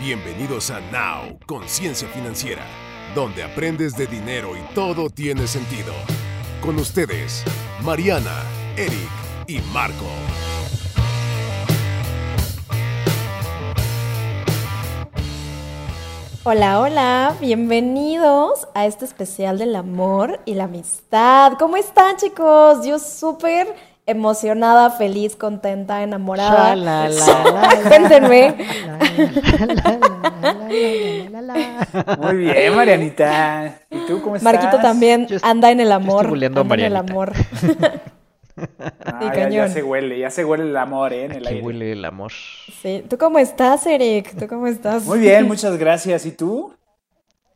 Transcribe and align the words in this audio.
Bienvenidos 0.00 0.70
a 0.70 0.80
Now, 0.80 1.38
Conciencia 1.44 2.08
Financiera, 2.08 2.64
donde 3.14 3.42
aprendes 3.42 3.98
de 3.98 4.06
dinero 4.06 4.56
y 4.56 4.74
todo 4.74 5.10
tiene 5.10 5.46
sentido. 5.46 5.92
Con 6.62 6.78
ustedes, 6.78 7.44
Mariana, 7.82 8.32
Eric 8.78 9.10
y 9.46 9.58
Marco. 9.74 10.06
Hola, 16.44 16.80
hola, 16.80 17.36
bienvenidos 17.38 18.68
a 18.74 18.86
este 18.86 19.04
especial 19.04 19.58
del 19.58 19.76
amor 19.76 20.40
y 20.46 20.54
la 20.54 20.64
amistad. 20.64 21.58
¿Cómo 21.58 21.76
están 21.76 22.16
chicos? 22.16 22.86
Yo 22.86 22.98
súper 22.98 23.76
emocionada, 24.10 24.90
feliz, 24.90 25.36
contenta, 25.36 26.02
enamorada. 26.02 26.74
Cuéntenme. 27.88 28.54
Muy 32.20 32.36
bien, 32.36 32.74
Marianita. 32.76 33.80
¿Y 33.90 33.98
tú 34.06 34.20
cómo 34.22 34.36
estás? 34.36 34.52
Marquito 34.52 34.80
también 34.82 35.26
anda 35.42 35.70
en 35.70 35.80
el 35.80 35.92
amor. 35.92 36.16
estoy 36.24 36.30
buleando 36.30 36.60
a 36.60 36.62
anda 36.62 36.74
en 36.76 36.80
el 36.80 36.92
Marianita. 36.92 37.12
amor. 37.12 37.32
Ah, 39.06 39.20
Sí, 39.20 39.24
ya, 39.26 39.32
cañón. 39.32 39.52
ya 39.52 39.68
se 39.70 39.82
huele, 39.82 40.18
ya 40.18 40.28
se 40.28 40.44
huele 40.44 40.64
el 40.64 40.76
amor 40.76 41.14
¿eh? 41.14 41.24
en 41.24 41.32
el 41.32 41.46
Aquí 41.46 41.54
aire. 41.54 41.62
huele 41.66 41.92
el 41.92 42.04
amor. 42.04 42.30
Sí. 42.82 43.02
¿Tú 43.08 43.16
cómo 43.16 43.38
estás, 43.38 43.86
Eric? 43.86 44.36
¿Tú 44.38 44.46
cómo 44.48 44.66
estás? 44.66 45.04
Muy 45.04 45.18
bien, 45.18 45.46
muchas 45.48 45.78
gracias. 45.78 46.26
¿Y 46.26 46.32
tú? 46.32 46.74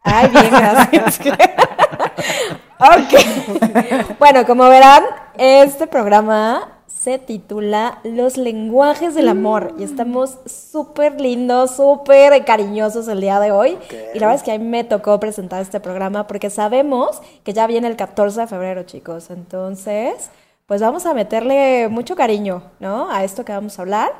Ay, 0.03 0.31
bien, 0.31 0.49
gracias. 0.51 1.21
ok. 2.79 4.17
Bueno, 4.19 4.47
como 4.47 4.67
verán, 4.71 5.03
este 5.39 5.87
programa 5.87 6.75
se 6.87 7.19
titula 7.19 7.99
Los 8.03 8.39
lenguajes 8.39 9.15
del 9.15 9.29
amor 9.29 9.75
y 9.79 9.83
estamos 9.83 10.39
súper 10.47 11.21
lindos, 11.21 11.73
súper 11.77 12.45
cariñosos 12.45 13.09
el 13.09 13.21
día 13.21 13.41
de 13.41 13.53
hoy. 13.53 13.77
Y 14.15 14.19
la 14.19 14.27
verdad 14.27 14.37
es 14.37 14.43
que 14.43 14.53
a 14.53 14.59
mí 14.59 14.65
me 14.65 14.85
tocó 14.85 15.21
presentar 15.21 15.61
este 15.61 15.81
programa 15.81 16.27
porque 16.27 16.49
sabemos 16.49 17.21
que 17.43 17.53
ya 17.53 17.67
viene 17.67 17.89
el 17.89 17.97
14 17.97 18.41
de 18.41 18.47
febrero, 18.47 18.85
chicos. 18.85 19.29
Entonces, 19.29 20.31
pues 20.65 20.81
vamos 20.81 21.05
a 21.05 21.13
meterle 21.13 21.89
mucho 21.89 22.17
cariño, 22.17 22.63
¿no? 22.81 23.11
A 23.11 23.23
esto 23.23 23.45
que 23.45 23.53
vamos 23.53 23.79
a 23.79 23.83
hablar. 23.83 24.13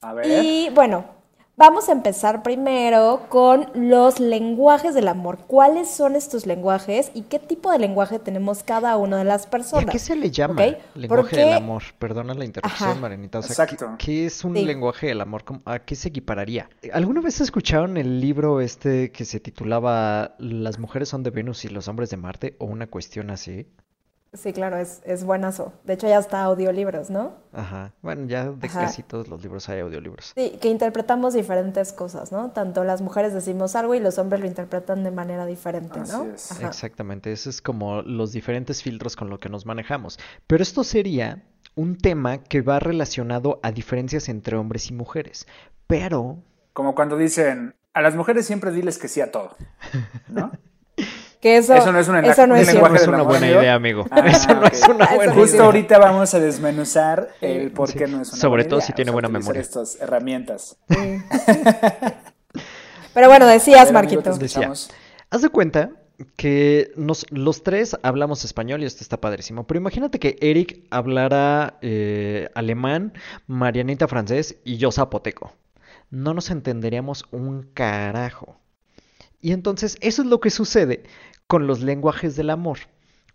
A 0.00 0.12
ver. 0.12 0.26
Y 0.26 0.70
bueno, 0.70 1.17
vamos 1.58 1.88
a 1.88 1.92
empezar 1.92 2.42
primero 2.42 3.26
con 3.28 3.66
los 3.74 4.20
lenguajes 4.20 4.94
del 4.94 5.08
amor. 5.08 5.38
¿Cuáles 5.46 5.90
son 5.90 6.16
estos 6.16 6.46
lenguajes 6.46 7.10
y 7.14 7.22
qué 7.22 7.38
tipo 7.38 7.70
de 7.72 7.78
lenguaje 7.80 8.18
tenemos 8.18 8.62
cada 8.62 8.96
una 8.96 9.18
de 9.18 9.24
las 9.24 9.44
¿Y 9.46 9.48
personas? 9.48 9.88
a 9.88 9.92
qué 9.92 9.98
se 9.98 10.16
le 10.16 10.30
llama 10.30 10.62
lenguaje 10.94 11.08
Porque- 11.08 11.36
del 11.36 11.52
amor? 11.54 11.82
Perdona 11.98 12.32
la 12.34 12.44
interrupción, 12.44 12.90
Ajá. 12.90 13.00
Marianita. 13.00 13.40
O 13.40 13.42
sea, 13.42 13.66
¿qué- 13.66 13.74
Exacto. 13.74 13.96
¿qué, 13.98 14.26
es 14.26 14.44
un 14.44 14.54
Sí. 14.54 14.64
lenguaje 14.64 15.08
del 15.08 15.20
amor? 15.20 15.44
¿Cómo- 15.44 15.60
¿A 15.64 15.80
qué 15.80 15.94
se 15.96 16.08
equipararía? 16.08 16.70
¿Alguna 16.92 17.20
vez 17.20 17.40
escucharon 17.40 17.96
el 17.96 18.20
libro 18.20 18.60
este 18.60 19.10
que 19.10 19.24
se 19.24 19.40
titulaba 19.40 20.36
Las 20.38 20.78
mujeres 20.78 21.08
son 21.08 21.22
de 21.24 21.30
Venus 21.30 21.64
y 21.64 21.68
los 21.68 21.88
hombres 21.88 22.10
de 22.10 22.16
Marte? 22.16 22.56
O 22.58 22.66
una 22.66 22.86
cuestión 22.86 23.30
así. 23.30 23.66
Sí, 24.34 24.52
claro, 24.52 24.76
es, 24.76 25.00
es 25.04 25.24
buenazo. 25.24 25.72
De 25.84 25.94
hecho, 25.94 26.06
ya 26.06 26.18
está 26.18 26.42
audiolibros, 26.42 27.08
¿no? 27.08 27.32
Ajá. 27.52 27.92
Bueno, 28.02 28.26
ya 28.26 28.44
de 28.50 28.66
Ajá. 28.66 28.80
casi 28.82 29.02
todos 29.02 29.28
los 29.28 29.42
libros 29.42 29.68
hay 29.70 29.80
audiolibros. 29.80 30.32
Sí, 30.36 30.58
que 30.60 30.68
interpretamos 30.68 31.32
diferentes 31.32 31.92
cosas, 31.94 32.30
¿no? 32.30 32.50
Tanto 32.50 32.84
las 32.84 33.00
mujeres 33.00 33.32
decimos 33.32 33.74
algo 33.74 33.94
y 33.94 34.00
los 34.00 34.18
hombres 34.18 34.40
lo 34.42 34.46
interpretan 34.46 35.02
de 35.02 35.10
manera 35.10 35.46
diferente, 35.46 36.00
Así 36.00 36.12
¿no? 36.12 36.24
es. 36.24 36.52
Ajá. 36.52 36.66
Exactamente, 36.68 37.32
ese 37.32 37.48
es 37.48 37.62
como 37.62 38.02
los 38.02 38.32
diferentes 38.32 38.82
filtros 38.82 39.16
con 39.16 39.30
los 39.30 39.38
que 39.38 39.48
nos 39.48 39.64
manejamos. 39.64 40.18
Pero 40.46 40.62
esto 40.62 40.84
sería 40.84 41.42
un 41.74 41.96
tema 41.96 42.38
que 42.38 42.60
va 42.60 42.80
relacionado 42.80 43.60
a 43.62 43.72
diferencias 43.72 44.28
entre 44.28 44.56
hombres 44.56 44.90
y 44.90 44.94
mujeres. 44.94 45.46
Pero 45.86 46.42
Como 46.74 46.94
cuando 46.94 47.16
dicen, 47.16 47.74
a 47.94 48.02
las 48.02 48.14
mujeres 48.14 48.44
siempre 48.46 48.72
diles 48.72 48.98
que 48.98 49.08
sí 49.08 49.20
a 49.22 49.32
todo. 49.32 49.56
¿No? 50.28 50.50
Que 51.40 51.56
eso, 51.58 51.72
Eso 51.74 51.92
no 51.92 52.00
es 52.00 52.08
una- 52.08 52.20
eso 52.20 52.46
no 52.48 52.56
es 52.56 52.62
Eso 52.62 52.72
lenguaje 52.72 52.94
no 52.94 53.00
es 53.00 53.06
una 53.06 53.22
buena 53.22 53.46
idea, 53.48 53.74
amigo. 53.74 54.04
Ah, 54.10 54.24
Eso 54.26 54.54
no 54.54 54.66
es 54.66 54.82
una 54.88 55.06
buena 55.14 55.32
no 55.32 55.40
Justo 55.40 55.56
idea. 55.56 55.64
ahorita 55.66 55.98
vamos 55.98 56.34
a 56.34 56.40
desmenuzar 56.40 57.28
el 57.40 57.70
por 57.70 57.92
qué 57.92 58.06
Sí. 58.06 58.12
no 58.12 58.22
es 58.22 58.28
una 58.32 58.40
Sobre 58.40 58.62
buena 58.64 58.68
todo 58.70 58.78
idea, 58.80 58.86
si 58.88 58.92
tiene 58.94 59.10
o 59.10 59.12
sea, 59.12 59.14
buena 59.14 59.28
memoria. 59.28 59.60
estas 59.60 60.00
herramientas. 60.00 60.76
Pero 63.14 63.28
bueno, 63.28 63.46
decías, 63.46 63.82
amigo, 63.82 63.92
Marquito. 63.94 64.22
Decía, 64.32 64.46
escuchamos. 64.46 64.90
Haz 65.30 65.42
de 65.42 65.48
cuenta 65.48 65.90
que 66.36 66.90
nos, 66.96 67.26
los 67.30 67.62
tres 67.62 67.96
hablamos 68.02 68.44
español 68.44 68.82
y 68.82 68.86
esto 68.86 69.02
está 69.02 69.20
padrísimo. 69.20 69.66
Pero 69.66 69.78
imagínate 69.78 70.18
que 70.18 70.36
Eric 70.40 70.84
hablara 70.90 71.78
eh, 71.82 72.48
alemán, 72.54 73.12
Marianita 73.46 74.08
francés 74.08 74.56
y 74.64 74.76
yo 74.78 74.90
zapoteco. 74.92 75.52
No 76.10 76.34
nos 76.34 76.50
entenderíamos 76.50 77.24
un 77.30 77.62
carajo. 77.74 78.56
Y 79.40 79.52
entonces 79.52 79.96
eso 80.00 80.22
es 80.22 80.28
lo 80.28 80.40
que 80.40 80.50
sucede 80.50 81.04
con 81.46 81.66
los 81.66 81.80
lenguajes 81.80 82.36
del 82.36 82.50
amor. 82.50 82.78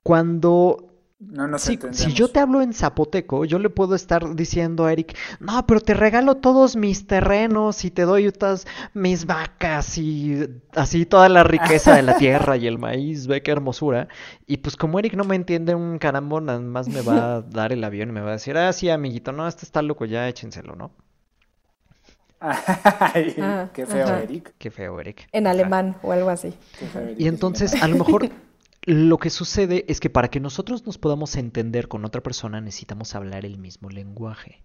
Cuando 0.03 0.89
No 1.19 1.47
nos 1.47 1.61
si, 1.61 1.79
si 1.91 2.11
yo 2.11 2.27
te 2.27 2.39
hablo 2.39 2.61
en 2.61 2.73
zapoteco, 2.73 3.45
yo 3.45 3.57
le 3.57 3.69
puedo 3.69 3.95
estar 3.95 4.35
diciendo 4.35 4.85
a 4.85 4.91
Eric, 4.91 5.15
no, 5.39 5.65
pero 5.65 5.79
te 5.79 5.93
regalo 5.93 6.35
todos 6.35 6.75
mis 6.75 7.07
terrenos 7.07 7.85
y 7.85 7.91
te 7.91 8.03
doy 8.03 8.29
todas 8.31 8.67
mis 8.93 9.25
vacas 9.25 9.97
y 9.97 10.45
así 10.75 11.05
toda 11.05 11.29
la 11.29 11.43
riqueza 11.43 11.95
de 11.95 12.01
la 12.03 12.17
tierra 12.17 12.57
y 12.57 12.67
el 12.67 12.77
maíz, 12.77 13.27
ve 13.27 13.41
qué 13.41 13.51
hermosura. 13.51 14.09
Y 14.45 14.57
pues 14.57 14.75
como 14.75 14.99
Eric 14.99 15.15
no 15.15 15.23
me 15.23 15.35
entiende 15.37 15.73
un 15.73 15.97
carambo, 15.97 16.41
nada 16.41 16.59
más 16.59 16.89
me 16.89 17.01
va 17.01 17.37
a 17.37 17.41
dar 17.49 17.71
el 17.71 17.83
avión 17.83 18.09
y 18.09 18.11
me 18.11 18.21
va 18.21 18.29
a 18.29 18.33
decir, 18.33 18.57
ah, 18.57 18.73
sí, 18.73 18.89
amiguito, 18.89 19.31
no, 19.31 19.47
este 19.47 19.65
está 19.65 19.81
loco, 19.81 20.05
ya 20.05 20.27
échenselo, 20.27 20.75
¿no? 20.75 20.91
Ay, 22.43 23.33
qué 23.73 23.85
feo, 23.85 24.05
ajá. 24.05 24.23
Eric. 24.23 24.53
Qué 24.57 24.69
feo, 24.69 24.99
Eric. 24.99 25.27
En 25.31 25.47
Ajá. 25.47 25.51
alemán 25.51 25.95
o 26.03 26.11
algo 26.11 26.29
así. 26.29 26.53
Qué 26.77 26.85
feo, 26.87 27.03
Eric. 27.03 27.19
Y 27.19 27.27
entonces, 27.27 27.81
a 27.81 27.87
lo 27.87 27.97
mejor 27.97 28.29
lo 28.85 29.17
que 29.17 29.29
sucede 29.29 29.85
es 29.87 29.99
que 29.99 30.09
para 30.09 30.29
que 30.29 30.41
nosotros 30.41 30.85
nos 30.85 30.97
podamos 30.97 31.35
entender 31.37 31.87
con 31.87 32.03
otra 32.03 32.21
persona 32.21 32.59
necesitamos 32.59 33.15
hablar 33.15 33.45
el 33.45 33.57
mismo 33.57 33.89
lenguaje. 33.89 34.63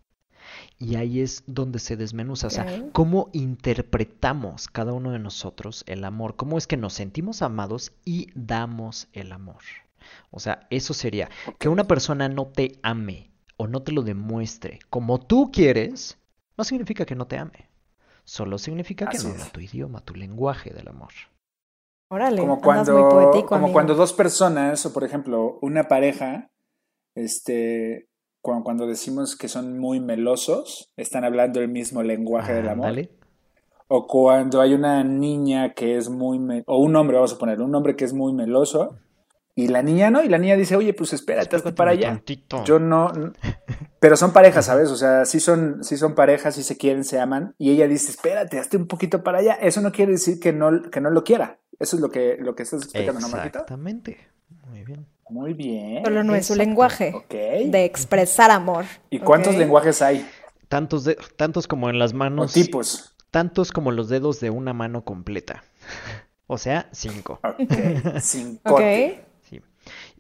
Y 0.79 0.97
ahí 0.97 1.21
es 1.21 1.45
donde 1.47 1.79
se 1.79 1.97
desmenuza, 1.97 2.47
o 2.47 2.51
sea, 2.51 2.67
cómo 2.93 3.29
interpretamos 3.33 4.67
cada 4.67 4.93
uno 4.93 5.13
de 5.13 5.19
nosotros 5.19 5.85
el 5.87 6.05
amor, 6.05 6.37
cómo 6.37 6.59
es 6.59 6.67
que 6.67 6.77
nos 6.77 6.95
sentimos 6.95 7.43
amados 7.43 7.93
y 8.05 8.29
damos 8.35 9.09
el 9.13 9.33
amor. 9.33 9.63
O 10.31 10.41
sea, 10.41 10.67
eso 10.71 10.95
sería 10.95 11.29
que 11.59 11.69
una 11.69 11.85
persona 11.85 12.29
no 12.29 12.47
te 12.47 12.79
ame 12.83 13.31
o 13.57 13.67
no 13.67 13.83
te 13.83 13.93
lo 13.93 14.03
demuestre 14.03 14.79
como 14.91 15.21
tú 15.21 15.51
quieres, 15.53 16.19
no 16.57 16.65
significa 16.65 17.05
que 17.05 17.15
no 17.15 17.27
te 17.27 17.39
ame. 17.39 17.68
Solo 18.29 18.59
significa 18.59 19.07
que 19.07 19.17
Así 19.17 19.27
no 19.27 19.33
es. 19.33 19.41
habla 19.41 19.53
tu 19.53 19.61
idioma, 19.61 20.01
tu 20.03 20.15
lenguaje 20.15 20.69
del 20.75 20.87
amor. 20.89 21.09
Órale, 22.11 22.41
como 22.43 22.55
andas 22.57 22.63
cuando, 22.65 22.93
muy 22.93 23.11
poético, 23.11 23.47
como 23.49 23.57
amigo. 23.65 23.73
cuando 23.73 23.95
dos 23.95 24.13
personas, 24.13 24.85
o 24.85 24.93
por 24.93 25.03
ejemplo, 25.05 25.59
una 25.63 25.89
pareja, 25.89 26.51
este, 27.15 28.07
cuando, 28.43 28.65
cuando 28.65 28.87
decimos 28.87 29.35
que 29.35 29.49
son 29.49 29.79
muy 29.79 30.01
melosos, 30.01 30.93
están 30.99 31.25
hablando 31.25 31.61
el 31.61 31.69
mismo 31.69 32.03
lenguaje 32.03 32.53
del 32.53 32.69
amor. 32.69 32.89
Ándale. 32.89 33.11
O 33.89 34.07
cuando 34.07 34.61
hay 34.61 34.75
una 34.75 35.03
niña 35.05 35.73
que 35.73 35.97
es 35.97 36.11
muy, 36.11 36.39
me- 36.39 36.65
o 36.67 36.79
un 36.79 36.95
hombre, 36.97 37.17
vamos 37.17 37.33
a 37.33 37.39
poner, 37.39 37.63
un 37.63 37.75
hombre 37.75 37.97
que 37.97 38.05
es 38.05 38.13
muy 38.13 38.35
meloso, 38.35 38.99
y 39.55 39.69
la 39.69 39.83
niña 39.83 40.11
no, 40.11 40.23
y 40.23 40.29
la 40.29 40.37
niña 40.37 40.55
dice, 40.57 40.77
oye, 40.77 40.93
pues 40.93 41.15
espérate, 41.15 41.57
hazte 41.57 41.73
para 41.73 41.93
allá. 41.93 42.09
Tantito. 42.09 42.63
Yo 42.65 42.79
no, 42.79 43.11
pero 44.01 44.17
son 44.17 44.33
parejas, 44.33 44.67
¿sabes? 44.67 44.91
O 44.91 44.97
sea, 44.97 45.25
sí 45.25 45.41
son, 45.41 45.83
sí 45.83 45.97
son 45.97 46.15
parejas, 46.15 46.55
sí 46.55 46.63
se 46.63 46.77
quieren, 46.77 47.05
se 47.05 47.19
aman, 47.21 47.55
y 47.59 47.71
ella 47.71 47.89
dice, 47.89 48.11
espérate, 48.11 48.59
hazte 48.59 48.77
un 48.77 48.87
poquito 48.87 49.23
para 49.23 49.39
allá. 49.39 49.55
Eso 49.55 49.81
no 49.81 49.93
quiere 49.93 50.13
decir 50.13 50.39
que 50.41 50.53
no, 50.53 50.83
que 50.91 51.01
no 51.01 51.11
lo 51.11 51.25
quiera. 51.25 51.59
Eso 51.79 51.97
es 51.97 52.03
lo 52.03 52.11
que, 52.11 52.37
lo 52.41 52.55
que 52.55 52.63
estás 52.65 52.83
explicando, 52.83 53.21
¿no, 53.21 53.29
Marquito? 53.29 53.59
Exactamente. 53.59 54.29
Muy 54.69 54.85
bien. 54.85 55.07
Muy 55.31 55.53
bien. 55.53 56.05
Solo 56.05 56.25
no 56.25 56.35
es 56.35 56.47
su 56.47 56.55
lenguaje 56.55 57.13
Ok. 57.15 57.31
de 57.31 57.85
expresar 57.85 58.51
amor. 58.51 58.85
¿Y 59.11 59.19
cuántos 59.19 59.55
lenguajes 59.57 60.01
hay? 60.03 60.27
Tantos, 60.69 61.05
de, 61.05 61.17
tantos 61.37 61.67
como 61.69 61.91
en 61.91 61.99
las 61.99 62.13
O 62.13 62.17
manos. 62.17 62.53
tipos. 62.53 63.15
Tantos 63.31 63.73
como 63.73 63.93
los 63.93 64.09
dedos 64.09 64.41
de 64.41 64.51
una 64.51 64.73
mano 64.73 65.05
completa. 65.05 65.63
O 66.47 66.57
sea, 66.57 66.89
cinco. 66.93 67.41
Ok. 67.43 67.61
Ok. 68.65 68.81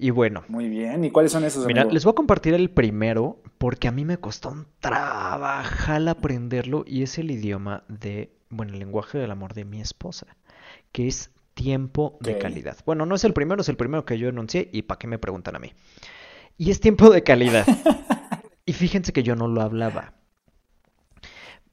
Y 0.01 0.11
bueno, 0.11 0.45
Muy 0.47 0.69
bien. 0.69 1.05
¿Y 1.05 1.11
cuáles 1.11 1.33
son 1.33 1.45
esos, 1.45 1.67
mira, 1.67 1.83
amigo? 1.83 1.95
les 1.95 2.05
voy 2.05 2.13
a 2.13 2.15
compartir 2.15 2.55
el 2.55 2.71
primero 2.71 3.43
porque 3.59 3.89
a 3.89 3.91
mí 3.91 4.05
me 4.05 4.19
costó 4.19 4.51
un 4.51 4.69
trabajal 4.79 6.07
aprenderlo 6.07 6.85
y 6.87 7.03
es 7.03 7.19
el 7.19 7.33
idioma 7.33 7.83
de, 7.89 8.33
bueno, 8.49 8.75
el 8.75 8.79
lenguaje 8.79 9.19
del 9.19 9.33
amor 9.33 9.55
de 9.55 9.65
mi 9.65 9.81
esposa, 9.81 10.37
que 10.93 11.09
es 11.09 11.33
tiempo 11.55 12.17
de 12.21 12.39
calidad. 12.39 12.77
Bueno, 12.87 13.07
no 13.07 13.17
es 13.17 13.25
el 13.25 13.33
primero, 13.33 13.61
es 13.61 13.69
el 13.69 13.77
primero 13.77 14.05
que 14.05 14.19
yo 14.19 14.29
enuncié 14.29 14.71
y 14.73 14.83
para 14.83 15.01
qué 15.01 15.09
me 15.09 15.19
preguntan 15.19 15.57
a 15.57 15.59
mí. 15.59 15.73
Y 16.57 16.71
es 16.71 16.79
tiempo 16.79 17.11
de 17.11 17.25
calidad. 17.25 17.67
y 18.67 18.75
fíjense 18.75 19.13
que 19.13 19.25
yo 19.25 19.35
no 19.35 19.49
lo 19.49 19.63
hablaba. 19.63 20.15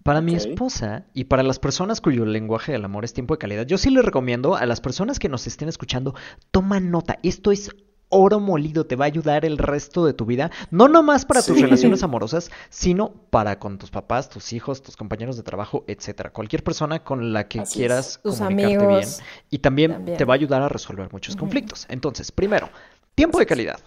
Para 0.02 0.22
mi 0.22 0.34
esposa 0.34 1.06
y 1.14 1.26
para 1.26 1.44
las 1.44 1.60
personas 1.60 2.02
cuyo 2.02 2.26
lenguaje 2.26 2.72
del 2.72 2.86
amor 2.86 3.06
es 3.06 3.14
tiempo 3.14 3.36
de 3.36 3.40
calidad, 3.40 3.68
yo 3.68 3.78
sí 3.78 3.92
les 3.92 4.06
recomiendo 4.06 4.56
a 4.56 4.66
las 4.66 4.82
personas 4.82 5.20
que 5.20 5.30
nos 5.30 5.46
estén 5.46 5.70
escuchando, 5.70 6.16
toma 6.50 6.80
nota. 6.80 7.20
Esto 7.24 7.52
es 7.52 7.70
oro 8.10 8.40
molido, 8.40 8.86
te 8.86 8.96
va 8.96 9.06
a 9.06 9.08
ayudar 9.08 9.46
el 9.46 9.58
resto 9.58 10.06
de 10.06 10.14
tu 10.14 10.26
vida, 10.26 10.52
no 10.72 10.88
nomás 10.88 11.26
para 11.26 11.42
tus 11.42 11.58
Sí. 11.58 11.62
relaciones 11.64 12.04
amorosas, 12.04 12.52
sino 12.70 13.12
para 13.30 13.60
con 13.60 13.78
tus 13.78 13.90
papás, 13.92 14.30
tus 14.30 14.54
hijos, 14.54 14.82
tus 14.84 14.96
compañeros 14.96 15.38
de 15.38 15.44
trabajo, 15.44 15.84
etcétera. 15.88 16.32
Cualquier 16.32 16.64
persona 16.64 17.04
con 17.04 17.34
la 17.34 17.48
que 17.48 17.62
Así 17.62 17.80
quieras 17.80 18.20
Tus 18.24 18.38
comunicarte 18.38 18.76
amigos. 18.78 18.98
bien 19.18 19.28
y 19.50 19.60
también, 19.60 19.92
También. 19.92 20.18
te 20.18 20.26
va 20.26 20.34
a 20.34 20.36
ayudar 20.36 20.62
a 20.62 20.70
resolver 20.70 21.10
muchos 21.12 21.36
conflictos. 21.36 21.86
Entonces, 21.90 22.32
primero, 22.32 22.70
tiempo 23.16 23.40
de 23.40 23.46
calidad. 23.46 23.80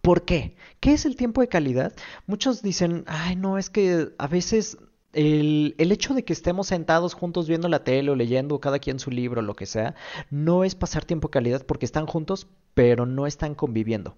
¿Por 0.00 0.24
qué? 0.24 0.56
¿Qué 0.80 0.92
es 0.92 1.06
el 1.06 1.16
tiempo 1.16 1.40
de 1.40 1.48
calidad? 1.48 1.92
Muchos 2.26 2.60
dicen, 2.62 3.04
ay, 3.06 3.36
no, 3.36 3.56
es 3.58 3.70
que 3.70 4.10
a 4.18 4.26
veces 4.26 4.76
el, 5.14 5.74
el 5.78 5.92
hecho 5.92 6.14
de 6.14 6.24
que 6.24 6.32
estemos 6.32 6.66
sentados 6.68 7.14
juntos 7.14 7.48
viendo 7.48 7.68
la 7.68 7.84
tele 7.84 8.10
o 8.10 8.16
leyendo 8.16 8.60
cada 8.60 8.78
quien 8.78 8.98
su 8.98 9.10
libro, 9.10 9.42
lo 9.42 9.54
que 9.56 9.66
sea, 9.66 9.94
no 10.30 10.64
es 10.64 10.74
pasar 10.74 11.04
tiempo 11.04 11.28
de 11.28 11.32
calidad 11.32 11.64
porque 11.66 11.86
están 11.86 12.06
juntos, 12.06 12.46
pero 12.74 13.06
no 13.06 13.26
están 13.26 13.54
conviviendo. 13.54 14.16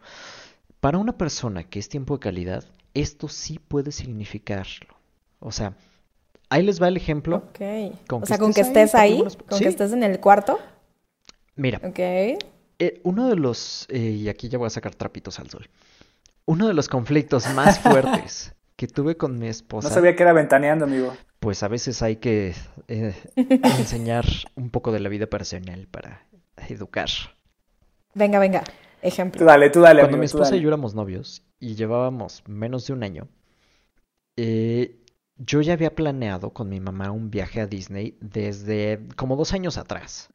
Para 0.80 0.98
una 0.98 1.16
persona 1.16 1.64
que 1.64 1.78
es 1.78 1.88
tiempo 1.88 2.14
de 2.14 2.20
calidad, 2.20 2.64
esto 2.94 3.28
sí 3.28 3.58
puede 3.58 3.92
significarlo. 3.92 4.94
O 5.40 5.52
sea, 5.52 5.74
ahí 6.48 6.62
les 6.62 6.80
va 6.80 6.88
el 6.88 6.96
ejemplo. 6.96 7.36
Ok. 7.48 7.60
Con 8.08 8.22
o 8.22 8.26
sea, 8.26 8.38
con 8.38 8.52
que 8.52 8.62
estés 8.62 8.94
ahí, 8.94 9.18
con 9.48 9.58
Sí. 9.58 9.64
que 9.64 9.68
estés 9.68 9.92
en 9.92 10.02
el 10.02 10.20
cuarto. 10.20 10.58
Mira, 11.54 11.80
Ok. 11.84 11.98
Eh, 12.78 13.00
uno 13.04 13.28
de 13.28 13.36
los, 13.36 13.86
eh, 13.88 13.98
y 13.98 14.28
aquí 14.28 14.50
ya 14.50 14.58
voy 14.58 14.66
a 14.66 14.70
sacar 14.70 14.94
trapitos 14.94 15.38
al 15.38 15.48
sol, 15.48 15.68
uno 16.44 16.68
de 16.68 16.74
los 16.74 16.88
conflictos 16.90 17.46
más 17.54 17.78
fuertes 17.80 18.52
que 18.76 18.86
tuve 18.88 19.16
con 19.16 19.38
mi 19.38 19.48
No 19.80 19.88
esposa, 19.88 19.88
sabía 19.88 20.14
que 20.16 20.22
era 20.22 20.32
ventaneando, 20.34 20.84
amigo. 20.84 21.18
pues 21.40 21.62
a 21.62 21.68
veces 21.68 22.02
hay 22.02 22.16
que 22.16 22.54
eh, 22.88 23.14
enseñar 23.62 24.26
un 24.54 24.70
poco 24.70 24.92
de 24.92 25.00
la 25.00 25.08
vida 25.08 25.26
personal 25.28 25.86
para 25.88 26.26
educar. 26.68 27.08
Venga, 28.14 28.38
venga. 28.40 28.64
Tú 29.36 29.44
Ejemplo. 29.44 29.44
dale, 29.44 29.70
tú 29.70 29.80
dale, 29.80 30.00
Cuando 30.00 30.16
amigo, 30.16 30.18
mi 30.18 30.26
tú 30.28 30.38
esposa 30.38 30.40
dale. 30.40 30.56
y 30.56 30.60
yo 30.60 30.68
éramos 30.68 30.94
novios 30.94 31.42
y 31.60 31.74
llevábamos 31.76 32.42
menos 32.48 32.86
de 32.86 32.92
un 32.92 33.02
año, 33.04 33.28
eh, 34.36 35.02
yo 35.38 35.60
ya 35.60 35.74
había 35.74 35.94
planeado 35.94 36.52
con 36.52 36.68
mi 36.68 36.80
mamá 36.80 37.10
un 37.10 37.30
viaje 37.30 37.60
a 37.60 37.66
Disney 37.66 38.16
desde 38.20 39.06
como 39.16 39.36
dos 39.36 39.52
años 39.52 39.76
atrás. 39.78 40.30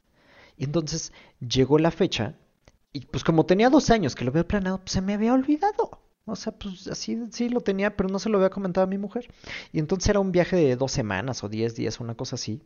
Y 0.57 0.65
entonces 0.65 1.13
llegó 1.41 1.79
la 1.79 1.91
fecha 1.91 2.35
y 2.93 3.07
pues 3.07 3.23
como 3.25 3.45
tenía 3.47 3.69
dos 3.71 3.91
años 3.91 4.15
que 4.15 4.25
lo 4.25 4.31
había 4.31 4.47
planeado, 4.47 4.79
pues 4.79 4.93
se 4.93 5.01
me 5.01 5.15
había 5.15 5.33
olvidado. 5.33 6.00
O 6.25 6.35
sea, 6.35 6.53
pues 6.53 6.87
así 6.87 7.17
sí 7.31 7.49
lo 7.49 7.61
tenía, 7.61 7.95
pero 7.97 8.07
no 8.09 8.19
se 8.19 8.29
lo 8.29 8.37
había 8.37 8.49
comentado 8.51 8.85
a 8.85 8.89
mi 8.89 8.97
mujer. 8.97 9.27
Y 9.73 9.79
entonces 9.79 10.09
era 10.09 10.19
un 10.19 10.31
viaje 10.31 10.55
de 10.55 10.75
dos 10.75 10.91
semanas 10.91 11.43
o 11.43 11.49
diez 11.49 11.75
días, 11.75 11.99
una 11.99 12.15
cosa 12.15 12.35
así. 12.35 12.61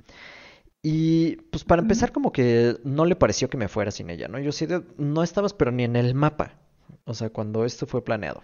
Y 0.84 1.38
pues 1.52 1.64
para 1.64 1.82
empezar 1.82 2.12
como 2.12 2.32
que 2.32 2.78
no 2.84 3.06
le 3.06 3.16
pareció 3.16 3.50
que 3.50 3.58
me 3.58 3.68
fuera 3.68 3.90
sin 3.92 4.10
ella, 4.10 4.28
¿no? 4.28 4.40
Yo 4.40 4.52
sí 4.52 4.66
de- 4.68 4.84
no 4.98 5.24
estabas 5.24 5.54
pero 5.54 5.72
ni 5.72 5.84
en 5.84 5.96
el 5.96 6.14
mapa, 6.14 6.60
o 7.06 7.14
sea, 7.16 7.30
cuando 7.32 7.66
esto 7.66 7.88
fue 7.88 8.04
planeado. 8.04 8.44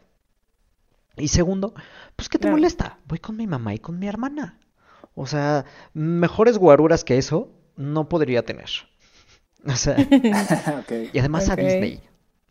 Y 1.18 1.28
segundo, 1.28 1.74
pues 2.16 2.30
¿qué 2.30 2.38
te 2.38 2.44
Claro. 2.44 2.58
molesta? 2.58 2.98
Voy 3.08 3.20
con 3.20 3.36
mi 3.38 3.46
mamá 3.46 3.74
y 3.76 3.80
con 3.80 4.00
mi 4.00 4.08
hermana. 4.08 4.60
O 5.14 5.28
sea, 5.28 5.66
mejores 5.94 6.58
guaruras 6.58 7.04
que 7.04 7.18
eso 7.18 7.52
no 7.76 8.08
podría 8.10 8.44
tener. 8.46 8.70
O 9.68 9.76
sea, 9.76 9.96
y 11.14 11.20
además 11.20 11.48
a. 11.50 11.56
Disney, 11.56 12.02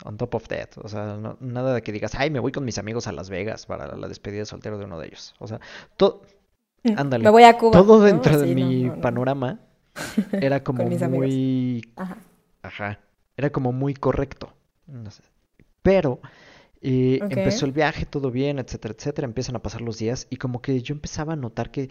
on 0.04 0.16
top 0.16 0.34
of 0.34 0.48
that. 0.48 0.70
O 0.82 0.88
sea, 0.88 1.16
no- 1.16 1.36
nada 1.40 1.74
de 1.74 1.82
que 1.82 1.92
digas, 1.92 2.14
ay, 2.14 2.30
me 2.30 2.40
voy 2.40 2.52
con 2.52 2.64
mis 2.64 2.78
amigos 2.78 3.06
a 3.06 3.12
Las 3.12 3.30
Vegas 3.30 3.66
para 3.66 3.96
la 3.96 4.08
despedida 4.08 4.40
de 4.40 4.46
soltero 4.46 4.78
de 4.78 4.84
uno 4.84 4.98
de 4.98 5.06
ellos. 5.08 5.34
O 5.38 5.46
sea, 5.46 5.60
todo, 5.96 6.22
ándale. 6.96 7.24
Me 7.24 7.30
voy 7.30 7.44
a 7.44 7.56
Cuba. 7.58 7.72
Todo 7.72 7.98
¿no? 7.98 8.04
dentro 8.04 8.38
de 8.38 8.54
mi 8.54 8.84
no, 8.84 8.96
no. 8.96 9.00
panorama 9.00 9.60
era 10.32 10.62
como 10.62 10.84
muy 10.84 11.82
Ajá. 11.96 12.16
Ajá, 12.62 13.00
era 13.36 13.50
como 13.50 13.72
muy 13.72 13.94
correcto. 13.94 14.52
Sé. 15.10 15.22
Pero 15.82 16.20
eh, 16.80 17.18
empezó 17.22 17.66
el 17.66 17.72
viaje, 17.72 18.06
todo 18.06 18.30
bien, 18.30 18.58
etcétera, 18.58 18.94
etcétera. 18.96 19.26
Empiezan 19.26 19.56
a 19.56 19.60
pasar 19.62 19.80
los 19.82 19.98
días 19.98 20.26
y 20.30 20.36
como 20.36 20.60
que 20.62 20.80
yo 20.82 20.94
empezaba 20.94 21.34
a 21.34 21.36
notar 21.36 21.70
que 21.70 21.90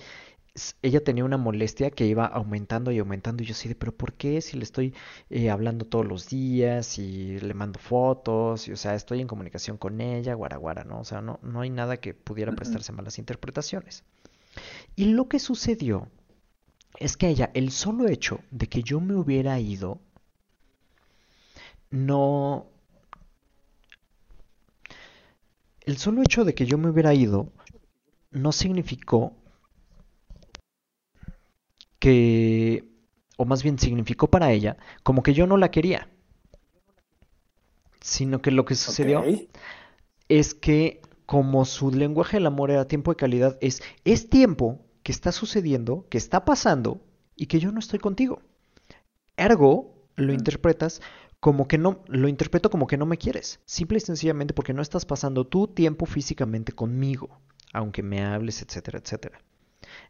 ella 0.82 1.04
tenía 1.04 1.26
una 1.26 1.38
molestia 1.38 1.92
que 1.92 2.06
iba 2.06 2.26
aumentando 2.26 2.92
y 2.92 3.00
aumentando. 3.00 3.44
Y 3.44 3.46
yo 3.48 3.54
así 3.54 3.70
de, 3.70 3.76
pero 3.76 3.96
¿por 3.96 4.14
qué? 4.14 4.42
Si 4.42 4.58
le 4.58 4.64
estoy 4.64 4.94
eh, 5.30 5.50
hablando 5.50 5.86
todos 5.86 6.06
los 6.06 6.28
días 6.30 6.98
y 7.00 7.40
le 7.40 7.54
mando 7.54 7.80
fotos, 7.80 8.68
y 8.68 8.72
o 8.72 8.78
sea, 8.78 8.96
estoy 8.96 9.22
en 9.22 9.28
comunicación 9.28 9.78
con 9.78 10.02
ella, 10.02 10.34
guaraguara, 10.34 10.84
¿no? 10.84 11.00
O 11.00 11.06
sea, 11.06 11.22
no, 11.22 11.40
no 11.44 11.62
hay 11.62 11.70
nada 11.70 11.98
que 11.98 12.14
pudiera 12.14 12.54
prestarse 12.54 12.92
malas 12.92 13.20
interpretaciones. 13.20 14.04
Y 14.96 15.06
lo 15.06 15.28
que 15.30 15.40
sucedió 15.40 16.10
es 17.00 17.18
que 17.18 17.28
ella, 17.30 17.52
el 17.54 17.72
solo 17.72 18.08
hecho 18.08 18.42
de 18.52 18.68
que 18.68 18.84
yo 18.84 19.00
me 19.00 19.16
hubiera 19.16 19.60
ido, 19.60 20.02
no... 21.92 22.68
El 25.82 25.98
solo 25.98 26.22
hecho 26.22 26.46
de 26.46 26.54
que 26.54 26.66
yo 26.66 26.78
me 26.78 26.90
hubiera 26.90 27.14
ido 27.14 27.52
no 28.32 28.52
significó 28.52 29.39
que, 32.00 32.86
o 33.38 33.46
más 33.46 33.64
bien 33.64 33.78
significó 33.78 34.28
para 34.28 34.52
ella, 34.52 34.78
como 35.04 35.24
que 35.24 35.34
yo 35.34 35.48
no 35.48 35.58
la 35.58 35.72
quería, 35.72 36.10
sino 38.02 38.42
que 38.42 38.52
lo 38.52 38.66
que 38.66 38.76
sucedió 38.76 39.24
es 40.30 40.54
que 40.54 41.02
como 41.26 41.66
su 41.66 41.92
lenguaje 41.92 42.38
del 42.38 42.48
amor 42.48 42.72
era 42.72 42.88
tiempo 42.88 43.12
de 43.12 43.18
calidad, 43.18 43.58
es, 43.62 43.84
es 44.04 44.30
tiempo 44.30 44.86
que 45.04 45.12
está 45.12 45.32
sucediendo, 45.32 46.08
que 46.10 46.18
está 46.18 46.46
pasando 46.46 47.02
y 47.36 47.46
que 47.46 47.60
yo 47.60 47.72
no 47.72 47.80
estoy 47.80 48.00
contigo. 48.00 48.42
Ergo, 49.38 50.08
lo 50.16 50.34
interpretas 50.34 51.02
como 51.40 51.68
que 51.68 51.78
no, 51.78 52.04
lo 52.08 52.28
interpreto 52.28 52.70
como 52.70 52.88
que 52.88 52.98
no 52.98 53.06
me 53.06 53.18
quieres, 53.18 53.62
simple 53.66 53.98
y 53.98 54.02
sencillamente 54.02 54.54
porque 54.54 54.74
no 54.74 54.82
estás 54.82 55.06
pasando 55.06 55.46
tu 55.46 55.68
tiempo 55.68 56.06
físicamente 56.06 56.74
conmigo, 56.74 57.40
aunque 57.74 58.04
me 58.04 58.24
hables, 58.24 58.62
etcétera, 58.62 59.00
etcétera. 59.00 59.40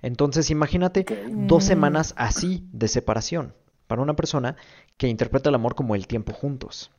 Entonces, 0.02 0.50
imagínate 0.50 1.06
dos 1.32 1.64
Mm. 1.64 1.68
semanas 1.68 2.14
así 2.18 2.68
de 2.72 2.88
separación 2.88 3.54
para 3.88 4.02
una 4.02 4.16
persona 4.16 4.56
que 4.98 5.08
interpreta 5.08 5.50
el 5.50 5.56
amor 5.56 5.76
como 5.76 5.96
el 5.96 6.08
tiempo 6.08 6.34
juntos. 6.34 6.92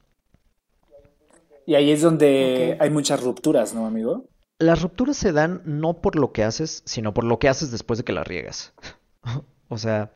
Y 1.66 1.74
ahí 1.74 1.90
es 1.92 2.02
donde 2.02 2.76
hay 2.80 2.90
muchas 2.90 3.22
rupturas, 3.22 3.74
¿no, 3.74 3.86
amigo? 3.86 4.24
Las 4.58 4.82
rupturas 4.82 5.16
se 5.16 5.32
dan 5.32 5.62
no 5.64 6.00
por 6.00 6.16
lo 6.16 6.32
que 6.32 6.44
haces, 6.44 6.82
sino 6.84 7.14
por 7.14 7.24
lo 7.24 7.38
que 7.38 7.48
haces 7.48 7.70
después 7.70 7.98
de 7.98 8.04
que 8.04 8.12
la 8.12 8.24
riegas. 8.24 8.72
O 9.72 9.78
sea, 9.78 10.10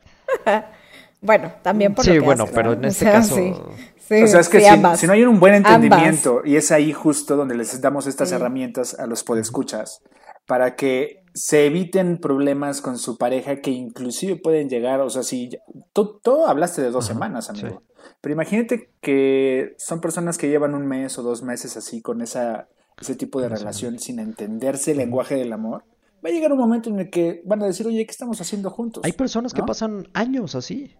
Bueno, 1.21 1.53
también 1.63 1.95
por 1.95 2.03
sí, 2.03 2.11
lo 2.13 2.19
que 2.19 2.25
bueno, 2.25 2.43
haces, 2.43 2.55
pero 2.55 2.71
¿no? 2.71 2.73
en 2.73 2.85
O 2.85 2.87
este 2.89 3.05
sea, 3.05 3.13
caso, 3.13 3.35
sí. 3.35 3.53
Sí, 3.97 4.21
o 4.21 4.27
sea, 4.27 4.41
es 4.41 4.49
que 4.49 4.59
sí, 4.59 4.65
si, 4.65 4.69
ambas. 4.69 4.99
si 4.99 5.07
no 5.07 5.13
hay 5.13 5.23
un 5.23 5.39
buen 5.39 5.55
Ambas. 5.55 5.71
entendimiento, 5.75 6.41
y 6.43 6.57
es 6.57 6.71
ahí 6.73 6.91
justo 6.91 7.37
donde 7.37 7.55
les 7.55 7.79
damos 7.81 8.05
estas 8.05 8.29
Sí. 8.29 8.35
herramientas 8.35 8.93
a 8.99 9.07
los 9.07 9.23
podescuchas, 9.23 10.01
para 10.45 10.75
que 10.75 11.23
se 11.35 11.65
eviten 11.65 12.17
problemas 12.17 12.81
con 12.81 12.97
su 12.97 13.17
pareja 13.17 13.57
que 13.57 13.69
inclusive 13.69 14.37
pueden 14.37 14.69
llegar, 14.69 15.01
o 15.01 15.09
sea, 15.09 15.21
si 15.21 15.49
tú, 15.91 16.19
tú 16.23 16.45
hablaste 16.45 16.81
de 16.81 16.91
dos 16.91 17.05
Ajá, 17.05 17.13
semanas, 17.13 17.51
sí. 17.53 17.61
amigo, 17.61 17.83
pero 18.21 18.33
imagínate 18.33 18.91
que 19.01 19.75
son 19.77 19.99
personas 19.99 20.37
que 20.37 20.47
llevan 20.47 20.73
un 20.73 20.87
mes 20.87 21.19
o 21.19 21.23
dos 21.23 21.43
meses 21.43 21.75
así 21.75 22.01
con 22.01 22.21
esa, 22.21 22.69
ese 22.99 23.15
tipo 23.15 23.41
de 23.41 23.49
relación 23.49 23.99
sin 23.99 24.19
entenderse 24.19 24.91
el 24.91 24.97
lenguaje 24.97 25.35
del 25.35 25.51
amor. 25.51 25.83
Va 26.25 26.29
a 26.29 26.31
llegar 26.31 26.53
un 26.53 26.57
momento 26.57 26.89
en 26.89 26.99
el 27.01 27.09
que 27.09 27.41
van 27.45 27.61
a 27.61 27.65
decir, 27.65 27.85
oye, 27.85 28.05
¿qué 28.05 28.11
estamos 28.11 28.39
haciendo 28.39 28.69
juntos? 28.69 29.03
hay 29.03 29.11
personas 29.11 29.53
que 29.53 29.61
pasan 29.61 30.07
años 30.13 30.55
así. 30.55 30.95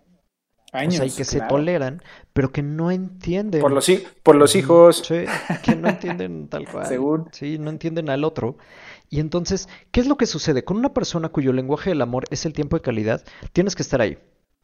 Años, 0.73 0.95
o 0.95 0.97
sea, 0.97 1.05
y 1.05 1.11
que 1.11 1.23
se 1.23 1.39
toleran, 1.39 2.01
pero 2.33 2.51
que 2.51 2.61
no 2.61 2.91
entienden. 2.91 3.61
Por 3.61 3.71
los, 3.71 3.89
por 4.23 4.35
los 4.35 4.57
hijos. 4.57 5.03
Sí, 5.07 5.23
que 5.63 5.75
no 5.77 5.87
entienden 5.87 6.49
tal 6.49 6.69
cual. 6.69 6.85
Según. 6.87 7.29
Sí, 7.31 7.57
no 7.57 7.69
entienden 7.69 8.09
al 8.09 8.25
otro. 8.25 8.57
Y 9.09 9.19
entonces, 9.19 9.69
¿qué 9.91 9.99
es 10.01 10.07
lo 10.07 10.17
que 10.17 10.25
sucede? 10.25 10.63
Con 10.63 10.77
una 10.77 10.93
persona 10.93 11.29
cuyo 11.29 11.53
lenguaje 11.53 11.89
del 11.91 12.01
amor 12.01 12.25
es 12.31 12.45
el 12.45 12.53
tiempo 12.53 12.75
de 12.75 12.81
calidad, 12.81 13.23
tienes 13.53 13.75
que 13.75 13.83
estar 13.83 14.01
ahí. 14.01 14.17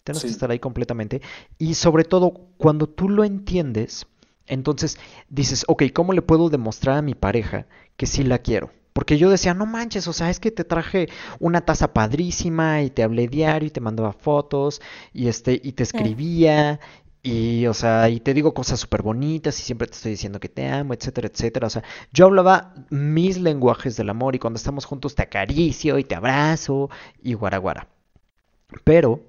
Tienes 0.04 0.22
Sí. 0.22 0.28
que 0.28 0.34
estar 0.34 0.50
ahí 0.50 0.60
completamente. 0.60 1.22
Y 1.60 1.76
sobre 1.76 2.04
todo, 2.04 2.32
cuando 2.58 2.88
tú 2.88 3.08
lo 3.08 3.24
entiendes, 3.24 4.08
entonces 4.48 4.98
dices, 5.30 5.64
ok, 5.68 5.84
¿cómo 5.94 6.14
le 6.14 6.22
puedo 6.24 6.50
demostrar 6.50 6.98
a 6.98 7.02
mi 7.04 7.14
pareja 7.14 7.68
que 7.98 8.08
sí 8.08 8.24
la 8.24 8.40
quiero? 8.40 8.72
Porque 8.94 9.18
yo 9.18 9.30
decía, 9.30 9.54
no 9.54 9.66
manches, 9.66 10.08
o 10.10 10.14
sea, 10.14 10.30
es 10.30 10.40
que 10.42 10.52
te 10.52 10.66
traje 10.66 11.08
una 11.40 11.62
taza 11.62 11.94
padrísima 11.94 12.82
y 12.82 12.90
te 12.90 13.04
hablé 13.04 13.28
diario 13.30 13.68
y 13.68 13.72
te 13.72 13.80
mandaba 13.80 14.12
fotos 14.12 14.82
y 15.14 15.28
este 15.30 15.62
y 15.64 15.72
te 15.74 15.84
escribía 15.84 16.82
y 17.24 17.68
o 17.68 17.74
sea, 17.74 18.10
y 18.10 18.20
te 18.20 18.34
digo 18.34 18.54
cosas 18.54 18.80
súper 18.80 19.04
bonitas 19.04 19.60
y 19.60 19.64
siempre 19.64 19.88
te 19.88 19.94
estoy 19.96 20.12
diciendo 20.12 20.40
que 20.40 20.50
te 20.50 20.68
amo, 20.68 20.94
etcétera, 20.94 21.28
etcétera. 21.28 21.68
O 21.68 21.70
sea, 21.70 21.84
yo 22.12 22.26
hablaba 22.26 22.74
mis 22.90 23.38
lenguajes 23.40 23.96
del 23.98 24.10
amor 24.10 24.36
y 24.36 24.40
cuando 24.40 24.58
estamos 24.58 24.86
juntos 24.86 25.16
te 25.16 25.24
acaricio 25.24 25.98
y 26.00 26.04
te 26.04 26.16
abrazo 26.16 26.90
y 27.22 27.34
guaraguara. 27.36 27.88
Pero. 28.84 29.22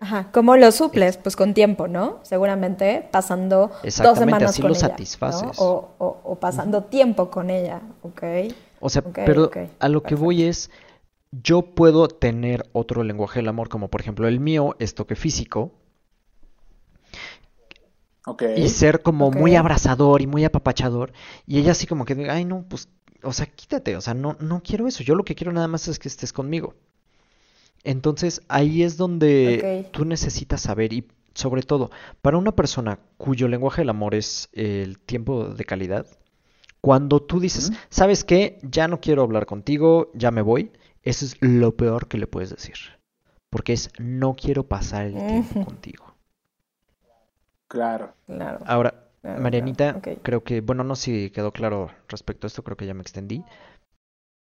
Ajá, 0.00 0.30
¿cómo 0.32 0.56
lo 0.56 0.70
suples? 0.70 1.16
Pues 1.16 1.34
con 1.36 1.54
tiempo, 1.54 1.88
¿no? 1.88 2.20
Seguramente 2.22 3.08
pasando 3.10 3.68
dos 3.68 3.80
Exactamente, 3.82 4.18
semanas 4.18 4.52
así 4.52 4.62
con 4.62 4.70
lo 4.70 4.76
ella. 4.76 4.96
O, 5.56 5.88
o- 5.98 6.20
o 6.24 6.34
pasando 6.36 6.84
tiempo 6.84 7.30
con 7.30 7.50
ella, 7.50 7.80
¿ok? 8.02 8.22
O 8.80 8.88
sea, 8.90 9.02
pero 9.24 9.58
a 9.78 9.88
lo 9.88 10.04
que 10.04 10.14
voy 10.14 10.44
es, 10.44 10.70
yo 11.32 11.74
puedo 11.74 12.08
tener 12.08 12.68
otro 12.72 13.04
lenguaje 13.04 13.40
del 13.40 13.48
amor, 13.48 13.68
como 13.70 13.88
por 13.90 14.00
ejemplo 14.02 14.28
el 14.28 14.40
mío 14.40 14.76
es 14.80 14.94
toque 14.94 15.16
físico, 15.16 15.72
y 18.56 18.68
ser 18.68 19.02
como 19.02 19.30
muy 19.30 19.56
abrazador 19.56 20.22
y 20.22 20.26
muy 20.26 20.44
apapachador. 20.44 21.12
Y 21.46 21.58
ella 21.58 21.72
así 21.72 21.86
como 21.86 22.04
que, 22.04 22.30
ay, 22.30 22.44
no, 22.44 22.64
pues, 22.68 22.88
o 23.22 23.32
sea, 23.32 23.46
quítate, 23.46 23.96
o 23.96 24.00
sea, 24.00 24.14
no, 24.14 24.36
no 24.40 24.62
quiero 24.62 24.86
eso. 24.86 25.02
Yo 25.02 25.14
lo 25.14 25.24
que 25.24 25.34
quiero 25.34 25.52
nada 25.52 25.68
más 25.68 25.88
es 25.88 25.98
que 25.98 26.08
estés 26.08 26.32
conmigo. 26.32 26.74
Entonces 27.84 28.42
ahí 28.48 28.82
es 28.82 28.96
donde 28.96 29.88
tú 29.92 30.04
necesitas 30.04 30.62
saber 30.62 30.92
y 30.92 31.06
sobre 31.34 31.62
todo 31.62 31.90
para 32.20 32.36
una 32.36 32.52
persona 32.52 32.98
cuyo 33.16 33.46
lenguaje 33.46 33.82
del 33.82 33.90
amor 33.90 34.14
es 34.14 34.48
el 34.52 34.98
tiempo 34.98 35.48
de 35.48 35.64
calidad, 35.64 36.06
cuando 36.80 37.20
tú 37.22 37.40
dices, 37.40 37.72
¿sabes 37.90 38.24
qué? 38.24 38.58
Ya 38.62 38.88
no 38.88 39.00
quiero 39.00 39.22
hablar 39.22 39.46
contigo, 39.46 40.10
ya 40.14 40.30
me 40.30 40.42
voy, 40.42 40.72
eso 41.02 41.24
es 41.24 41.36
lo 41.40 41.76
peor 41.76 42.08
que 42.08 42.18
le 42.18 42.26
puedes 42.26 42.50
decir. 42.50 42.76
Porque 43.50 43.72
es 43.72 43.90
no 43.98 44.34
quiero 44.34 44.68
pasar 44.68 45.06
el 45.06 45.14
tiempo 45.14 45.64
contigo. 45.64 46.07
Claro. 47.68 48.14
claro. 48.26 48.58
Ahora, 48.66 48.94
Marianita, 49.22 50.00
creo 50.22 50.42
que, 50.42 50.60
bueno, 50.60 50.84
no 50.84 50.96
sé 50.96 51.04
si 51.04 51.30
quedó 51.30 51.52
claro 51.52 51.90
respecto 52.08 52.46
a 52.46 52.48
esto, 52.48 52.64
creo 52.64 52.76
que 52.76 52.86
ya 52.86 52.94
me 52.94 53.02
extendí. 53.02 53.44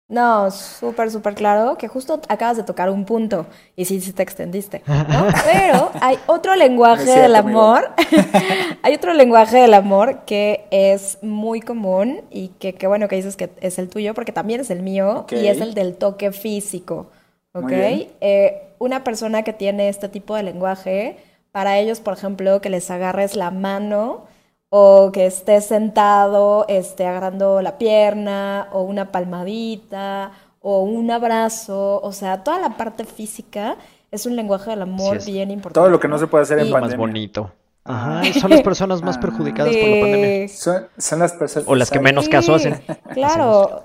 No, 0.09 0.51
súper, 0.51 1.09
súper 1.09 1.33
claro, 1.33 1.77
que 1.77 1.87
justo 1.87 2.21
acabas 2.27 2.57
de 2.57 2.63
tocar 2.63 2.89
un 2.89 3.05
punto 3.05 3.47
y 3.75 3.85
sí, 3.85 4.01
sí 4.01 4.13
te 4.13 4.21
extendiste. 4.21 4.83
Pero 5.45 5.91
hay 6.01 6.19
otro 6.27 6.55
lenguaje 6.55 7.19
del 7.19 7.35
amor, 7.35 7.89
hay 8.83 8.93
otro 8.93 9.13
lenguaje 9.13 9.57
del 9.57 9.73
amor 9.73 10.19
que 10.25 10.65
es 10.71 11.17
muy 11.21 11.61
común 11.61 12.21
y 12.29 12.49
que, 12.59 12.73
qué 12.73 12.85
bueno 12.85 13.07
que 13.07 13.15
dices 13.15 13.35
que 13.37 13.49
es 13.61 13.79
el 13.79 13.89
tuyo, 13.89 14.13
porque 14.13 14.31
también 14.31 14.61
es 14.61 14.69
el 14.69 14.83
mío 14.83 15.25
y 15.31 15.47
es 15.47 15.61
el 15.61 15.73
del 15.73 15.95
toque 15.95 16.31
físico. 16.31 17.07
¿Ok? 17.53 17.71
Eh, 17.71 18.73
una 18.79 19.03
persona 19.03 19.43
que 19.43 19.53
tiene 19.53 19.87
este 19.87 20.09
tipo 20.09 20.35
de 20.35 20.43
lenguaje, 20.43 21.17
para 21.53 21.77
ellos, 21.77 21.99
por 21.99 22.15
ejemplo, 22.15 22.59
que 22.61 22.69
les 22.71 22.89
agarres 22.89 23.35
la 23.35 23.51
mano 23.51 24.25
o 24.69 25.11
que 25.13 25.27
estés 25.27 25.65
sentado 25.65 26.65
este, 26.67 27.05
agarrando 27.05 27.61
la 27.61 27.77
pierna 27.77 28.69
o 28.71 28.81
una 28.81 29.11
palmadita 29.11 30.31
o 30.61 30.81
un 30.81 31.11
abrazo, 31.11 32.01
o 32.01 32.11
sea, 32.11 32.43
toda 32.43 32.57
la 32.57 32.75
parte 32.75 33.05
física 33.05 33.77
es 34.09 34.25
un 34.25 34.35
lenguaje 34.35 34.71
del 34.71 34.81
amor 34.81 35.23
bien 35.23 35.51
importante. 35.51 35.79
Todo 35.79 35.89
lo 35.89 35.99
que 35.99 36.07
no 36.07 36.17
se 36.17 36.25
puede 36.25 36.41
hacer 36.41 36.57
en 36.57 36.71
pandemia. 36.71 36.97
más 36.97 36.97
bonito. 36.97 37.51
Ajá, 37.83 38.23
son 38.33 38.49
las 38.49 38.63
personas 38.63 39.03
más 39.03 39.17
perjudicadas 39.19 39.75
por 39.75 39.89
la 39.89 40.01
pandemia. 40.01 40.47
Son, 40.47 41.19
las 41.19 41.33
personas... 41.33 41.69
O 41.69 41.75
las 41.75 41.91
que 41.91 41.99
menos 41.99 42.27
caso 42.27 42.55
hacen. 42.55 42.81
Claro. 43.13 43.83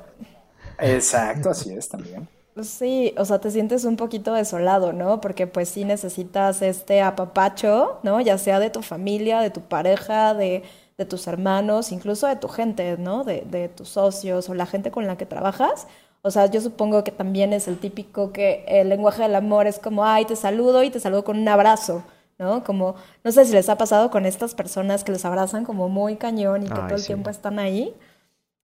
Exacto, 0.79 1.51
así 1.51 1.75
es 1.75 1.87
también. 1.87 2.27
Sí, 2.63 3.15
o 3.17 3.25
sea, 3.25 3.41
te 3.41 3.51
sientes 3.51 3.85
un 3.85 3.97
poquito 3.97 4.33
desolado, 4.35 4.93
¿no? 4.93 5.21
Porque 5.21 5.47
pues 5.47 5.69
sí 5.69 5.85
necesitas 5.85 6.63
este 6.63 7.03
apapacho, 7.03 8.01
¿no? 8.03 8.21
Ya 8.21 8.39
sea 8.39 8.59
de 8.59 8.71
tu 8.71 8.83
familia, 8.83 9.41
de 9.41 9.51
tu 9.51 9.61
pareja, 9.61 10.35
de, 10.35 10.63
de 10.97 11.05
tus 11.05 11.27
hermanos, 11.27 11.93
incluso 11.93 12.27
de 12.27 12.37
tu 12.37 12.49
gente, 12.49 12.97
¿no? 12.99 13.25
De, 13.25 13.43
de, 13.43 13.69
tus 13.69 13.89
socios 13.91 14.49
o 14.49 14.55
la 14.55 14.67
gente 14.67 14.91
con 14.91 15.07
la 15.07 15.17
que 15.17 15.27
trabajas. 15.27 15.87
O 16.23 16.31
sea, 16.31 16.47
yo 16.47 16.61
supongo 16.61 17.05
que 17.05 17.13
también 17.13 17.53
es 17.53 17.69
el 17.69 17.79
típico 17.79 18.33
que 18.33 18.65
el 18.67 18.89
lenguaje 18.89 19.23
del 19.23 19.37
amor 19.37 19.67
es 19.67 19.79
como, 19.79 20.05
ay, 20.05 20.25
te 20.25 20.37
saludo 20.37 20.83
y 20.83 20.91
te 20.91 21.01
saludo 21.01 21.25
con 21.25 21.39
un 21.39 21.49
abrazo, 21.49 22.03
¿no? 22.39 22.65
Como, 22.65 22.97
no 23.25 23.33
sé 23.33 23.45
si 23.45 23.53
les 23.53 23.69
ha 23.69 23.79
pasado 23.79 24.11
con 24.11 24.27
estas 24.27 24.55
personas 24.55 25.05
que 25.05 25.13
les 25.13 25.25
abrazan 25.25 25.65
como 25.65 25.89
muy 25.89 26.17
cañón 26.17 26.65
y 26.65 26.69
que 26.69 26.75
todo 26.75 26.97
el 26.97 27.07
tiempo 27.07 27.31
están 27.31 27.59
ahí. 27.59 27.95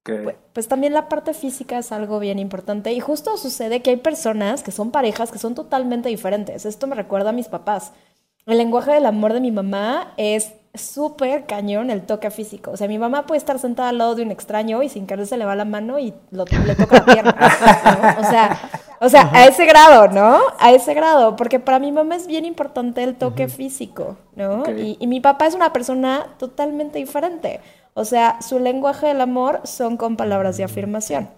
Pues, 0.04 0.36
pues, 0.52 0.68
también 0.68 0.92
la 0.92 1.08
parte 1.08 1.32
física 1.32 1.78
es 1.78 1.90
algo 1.90 2.18
bien 2.18 2.38
importante 2.38 2.92
y 2.92 3.00
justo 3.00 3.38
sucede 3.38 3.80
que 3.80 3.90
hay 3.90 3.96
personas 3.96 4.62
que 4.62 4.70
son 4.70 4.90
parejas 4.90 5.32
que 5.32 5.38
son 5.38 5.54
totalmente 5.54 6.10
diferentes. 6.10 6.66
Esto 6.66 6.86
me 6.86 6.94
recuerda 6.94 7.30
a 7.30 7.32
mis 7.32 7.48
papás. 7.48 7.92
El 8.44 8.58
lenguaje 8.58 8.92
del 8.92 9.06
amor 9.06 9.32
de 9.32 9.40
mi 9.40 9.50
mamá 9.50 10.12
es 10.18 10.52
súper 10.74 11.46
cañón 11.46 11.90
el 11.90 12.02
toque 12.02 12.30
físico. 12.30 12.72
O 12.72 12.76
sea, 12.76 12.86
mi 12.88 12.98
mamá 12.98 13.24
puede 13.24 13.38
estar 13.38 13.58
sentada 13.58 13.88
al 13.88 13.98
lado 13.98 14.14
de 14.14 14.22
un 14.22 14.30
extraño 14.30 14.82
y 14.82 14.90
sin 14.90 15.06
querer 15.06 15.26
se 15.26 15.38
le 15.38 15.46
va 15.46 15.54
la 15.54 15.64
mano 15.64 15.98
y 15.98 16.12
le 16.30 16.74
toca 16.74 16.96
la 16.96 17.04
pierna. 17.06 17.34
O 18.18 18.24
sea, 18.24 18.58
o 19.00 19.08
sea, 19.08 19.30
a 19.32 19.46
ese 19.46 19.64
grado, 19.64 20.08
¿no? 20.08 20.38
A 20.58 20.72
ese 20.72 20.92
grado, 20.92 21.36
porque 21.36 21.60
para 21.60 21.78
mi 21.78 21.92
mamá 21.92 22.16
es 22.16 22.26
bien 22.26 22.44
importante 22.44 23.02
el 23.02 23.14
toque 23.14 23.48
físico, 23.48 24.18
¿no? 24.34 24.64
Y, 24.70 24.96
y 25.00 25.06
mi 25.06 25.20
papá 25.20 25.46
es 25.46 25.54
una 25.54 25.72
persona 25.72 26.26
totalmente 26.38 26.98
diferente. 26.98 27.60
O 27.94 28.04
sea, 28.04 28.42
su 28.42 28.58
lenguaje 28.58 29.06
del 29.06 29.20
amor 29.20 29.60
son 29.64 29.96
con 29.96 30.16
palabras 30.16 30.56
de 30.56 30.64
afirmación, 30.64 31.30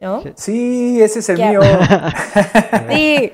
¿no? 0.00 0.22
Sí, 0.34 1.00
ese 1.00 1.20
es 1.20 1.28
el 1.28 1.38
mío. 1.38 1.60
sí. 2.90 3.32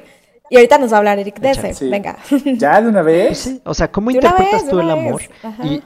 Y 0.50 0.56
ahorita 0.56 0.78
nos 0.78 0.92
va 0.92 0.96
a 0.96 0.98
hablar 0.98 1.18
Eric 1.18 1.40
de 1.40 1.50
ese. 1.50 1.88
Venga. 1.88 2.18
¿Ya 2.44 2.80
de 2.80 2.88
una 2.88 3.02
vez? 3.02 3.38
Sí. 3.38 3.60
O 3.64 3.74
sea, 3.74 3.90
¿cómo 3.90 4.10
interpretas 4.10 4.68
tú 4.68 4.80
el 4.80 4.90
amor? 4.90 5.22
Y 5.64 5.82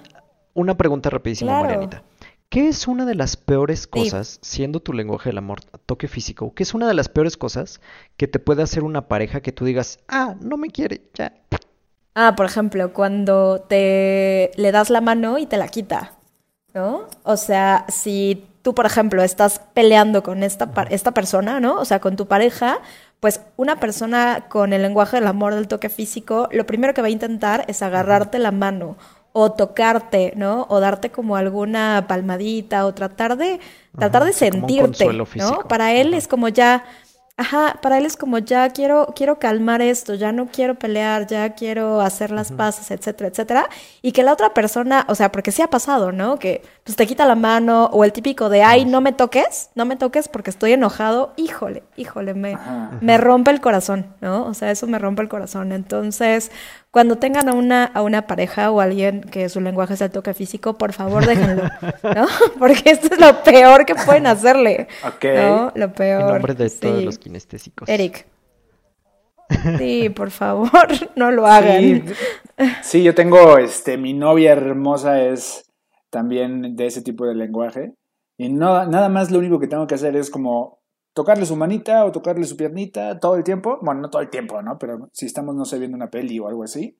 una 0.55 0.77
pregunta 0.77 1.09
rapidísima, 1.09 1.61
Marianita. 1.63 2.03
¿Qué 2.49 2.69
es 2.69 2.87
una 2.87 3.07
de 3.07 3.15
las 3.15 3.39
peores 3.39 3.87
cosas, 3.87 4.39
siendo 4.43 4.81
tu 4.81 4.93
lenguaje 4.93 5.31
del 5.31 5.39
amor 5.39 5.61
toque 5.87 6.07
físico, 6.07 6.53
qué 6.55 6.65
es 6.65 6.75
una 6.75 6.87
de 6.87 6.93
las 6.93 7.09
peores 7.09 7.39
cosas 7.39 7.81
que 8.19 8.29
te 8.29 8.41
puede 8.41 8.63
hacer 8.63 8.85
una 8.85 9.09
pareja 9.09 9.41
que 9.41 9.53
tú 9.53 9.65
digas, 9.65 10.01
ah, 10.07 10.35
no 10.39 10.59
me 10.59 10.69
quiere, 10.69 11.01
ya? 11.15 11.33
Ah, 12.15 12.35
por 12.37 12.45
ejemplo, 12.45 12.93
cuando 12.93 13.61
te 13.61 14.51
le 14.57 14.71
das 14.71 14.91
la 14.91 15.01
mano 15.01 15.39
y 15.39 15.47
te 15.47 15.57
la 15.57 15.69
quita. 15.69 16.19
¿No? 16.75 17.07
O 17.23 17.37
sea, 17.37 17.85
si 17.89 18.47
tú, 18.63 18.75
por 18.75 18.87
ejemplo, 18.87 19.23
estás 19.23 19.61
peleando 19.75 20.23
con 20.23 20.43
esta, 20.43 20.71
esta 20.91 21.13
persona, 21.13 21.61
¿no? 21.61 21.79
O 21.79 21.85
sea, 21.85 22.01
con 22.01 22.17
tu 22.17 22.27
pareja, 22.27 22.79
pues 23.21 23.41
una 23.57 23.79
persona 23.79 24.47
con 24.49 24.73
el 24.73 24.83
lenguaje 24.83 25.17
del 25.17 25.27
amor 25.27 25.55
del 25.55 25.69
toque 25.69 25.89
físico, 25.89 26.49
lo 26.53 26.67
primero 26.67 26.95
que 26.95 27.03
va 27.03 27.09
a 27.09 27.11
intentar 27.11 27.65
es 27.69 27.83
agarrarte 27.83 28.39
la 28.39 28.51
mano 28.51 28.97
o 29.33 29.53
tocarte, 29.53 30.33
¿no? 30.37 30.67
O 30.69 30.81
darte 30.81 31.11
como 31.11 31.37
alguna 31.37 32.05
palmadita 32.09 32.85
o 32.87 32.95
tratar 32.95 33.37
de 33.37 33.61
tratar 33.97 34.25
de 34.25 34.33
sentirte, 34.33 35.09
¿no? 35.37 35.61
Para 35.69 35.93
él 35.93 36.15
es 36.15 36.29
como 36.29 36.49
ya 36.49 36.85
Ajá, 37.39 37.79
para 37.81 37.97
él 37.97 38.05
es 38.05 38.17
como 38.17 38.39
ya 38.39 38.69
quiero, 38.71 39.15
quiero 39.17 39.39
calmar 39.39 39.81
esto, 39.81 40.15
ya 40.15 40.33
no 40.33 40.49
quiero 40.53 40.75
pelear, 40.75 41.27
ya 41.27 41.55
quiero 41.55 42.03
hacer 42.03 42.31
las 42.31 42.53
paces, 42.53 42.91
etcétera, 42.91 43.31
etcétera. 43.31 43.69
Y 44.03 44.13
que 44.13 44.23
la 44.23 44.35
otra 44.35 44.53
persona, 44.53 45.07
o 45.09 45.15
sea, 45.15 45.33
porque 45.33 45.51
sí 45.51 45.63
ha 45.63 45.69
pasado, 45.71 46.13
¿no? 46.13 46.39
Que 46.39 46.63
pues 46.85 46.95
te 46.95 47.07
quita 47.07 47.25
la 47.25 47.35
mano 47.35 47.87
o 47.87 48.05
el 48.05 48.13
típico 48.13 48.51
de, 48.51 48.63
ay, 48.63 48.85
no 48.85 49.01
me 49.01 49.13
toques, 49.13 49.71
no 49.75 49.87
me 49.87 49.97
toques 49.97 50.29
porque 50.29 50.51
estoy 50.51 50.73
enojado, 50.73 51.33
híjole, 51.37 51.83
híjole, 51.97 52.35
me, 52.35 52.57
me 53.01 53.17
rompe 53.17 53.51
el 53.51 53.63
corazón, 53.63 54.15
¿no? 54.21 54.45
O 54.45 54.53
sea, 54.53 54.71
eso 54.71 54.87
me 54.87 54.99
rompe 54.99 55.23
el 55.23 55.29
corazón. 55.29 55.73
Entonces, 55.73 56.51
cuando 56.93 57.17
tengan 57.17 57.49
a 57.49 57.55
una, 57.55 57.87
a 57.87 58.03
una 58.03 58.27
pareja 58.27 58.71
o 58.71 58.81
alguien 58.81 59.23
que 59.23 59.49
su 59.49 59.63
lenguaje 59.63 59.95
es 59.95 60.03
el 60.03 60.11
toque 60.11 60.35
físico, 60.35 60.77
por 60.77 60.93
favor 60.93 61.25
déjenlo, 61.27 61.63
¿no? 62.03 62.27
Porque 62.59 62.91
esto 62.91 63.09
es 63.11 63.19
lo 63.19 63.43
peor 63.43 63.87
que 63.87 63.95
pueden 63.95 64.27
hacerle. 64.27 64.89
Ok. 65.03 65.25
¿no? 65.25 65.73
Lo 65.75 65.93
peor. 65.95 66.21
En 66.21 66.29
nombre 66.29 66.55
de 66.55 66.69
todos 66.69 67.03
los 67.03 67.19
kinestésicos. 67.19 67.89
Eric. 67.89 68.27
Sí, 69.79 70.09
por 70.09 70.31
favor, 70.31 70.89
no 71.17 71.31
lo 71.31 71.47
hagan. 71.47 72.05
Sí. 72.83 73.03
yo 73.03 73.15
tengo, 73.15 73.59
este, 73.59 73.99
mi 73.99 74.15
novia 74.15 74.53
hermosa 74.53 75.23
es 75.23 75.71
también 76.09 76.75
de 76.75 76.87
ese 76.87 77.03
tipo 77.03 77.27
de 77.27 77.35
lenguaje. 77.35 77.93
Y 78.39 78.49
no, 78.49 78.87
nada 78.87 79.11
más 79.11 79.31
lo 79.31 79.39
único 79.41 79.59
que 79.61 79.67
tengo 79.67 79.87
que 79.87 79.95
hacer 79.97 80.17
es 80.17 80.31
como 80.31 80.79
tocarle 81.13 81.47
su 81.47 81.57
manita 81.57 82.05
o 82.05 82.13
tocarle 82.13 82.45
su 82.45 82.57
piernita 82.57 83.19
todo 83.19 83.37
el 83.37 83.45
tiempo. 83.45 83.79
Bueno, 83.83 84.01
no 84.01 84.11
todo 84.11 84.23
el 84.23 84.31
tiempo, 84.31 84.63
¿no? 84.63 84.79
Pero 84.79 85.09
si 85.13 85.27
estamos, 85.27 85.55
no 85.55 85.65
sé, 85.65 85.79
viendo 85.79 85.97
una 85.97 86.11
peli 86.11 86.39
o 86.39 86.49
algo 86.49 86.65
así. 86.65 86.97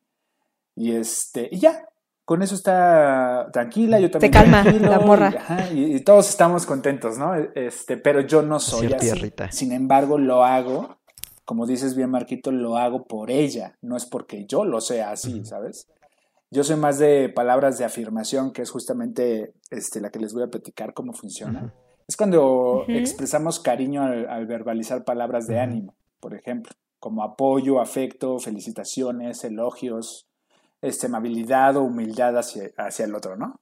Y 0.75 0.93
este, 0.93 1.49
y 1.51 1.59
ya, 1.59 1.89
con 2.25 2.43
eso 2.43 2.55
está 2.55 3.49
tranquila, 3.53 3.99
yo 4.01 4.11
también. 4.11 4.33
Te 4.33 4.39
calma 4.39 4.65
la 4.65 5.01
morra. 5.01 5.33
Y, 5.73 6.01
todos 6.01 6.29
estamos 6.29 6.67
contentos, 6.67 7.19
¿no? 7.19 7.35
Este, 7.35 7.97
pero 7.97 8.21
yo 8.21 8.43
no 8.43 8.61
soy 8.61 8.93
así. 8.93 9.33
Sin 9.51 9.73
embargo, 9.73 10.19
lo 10.19 10.45
hago, 10.45 10.99
como 11.45 11.67
dices 11.67 11.95
bien, 11.95 12.11
Marquito, 12.11 12.53
lo 12.53 12.77
hago 12.77 13.05
por 13.05 13.31
ella, 13.31 13.77
no 13.83 13.97
es 13.97 14.07
porque 14.07 14.47
yo 14.47 14.65
lo 14.65 14.81
sea 14.81 15.11
así, 15.11 15.45
¿sabes? 15.45 15.89
Yo 16.51 16.65
soy 16.65 16.77
más 16.77 16.99
de 16.99 17.31
palabras 17.31 17.79
de 17.79 17.87
afirmación, 17.87 18.53
que 18.53 18.63
es 18.63 18.71
justamente 18.71 19.55
este, 19.71 20.01
la 20.01 20.11
que 20.11 20.19
les 20.19 20.35
voy 20.35 20.43
a 20.43 20.49
platicar 20.49 20.93
cómo 20.93 21.15
funciona. 21.15 21.73
Es 22.07 22.17
cuando 22.17 22.85
expresamos 22.89 23.61
cariño 23.61 24.03
al, 24.03 24.47
verbalizar 24.47 25.05
palabras 25.05 25.47
de 25.47 25.61
ánimo, 25.61 25.95
por 26.21 26.35
ejemplo, 26.35 26.73
como 26.99 27.23
apoyo, 27.23 27.81
afecto, 27.81 28.39
felicitaciones, 28.39 29.45
elogios, 29.45 30.29
este, 30.81 31.07
amabilidad 31.07 31.77
o 31.77 31.83
humildad 31.83 32.37
hacia, 32.39 32.71
hacia 32.77 33.05
el 33.05 33.15
otro, 33.15 33.37
¿no? 33.37 33.61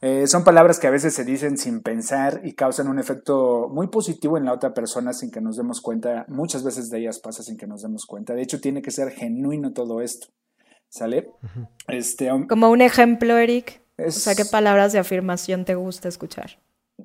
Eh, 0.00 0.26
son 0.26 0.42
palabras 0.42 0.80
que 0.80 0.88
a 0.88 0.90
veces 0.90 1.14
se 1.14 1.24
dicen 1.24 1.56
sin 1.56 1.80
pensar 1.80 2.40
y 2.42 2.54
causan 2.54 2.88
un 2.88 2.98
efecto 2.98 3.68
muy 3.70 3.86
positivo 3.86 4.36
en 4.36 4.44
la 4.44 4.52
otra 4.52 4.74
persona 4.74 5.12
sin 5.12 5.30
que 5.30 5.40
nos 5.40 5.56
demos 5.56 5.80
cuenta. 5.80 6.24
Muchas 6.26 6.64
veces 6.64 6.90
de 6.90 6.98
ellas 6.98 7.20
pasa 7.20 7.44
sin 7.44 7.56
que 7.56 7.68
nos 7.68 7.82
demos 7.82 8.04
cuenta. 8.04 8.34
De 8.34 8.42
hecho, 8.42 8.60
tiene 8.60 8.82
que 8.82 8.90
ser 8.90 9.12
genuino 9.12 9.72
todo 9.72 10.00
esto. 10.00 10.26
¿Sale? 10.88 11.30
este, 11.88 12.30
Como 12.48 12.70
un 12.70 12.80
ejemplo, 12.80 13.38
Eric. 13.38 13.80
O 13.96 14.10
sea, 14.10 14.34
¿qué 14.34 14.44
palabras 14.44 14.92
de 14.92 14.98
afirmación 14.98 15.64
te 15.64 15.76
gusta 15.76 16.08
escuchar? 16.08 16.58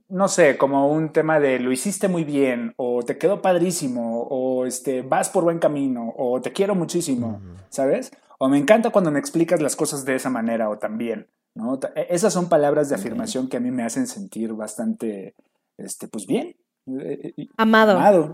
No 0.10 0.28
sé, 0.28 0.58
como 0.58 0.90
un 0.90 1.12
tema 1.12 1.40
de 1.40 1.60
lo 1.60 1.72
hiciste 1.72 2.08
muy 2.08 2.24
bien, 2.24 2.74
o 2.78 3.04
te 3.04 3.18
quedó 3.18 3.42
padrísimo, 3.42 4.24
o 4.24 4.66
este, 4.66 5.02
vas 5.02 5.30
por 5.30 5.44
buen 5.44 5.60
camino, 5.60 6.14
o 6.18 6.42
te 6.42 6.52
quiero 6.52 6.76
muchísimo, 6.76 7.42
¿sabes? 7.70 8.12
O 8.40 8.50
me 8.50 8.58
encanta 8.58 8.90
cuando 8.90 9.12
me 9.12 9.20
explicas 9.20 9.62
las 9.62 9.76
cosas 9.76 10.06
de 10.06 10.16
esa 10.16 10.30
manera, 10.30 10.70
o 10.70 10.78
también. 10.78 11.28
¿no? 11.56 11.80
E, 11.96 12.08
esas 12.10 12.34
son 12.34 12.50
palabras 12.50 12.90
de 12.90 12.96
afirmación 12.96 13.50
que 13.50 13.58
a 13.58 13.60
mí 13.60 13.72
me 13.72 13.84
hacen 13.84 14.08
sentir 14.08 14.54
bastante, 14.54 15.36
este, 15.78 16.08
pues 16.08 16.26
bien. 16.28 16.56
Eh, 16.88 17.34
eh, 17.38 17.48
Amado. 17.58 17.94
Amado. 17.94 18.34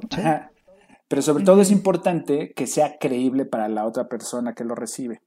Pero 1.08 1.22
sobre 1.22 1.44
todo 1.44 1.62
es 1.62 1.72
importante 1.72 2.54
que 2.54 2.68
sea 2.68 2.98
creíble 2.98 3.46
para 3.46 3.68
la 3.70 3.86
otra 3.86 4.08
persona 4.08 4.56
que 4.56 4.64
lo 4.64 4.76
recibe. 4.76 5.22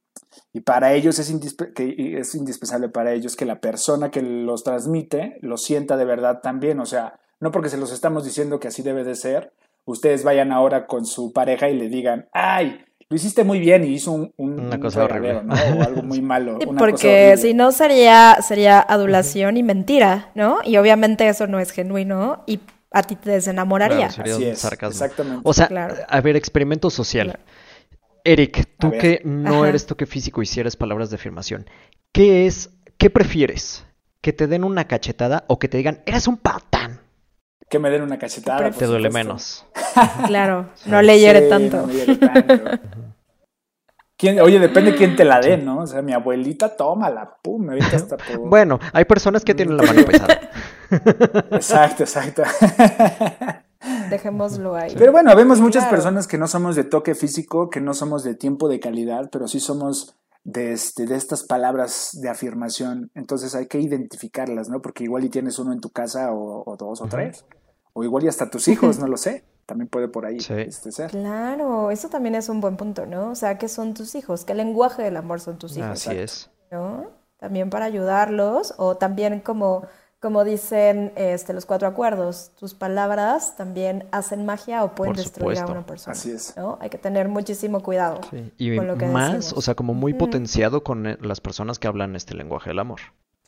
Y 0.53 0.61
para 0.61 0.95
ellos 0.95 1.19
es, 1.19 1.35
que 1.75 2.19
es 2.19 2.35
indispensable 2.35 2.89
para 2.89 3.13
ellos 3.13 3.37
que 3.37 3.45
la 3.45 3.61
persona 3.61 4.11
que 4.11 4.23
los 4.23 4.65
transmite 4.65 5.39
lo 5.43 5.57
sienta 5.57 5.97
de 5.97 6.05
verdad 6.05 6.41
también. 6.43 6.81
O 6.81 6.87
sea, 6.87 7.19
no 7.41 7.51
porque 7.51 7.69
se 7.69 7.77
los 7.77 7.93
estamos 7.93 8.25
diciendo 8.25 8.59
que 8.59 8.69
así 8.69 8.83
debe 8.83 9.05
de 9.05 9.15
ser, 9.15 9.53
ustedes 9.85 10.25
vayan 10.25 10.53
ahora 10.53 10.87
con 10.87 11.07
su 11.07 11.33
pareja 11.33 11.69
y 11.69 11.77
le 11.77 11.89
digan, 11.89 12.29
ay, 12.33 12.85
lo 13.09 13.17
hiciste 13.17 13.45
muy 13.45 13.61
bien 13.61 13.85
y 13.85 13.95
hizo 13.95 14.13
un, 14.13 14.33
una 14.37 14.81
cosa 14.81 15.05
horrible. 15.05 15.43
¿no? 15.45 15.55
O 15.55 15.83
algo 15.83 16.03
muy 16.03 16.21
malo. 16.23 16.59
porque 16.77 17.37
si 17.37 17.55
no 17.55 17.71
sería, 17.73 18.39
sería 18.47 18.81
adulación 18.81 19.57
y 19.57 19.63
mentira, 19.63 20.31
¿no? 20.35 20.59
Y 20.65 20.77
obviamente 20.77 21.29
eso 21.29 21.47
no 21.47 21.61
es 21.61 21.71
genuino 21.71 22.43
y 22.47 22.61
a 22.91 23.03
ti 23.03 23.15
te 23.15 23.31
desenamoraría. 23.31 24.11
sería 24.11 24.57
sarcasmo. 24.57 25.05
Exactamente. 25.05 25.41
O 25.45 25.53
sea, 25.53 25.69
a 26.09 26.21
ver, 26.21 26.37
experimento 26.37 26.91
social. 26.91 27.39
Eric, 28.27 28.69
tú 28.79 28.91
que 28.91 29.23
no 29.25 29.65
eres 29.65 29.87
toque 29.87 30.05
físico 30.05 30.43
y 30.43 30.47
si 30.47 30.59
eres 30.59 30.77
palabras 30.77 31.11
de 31.11 31.17
afirmación, 31.17 31.71
¿qué 32.13 32.47
es, 32.47 32.71
qué 32.99 33.09
prefieres? 33.09 33.87
¿Que 34.21 34.33
te 34.33 34.49
den 34.49 34.65
una 34.65 34.89
cachetada 34.89 35.45
o 35.47 35.61
que 35.61 35.69
te 35.69 35.77
digan, 35.77 36.03
eres 36.07 36.27
un 36.27 36.37
patán? 36.37 37.01
Que 37.71 37.79
me 37.79 37.89
den 37.89 38.03
una 38.03 38.19
cachetada. 38.19 38.69
Te 38.71 38.87
duele 38.87 39.11
menos. 39.11 39.65
Claro, 40.27 40.69
no 40.87 41.01
le 41.01 41.19
hiere 41.19 41.49
tanto. 41.49 41.85
oye, 44.43 44.59
depende 44.59 44.93
de 44.93 44.97
quién 44.97 45.17
te 45.17 45.25
la 45.25 45.41
dé, 45.41 45.57
¿no? 45.57 45.79
O 45.79 45.87
sea, 45.87 46.03
mi 46.03 46.13
abuelita, 46.13 46.77
tómala, 46.77 47.39
pum, 47.43 47.65
me 47.65 47.79
hasta 47.79 48.19
todo. 48.19 48.41
Bueno, 48.41 48.79
hay 48.93 49.07
personas 49.07 49.43
que 49.43 49.55
tienen 49.55 49.79
la 49.79 49.85
mano 49.85 50.05
pesada. 50.05 50.39
exacto, 51.53 52.03
exacto. 52.03 52.43
Dejémoslo 54.11 54.75
ahí. 54.75 54.95
Pero 54.97 55.13
bueno, 55.13 55.35
vemos 55.35 55.61
muchas 55.61 55.87
personas 55.87 56.27
que 56.27 56.39
no 56.39 56.47
somos 56.47 56.77
de 56.77 56.85
toque 56.85 57.15
físico, 57.15 57.71
que 57.71 57.81
no 57.81 57.95
somos 57.95 58.25
de 58.25 58.35
tiempo 58.35 58.69
de 58.69 58.81
calidad, 58.81 59.29
pero 59.31 59.49
sí 59.49 59.61
somos 59.61 60.17
de, 60.45 60.73
este, 60.73 61.07
de 61.07 61.17
estas 61.17 61.43
palabras 61.43 62.11
de 62.21 62.29
afirmación. 62.29 63.11
Entonces 63.15 63.55
hay 63.55 63.67
que 63.67 63.81
identificarlas, 63.81 64.69
¿no? 64.69 64.81
Porque 64.81 65.05
igual 65.05 65.25
y 65.25 65.29
tienes 65.29 65.59
uno 65.59 65.73
en 65.73 65.81
tu 65.81 65.91
casa 65.91 66.33
o, 66.33 66.77
dos 66.79 67.01
o 67.03 67.07
tres. 67.07 67.45
O 67.93 68.05
igual 68.05 68.25
y 68.25 68.29
hasta 68.29 68.51
tus 68.51 68.69
hijos, 68.69 68.99
no 69.01 69.07
lo 69.07 69.17
sé. 69.17 69.45
También 69.67 69.89
puede 69.89 70.07
por 70.07 70.27
ahí 70.27 70.37
este, 70.37 70.93
ser. 70.93 71.11
Claro, 71.11 71.91
eso 71.91 72.09
también 72.09 72.37
es 72.37 72.49
un 72.49 72.61
buen 72.61 72.77
punto, 72.77 73.05
¿no? 73.05 73.31
O 73.31 73.35
sea, 73.35 73.59
¿qué 73.59 73.69
son 73.69 73.95
tus 73.95 74.15
hijos? 74.15 74.45
¿Qué 74.45 74.55
lenguaje 74.55 75.03
del 75.03 75.17
amor 75.17 75.41
son 75.41 75.59
tus 75.59 75.77
hijos? 75.77 76.07
Así 76.07 76.17
es. 76.17 76.51
¿No? 76.71 77.11
También 77.39 77.69
para 77.69 77.85
ayudarlos 77.85 78.75
o 78.79 78.97
también 78.97 79.41
como 79.41 79.83
como 80.27 80.43
dicen 80.43 81.13
este, 81.15 81.53
los 81.53 81.67
cuatro 81.67 81.87
acuerdos, 81.87 82.51
tus 82.59 82.75
palabras 82.75 83.57
también 83.57 84.09
hacen 84.11 84.45
magia 84.45 84.83
o 84.83 84.93
pueden 84.93 85.15
destruir 85.15 85.61
a 85.61 85.67
una 85.67 85.87
persona. 85.87 86.15
Así 86.15 86.33
es. 86.33 86.57
¿no? 86.57 86.79
Hay 86.81 86.91
que 86.91 86.99
tener 86.99 87.29
muchísimo 87.29 87.81
cuidado. 87.81 88.23
Y 88.59 88.75
con 88.75 88.89
lo 88.89 88.99
que 88.99 89.07
más, 89.07 89.53
o 89.53 89.63
sea, 89.63 89.77
como 89.77 89.95
muy 89.95 90.15
potenciado 90.15 90.83
con 90.83 91.07
eh, 91.07 91.17
las 91.21 91.41
personas 91.41 91.79
que 91.79 91.87
hablan 91.87 92.17
este 92.17 92.35
lenguaje 92.35 92.71
del 92.71 92.81
amor. 92.81 92.99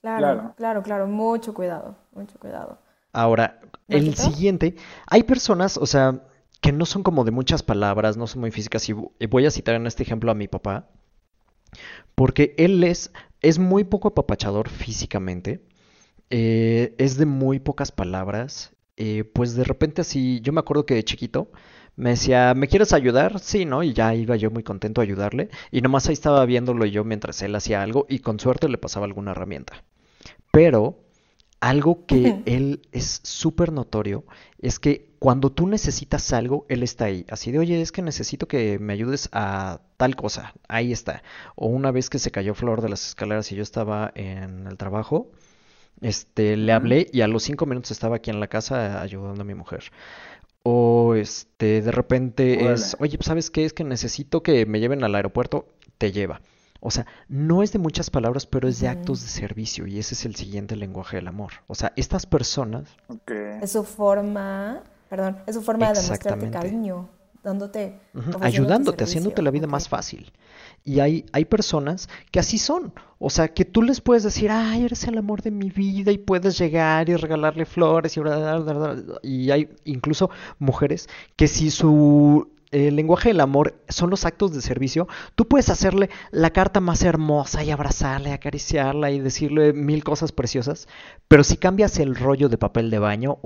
Claro, 0.03 0.55
claro, 0.57 0.85
claro, 0.85 1.09
mucho 1.09 1.53
cuidado, 1.53 1.97
mucho 2.13 2.39
cuidado. 2.39 2.79
Ahora, 3.13 3.59
el 3.89 4.15
siguiente, 4.15 4.77
hay 5.09 5.25
personas, 5.25 5.79
o 5.79 5.87
sea, 5.87 6.21
que 6.61 6.71
no 6.71 6.87
son 6.87 7.03
como 7.03 7.25
de 7.25 7.33
muchas 7.33 7.65
palabras, 7.65 8.17
no 8.17 8.29
son 8.29 8.43
muy 8.43 8.53
físicas, 8.53 8.89
y 8.89 8.93
voy 9.27 9.47
a 9.47 9.51
citar 9.51 9.75
en 9.75 9.89
este 9.89 10.05
ejemplo 10.05 10.31
a 10.31 10.35
mi 10.35 10.47
papá, 10.47 10.87
porque 12.15 12.55
él 12.57 12.85
es, 12.85 13.11
es 13.41 13.59
muy 13.59 13.83
poco 13.83 14.07
apapachador 14.07 14.69
físicamente, 14.69 15.67
eh, 16.31 16.95
es 16.99 17.17
de 17.17 17.27
muy 17.27 17.59
pocas 17.59 17.93
palabras. 17.93 18.73
Eh, 18.97 19.25
pues 19.25 19.55
de 19.55 19.65
repente 19.65 20.01
así, 20.01 20.41
yo 20.41 20.53
me 20.53 20.61
acuerdo 20.61 20.85
que 20.85 20.95
de 20.95 21.05
chiquito 21.05 21.51
me 21.99 22.11
decía, 22.11 22.55
¿me 22.55 22.69
quieres 22.69 22.93
ayudar? 22.93 23.41
Sí, 23.41 23.65
¿no? 23.65 23.83
Y 23.83 23.93
ya 23.93 24.15
iba 24.15 24.37
yo 24.37 24.51
muy 24.51 24.63
contento 24.63 25.01
a 25.01 25.05
ayudarle. 25.05 25.51
Y 25.73 25.81
nomás 25.83 26.07
ahí 26.07 26.13
estaba 26.13 26.45
viéndolo 26.47 26.87
yo 26.87 27.05
mientras 27.05 27.43
él 27.43 27.55
hacía 27.57 27.83
algo 27.83 28.07
y 28.09 28.21
con 28.21 28.39
suerte 28.39 28.69
le 28.69 28.79
pasaba 28.79 29.07
alguna 29.07 29.33
herramienta. 29.33 29.85
Pero 30.53 31.01
algo 31.61 32.07
que 32.07 32.43
él 32.47 32.83
es 32.93 33.21
súper 33.25 33.73
notorio 33.73 34.25
es 34.61 34.79
que 34.79 35.09
cuando 35.19 35.51
tú 35.51 35.67
necesitas 35.67 36.33
algo, 36.33 36.67
él 36.69 36.85
está 36.85 37.07
ahí. 37.07 37.27
Así 37.31 37.51
de, 37.51 37.59
oye, 37.59 37.81
es 37.81 37.91
que 37.91 38.03
necesito 38.03 38.47
que 38.47 38.79
me 38.79 38.93
ayudes 38.93 39.29
a 39.33 39.81
tal 39.97 40.15
cosa. 40.15 40.55
Ahí 40.69 40.93
está. 40.93 41.25
O 41.57 41.67
una 41.67 41.91
vez 41.91 42.11
que 42.11 42.21
se 42.21 42.31
cayó 42.31 42.55
Flor 42.55 42.81
de 42.81 42.91
las 42.91 43.09
escaleras 43.09 43.51
y 43.51 43.57
yo 43.57 43.63
estaba 43.63 44.13
en 44.15 44.69
el 44.69 44.77
trabajo, 44.77 45.33
este, 46.01 46.57
le 46.57 46.73
hablé 46.73 47.09
y 47.13 47.21
a 47.23 47.29
los 47.29 47.43
cinco 47.43 47.67
minutos 47.67 47.91
estaba 47.91 48.17
aquí 48.17 48.31
en 48.31 48.41
la 48.41 48.49
casa 48.49 49.01
ayudando 49.01 49.43
a 49.43 49.45
mi 49.45 49.55
mujer. 49.55 49.85
O 50.63 51.15
este, 51.15 51.83
de 51.83 51.91
repente 51.93 52.73
es, 52.73 52.97
oye, 53.01 53.19
¿sabes 53.21 53.51
qué? 53.51 53.65
Es 53.65 53.73
que 53.73 53.85
necesito 53.85 54.43
que 54.43 54.67
me 54.67 54.81
lleven 54.81 55.05
al 55.05 55.15
aeropuerto, 55.15 55.69
te 55.97 56.13
lleva. 56.13 56.41
O 56.81 56.91
sea, 56.91 57.07
no 57.29 57.63
es 57.63 57.73
de 57.73 57.79
muchas 57.79 58.11
palabras, 58.11 58.47
pero 58.47 58.69
es 58.69 58.79
de 58.81 58.89
actos 58.89 59.23
de 59.23 59.29
servicio 59.29 59.87
y 59.87 59.99
ese 59.99 60.15
es 60.15 60.25
el 60.25 60.37
siguiente 60.37 60.77
lenguaje 60.77 61.17
del 61.17 61.27
amor. 61.27 61.53
O 61.67 61.75
sea, 61.75 61.93
estas 61.97 62.27
personas... 62.27 62.89
Es 63.61 63.73
su 63.73 63.83
forma, 63.83 64.83
perdón, 65.09 65.39
es 65.47 65.57
su 65.57 65.63
forma 65.63 65.93
de 65.93 66.01
demostrarte 66.01 66.51
cariño, 66.51 67.09
dándote... 67.43 68.01
Ayudándote, 68.41 69.05
haciéndote 69.05 69.43
la 69.43 69.51
vida 69.51 69.67
más 69.67 69.89
fácil. 69.89 70.33
Y 70.85 71.01
hay, 71.01 71.27
hay 71.33 71.45
personas 71.45 72.09
que 72.31 72.39
así 72.39 72.59
son. 72.59 72.93
O 73.19 73.31
sea, 73.31 73.49
que 73.49 73.65
tú 73.65 73.83
les 73.83 74.01
puedes 74.01 74.23
decir, 74.23 74.51
ay, 74.51 74.85
eres 74.85 75.05
el 75.05 75.19
amor 75.19 75.43
de 75.43 75.51
mi 75.51 75.71
vida 75.71 76.13
y 76.13 76.19
puedes 76.19 76.59
llegar 76.59 77.09
y 77.09 77.17
regalarle 77.17 77.65
flores 77.67 78.17
y... 78.17 78.21
Y 79.23 79.51
hay 79.51 79.69
incluso 79.85 80.31
mujeres 80.59 81.09
que 81.37 81.49
si 81.49 81.71
su 81.71 82.49
el 82.71 82.97
lenguaje 82.97 83.31
del 83.31 83.41
amor 83.41 83.81
son 83.89 84.11
los 84.11 84.25
actos 84.25 84.53
de 84.53 84.61
servicio, 84.61 85.09
tú 85.35 85.49
puedes 85.49 85.71
hacerle 85.71 86.11
la 86.31 86.51
carta 86.51 86.81
más 86.81 87.03
hermosa 87.03 87.65
y 87.65 87.71
abrazarla 87.71 88.31
y 88.31 88.33
acariciarla 88.33 89.11
y 89.11 89.21
decirle 89.21 89.73
mil 89.73 90.05
cosas 90.05 90.33
preciosas, 90.33 90.89
pero 91.29 91.45
si 91.45 91.57
cambias 91.57 91.99
el 91.99 92.15
rollo 92.15 92.49
de 92.49 92.59
papel 92.59 92.91
de 92.91 92.99
baño, 92.99 93.39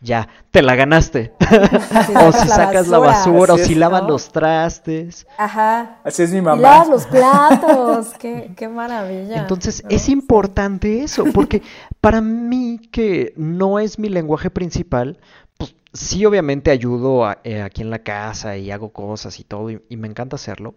ya, 0.00 0.28
te 0.50 0.62
la 0.62 0.74
ganaste. 0.74 1.32
o 2.20 2.32
si 2.32 2.48
sacas 2.48 2.88
la 2.88 2.98
basura, 2.98 3.54
o 3.54 3.58
si 3.58 3.74
lavas 3.74 4.02
los 4.04 4.30
trastes. 4.30 5.26
Ajá. 5.38 5.98
Así 6.02 6.22
es 6.24 6.32
mi 6.32 6.40
mamá. 6.40 6.60
Lavas 6.60 6.88
los 6.88 7.06
platos, 7.08 8.08
qué, 8.18 8.52
qué 8.56 8.68
maravilla. 8.68 9.36
Entonces, 9.36 9.84
es 9.88 10.08
importante 10.08 11.02
eso, 11.02 11.24
porque 11.32 11.62
para 12.00 12.20
mí, 12.20 12.80
que 12.90 13.32
no 13.36 13.78
es 13.78 13.98
mi 13.98 14.08
lenguaje 14.08 14.50
principal, 14.50 15.18
sí 15.92 16.24
obviamente 16.24 16.70
ayudo 16.70 17.30
eh, 17.44 17.62
aquí 17.62 17.82
en 17.82 17.90
la 17.90 18.00
casa 18.00 18.56
y 18.56 18.70
hago 18.70 18.92
cosas 18.92 19.38
y 19.40 19.44
todo 19.44 19.70
y, 19.70 19.96
me 19.96 20.08
encanta 20.08 20.36
hacerlo, 20.36 20.74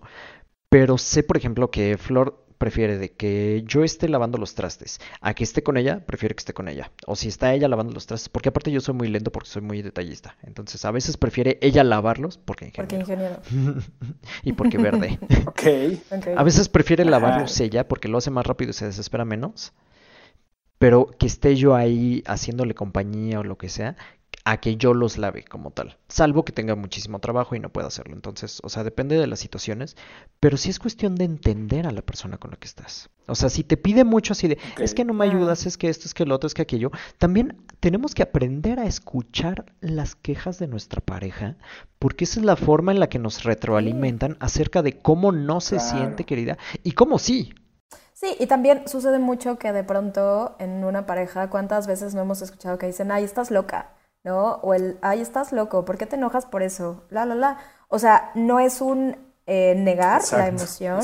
pero 0.69 0.97
sé 0.97 1.23
por 1.23 1.37
ejemplo 1.37 1.71
que 1.71 1.97
Flor 1.97 2.45
prefiere 2.57 2.97
de 2.97 3.11
que 3.11 3.63
yo 3.65 3.83
esté 3.83 4.07
lavando 4.07 4.37
los 4.37 4.55
trastes 4.55 4.99
a 5.19 5.33
que 5.33 5.43
esté 5.43 5.61
con 5.61 5.77
ella, 5.77 6.05
prefiere 6.05 6.35
que 6.35 6.39
esté 6.39 6.53
con 6.53 6.69
ella. 6.69 6.91
O 7.05 7.15
si 7.15 7.27
está 7.27 7.53
ella 7.53 7.67
lavando 7.67 7.93
los 7.93 8.07
trastes, 8.07 8.29
porque 8.29 8.49
aparte 8.49 8.71
yo 8.71 8.79
soy 8.79 8.93
muy 8.93 9.09
lento 9.09 9.31
porque 9.31 9.49
soy 9.49 9.61
muy 9.61 9.81
detallista. 9.81 10.37
Entonces 10.41 10.83
a 10.85 10.91
veces 10.91 11.17
prefiere 11.17 11.57
ella 11.61 11.83
lavarlos 11.83 12.37
porque 12.37 12.67
ingeniero. 12.67 13.41
y 14.43 14.53
porque 14.53 14.77
verde. 14.77 15.19
okay. 15.45 16.01
A 16.35 16.43
veces 16.43 16.69
prefiere 16.69 17.03
lavarlos 17.03 17.59
ella 17.59 17.87
porque 17.87 18.07
lo 18.07 18.17
hace 18.17 18.31
más 18.31 18.45
rápido 18.45 18.71
y 18.71 18.73
se 18.73 18.85
desespera 18.85 19.25
menos. 19.25 19.73
Pero 20.77 21.07
que 21.19 21.27
esté 21.27 21.55
yo 21.55 21.75
ahí 21.75 22.23
haciéndole 22.25 22.73
compañía 22.73 23.39
o 23.39 23.43
lo 23.43 23.57
que 23.57 23.69
sea, 23.69 23.95
a 24.45 24.57
que 24.57 24.77
yo 24.77 24.93
los 24.93 25.17
lave 25.17 25.43
como 25.43 25.71
tal. 25.71 25.97
Salvo 26.07 26.45
que 26.45 26.53
tenga 26.53 26.75
muchísimo 26.75 27.19
trabajo 27.19 27.55
y 27.55 27.59
no 27.59 27.69
pueda 27.69 27.87
hacerlo. 27.87 28.13
Entonces, 28.13 28.59
o 28.63 28.69
sea, 28.69 28.83
depende 28.83 29.17
de 29.17 29.25
las 29.25 29.39
situaciones. 29.39 29.97
Pero 30.39 30.55
sí 30.55 30.69
es 30.69 30.77
cuestión 30.77 31.15
de 31.15 31.25
entender 31.25 31.87
a 31.87 31.91
la 31.91 32.03
persona 32.03 32.37
con 32.37 32.51
la 32.51 32.57
que 32.57 32.67
estás. 32.67 33.09
O 33.27 33.33
sea, 33.33 33.49
si 33.49 33.63
te 33.63 33.75
pide 33.75 34.03
mucho 34.03 34.33
así 34.33 34.47
de, 34.47 34.59
es 34.77 34.93
que 34.93 35.03
no 35.03 35.15
me 35.15 35.25
ayudas, 35.25 35.65
es 35.65 35.77
que 35.77 35.89
esto, 35.89 36.05
es 36.05 36.13
que 36.13 36.25
lo 36.25 36.35
otro, 36.35 36.45
es 36.45 36.53
que 36.53 36.61
aquello. 36.61 36.91
También 37.17 37.57
tenemos 37.79 38.13
que 38.13 38.21
aprender 38.21 38.79
a 38.79 38.85
escuchar 38.85 39.65
las 39.81 40.15
quejas 40.15 40.59
de 40.59 40.67
nuestra 40.67 41.01
pareja. 41.01 41.57
Porque 41.97 42.25
esa 42.25 42.39
es 42.39 42.45
la 42.45 42.55
forma 42.55 42.91
en 42.91 42.99
la 42.99 43.09
que 43.09 43.17
nos 43.17 43.43
retroalimentan 43.43 44.37
acerca 44.39 44.83
de 44.83 44.99
cómo 44.99 45.31
no 45.31 45.59
se 45.59 45.79
siente 45.79 46.23
querida 46.23 46.59
y 46.83 46.91
cómo 46.91 47.17
sí. 47.17 47.55
Sí, 48.13 48.35
y 48.39 48.45
también 48.45 48.87
sucede 48.87 49.17
mucho 49.17 49.57
que 49.57 49.71
de 49.73 49.83
pronto 49.83 50.55
en 50.59 50.83
una 50.83 51.07
pareja, 51.07 51.49
¿cuántas 51.49 51.87
veces 51.87 52.13
no 52.13 52.21
hemos 52.21 52.43
escuchado 52.43 52.77
que 52.77 52.85
dicen, 52.85 53.11
ay, 53.11 53.23
estás 53.23 53.49
loca? 53.49 53.95
¿No? 54.25 54.55
O 54.55 54.73
el, 54.73 54.97
ay, 55.01 55.21
estás 55.21 55.53
loco, 55.53 55.85
¿por 55.85 55.97
qué 55.97 56.07
te 56.07 56.17
enojas 56.17 56.45
por 56.45 56.63
eso? 56.63 57.03
La, 57.09 57.25
la, 57.25 57.35
la. 57.35 57.57
O 57.87 57.99
sea, 57.99 58.31
no 58.33 58.59
es 58.59 58.81
un 58.81 59.15
eh, 59.45 59.75
negar 59.77 60.21
la 60.31 60.47
emoción, 60.47 61.01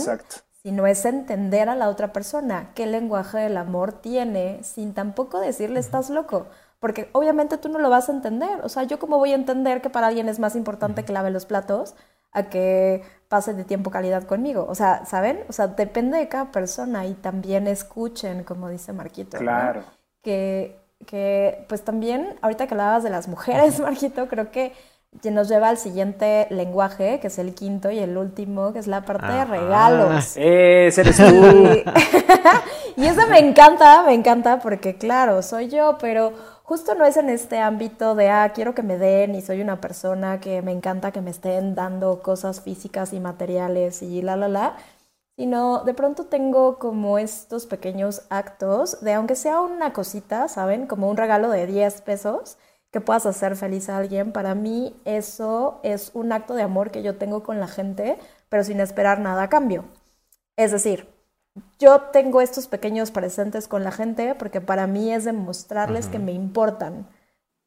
sino 0.63 0.87
es 0.87 1.05
entender 1.05 1.69
a 1.69 1.75
la 1.75 1.87
otra 1.87 2.11
persona 2.11 2.71
qué 2.73 2.87
lenguaje 2.87 3.37
del 3.37 3.57
amor 3.57 3.93
tiene 3.93 4.61
sin 4.63 4.93
tampoco 4.93 5.39
decirle 5.39 5.79
estás 5.79 6.09
loco. 6.09 6.47
Porque 6.79 7.11
obviamente 7.13 7.59
tú 7.59 7.69
no 7.69 7.77
lo 7.77 7.91
vas 7.91 8.09
a 8.09 8.11
entender. 8.11 8.59
O 8.63 8.69
sea, 8.69 8.83
yo 8.83 8.97
como 8.97 9.19
voy 9.19 9.33
a 9.33 9.35
entender 9.35 9.83
que 9.83 9.91
para 9.91 10.07
alguien 10.07 10.27
es 10.27 10.39
más 10.39 10.55
importante 10.55 11.05
que 11.05 11.13
lave 11.13 11.29
los 11.29 11.45
platos 11.45 11.93
a 12.31 12.49
que 12.49 13.03
pase 13.27 13.53
de 13.53 13.63
tiempo 13.63 13.91
calidad 13.91 14.23
conmigo. 14.23 14.65
O 14.67 14.73
sea, 14.73 15.05
¿saben? 15.05 15.43
O 15.47 15.53
sea, 15.53 15.67
depende 15.67 16.17
de 16.17 16.27
cada 16.27 16.51
persona 16.51 17.05
y 17.05 17.13
también 17.13 17.67
escuchen, 17.67 18.43
como 18.43 18.67
dice 18.67 18.93
Marquito. 18.93 19.37
Claro. 19.37 19.83
Que, 20.23 20.80
que, 21.05 21.65
pues 21.67 21.83
también, 21.83 22.35
ahorita 22.41 22.67
que 22.67 22.73
hablabas 22.73 23.03
de 23.03 23.09
las 23.09 23.27
mujeres, 23.27 23.79
Marquito, 23.79 24.27
creo 24.27 24.51
que 24.51 24.73
nos 25.29 25.49
lleva 25.49 25.69
al 25.69 25.77
siguiente 25.77 26.47
lenguaje, 26.49 27.19
que 27.19 27.27
es 27.27 27.37
el 27.37 27.53
quinto 27.53 27.91
y 27.91 27.99
el 27.99 28.17
último, 28.17 28.73
que 28.73 28.79
es 28.79 28.87
la 28.87 29.01
parte 29.01 29.31
de 29.31 29.45
regalos. 29.45 30.37
¡Ese 30.37 31.01
eres 31.01 31.17
tú! 31.17 31.83
y 32.95 33.05
eso 33.05 33.27
me 33.27 33.39
encanta, 33.39 34.03
me 34.03 34.13
encanta 34.13 34.59
porque, 34.59 34.95
claro, 34.95 35.41
soy 35.41 35.69
yo, 35.69 35.97
pero 35.99 36.31
justo 36.63 36.95
no 36.95 37.05
es 37.05 37.17
en 37.17 37.29
este 37.29 37.59
ámbito 37.59 38.15
de, 38.15 38.29
ah, 38.29 38.51
quiero 38.55 38.73
que 38.73 38.83
me 38.83 38.97
den 38.97 39.35
y 39.35 39.41
soy 39.41 39.61
una 39.61 39.81
persona 39.81 40.39
que 40.39 40.61
me 40.61 40.71
encanta 40.71 41.11
que 41.11 41.21
me 41.21 41.31
estén 41.31 41.75
dando 41.75 42.21
cosas 42.21 42.61
físicas 42.61 43.11
y 43.11 43.19
materiales 43.19 44.01
y 44.01 44.21
la, 44.21 44.37
la, 44.37 44.47
la, 44.47 44.77
sino 45.41 45.83
de 45.83 45.95
pronto 45.95 46.25
tengo 46.25 46.77
como 46.77 47.17
estos 47.17 47.65
pequeños 47.65 48.21
actos 48.29 49.01
de, 49.01 49.13
aunque 49.13 49.35
sea 49.35 49.59
una 49.59 49.91
cosita, 49.91 50.47
¿saben? 50.47 50.85
Como 50.85 51.09
un 51.09 51.17
regalo 51.17 51.49
de 51.49 51.65
10 51.65 52.01
pesos 52.03 52.59
que 52.91 53.01
puedas 53.01 53.25
hacer 53.25 53.55
feliz 53.55 53.89
a 53.89 53.97
alguien, 53.97 54.33
para 54.33 54.53
mí 54.53 55.01
eso 55.03 55.79
es 55.81 56.11
un 56.13 56.31
acto 56.31 56.53
de 56.53 56.61
amor 56.61 56.91
que 56.91 57.01
yo 57.01 57.17
tengo 57.17 57.41
con 57.41 57.59
la 57.59 57.67
gente, 57.67 58.19
pero 58.49 58.63
sin 58.63 58.79
esperar 58.79 59.19
nada 59.19 59.41
a 59.41 59.49
cambio. 59.49 59.85
Es 60.57 60.71
decir, 60.71 61.07
yo 61.79 62.01
tengo 62.13 62.39
estos 62.39 62.67
pequeños 62.67 63.09
presentes 63.09 63.67
con 63.67 63.83
la 63.83 63.91
gente 63.91 64.35
porque 64.35 64.61
para 64.61 64.85
mí 64.85 65.11
es 65.11 65.25
demostrarles 65.25 66.05
que 66.07 66.19
me 66.19 66.33
importan. 66.33 67.07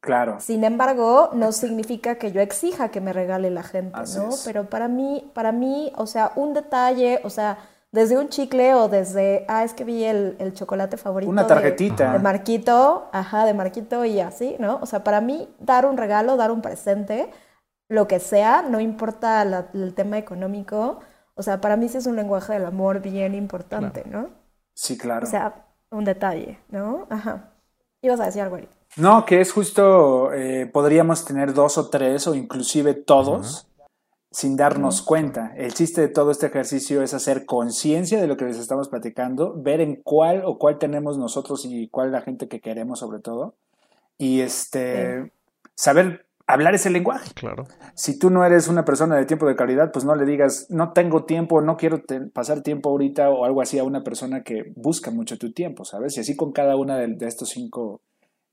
Claro. 0.05 0.39
Sin 0.39 0.63
embargo, 0.63 1.31
no 1.33 1.51
significa 1.51 2.15
que 2.15 2.31
yo 2.31 2.39
exija 2.39 2.89
que 2.89 3.01
me 3.01 3.11
regale 3.11 3.49
la 3.49 3.63
gente, 3.63 3.99
¿no? 4.15 4.29
Pero 4.45 4.69
para 4.69 4.87
mí, 4.87 5.31
para 5.33 5.51
mí, 5.51 5.91
o 5.95 6.05
sea, 6.05 6.31
un 6.35 6.53
detalle, 6.53 7.21
o 7.23 7.31
sea, 7.31 7.57
desde 7.91 8.15
un 8.15 8.29
chicle 8.29 8.75
o 8.75 8.87
desde, 8.87 9.45
ah, 9.47 9.63
es 9.63 9.73
que 9.73 9.83
vi 9.83 10.03
el, 10.03 10.35
el 10.37 10.53
chocolate 10.53 10.97
favorito. 10.97 11.31
Una 11.31 11.47
tarjetita. 11.47 12.13
De, 12.13 12.19
Marquito, 12.19 13.09
ajá, 13.11 13.45
de 13.45 13.55
Marquito 13.55 14.05
y 14.05 14.19
así, 14.19 14.55
¿no? 14.59 14.77
O 14.79 14.85
sea, 14.85 15.03
para 15.03 15.21
mí, 15.21 15.49
dar 15.59 15.87
un 15.87 15.97
regalo, 15.97 16.37
dar 16.37 16.51
un 16.51 16.61
presente, 16.61 17.31
lo 17.89 18.07
que 18.07 18.19
sea, 18.19 18.61
no 18.61 18.79
importa 18.79 19.41
el 19.73 19.95
tema 19.95 20.19
económico, 20.19 20.99
o 21.33 21.41
sea, 21.41 21.59
para 21.61 21.77
mí 21.77 21.89
sí 21.89 21.97
es 21.97 22.05
un 22.05 22.15
lenguaje 22.15 22.53
del 22.53 22.65
amor 22.65 22.99
bien 22.99 23.33
importante, 23.33 24.03
¿no? 24.05 24.29
Sí, 24.75 24.99
claro. 24.99 25.25
O 25.25 25.29
sea, 25.29 25.65
un 25.89 26.05
detalle, 26.05 26.59
¿no? 26.69 27.07
Ajá. 27.09 27.53
Ibas 28.03 28.19
a 28.19 28.25
decir 28.25 28.43
algo 28.43 28.55
ahorita. 28.57 28.75
No, 28.97 29.25
que 29.25 29.41
es 29.41 29.51
justo, 29.51 30.31
eh, 30.33 30.69
podríamos 30.71 31.25
tener 31.25 31.53
dos 31.53 31.77
o 31.77 31.89
tres 31.89 32.27
o 32.27 32.35
inclusive 32.35 32.93
todos 32.93 33.67
sin 34.31 34.57
darnos 34.57 35.01
cuenta. 35.01 35.53
El 35.55 35.73
chiste 35.73 36.01
de 36.01 36.07
todo 36.09 36.31
este 36.31 36.47
ejercicio 36.47 37.01
es 37.01 37.13
hacer 37.13 37.45
conciencia 37.45 38.19
de 38.19 38.27
lo 38.27 38.35
que 38.35 38.45
les 38.45 38.57
estamos 38.57 38.89
platicando, 38.89 39.53
ver 39.55 39.79
en 39.79 40.01
cuál 40.03 40.43
o 40.45 40.57
cuál 40.57 40.77
tenemos 40.77 41.17
nosotros 41.17 41.65
y 41.65 41.87
cuál 41.87 42.11
la 42.11 42.21
gente 42.21 42.49
que 42.49 42.59
queremos 42.59 42.99
sobre 42.99 43.19
todo, 43.19 43.55
y 44.17 44.41
este, 44.41 45.31
saber 45.75 46.25
hablar 46.47 46.75
ese 46.75 46.89
lenguaje. 46.89 47.31
Claro. 47.33 47.65
Si 47.95 48.19
tú 48.19 48.29
no 48.29 48.45
eres 48.45 48.67
una 48.67 48.85
persona 48.85 49.15
de 49.15 49.25
tiempo 49.25 49.47
de 49.47 49.55
calidad, 49.55 49.91
pues 49.91 50.05
no 50.05 50.15
le 50.15 50.25
digas, 50.25 50.67
no 50.69 50.91
tengo 50.91 51.23
tiempo, 51.23 51.61
no 51.61 51.77
quiero 51.77 52.01
pasar 52.33 52.61
tiempo 52.61 52.89
ahorita 52.89 53.29
o 53.29 53.45
algo 53.45 53.61
así 53.61 53.79
a 53.79 53.83
una 53.83 54.03
persona 54.03 54.43
que 54.43 54.73
busca 54.75 55.11
mucho 55.11 55.37
tu 55.37 55.53
tiempo, 55.53 55.85
¿sabes? 55.85 56.17
Y 56.17 56.19
así 56.19 56.35
con 56.35 56.51
cada 56.51 56.75
una 56.75 56.97
de, 56.97 57.15
estos 57.21 57.49
cinco 57.49 58.01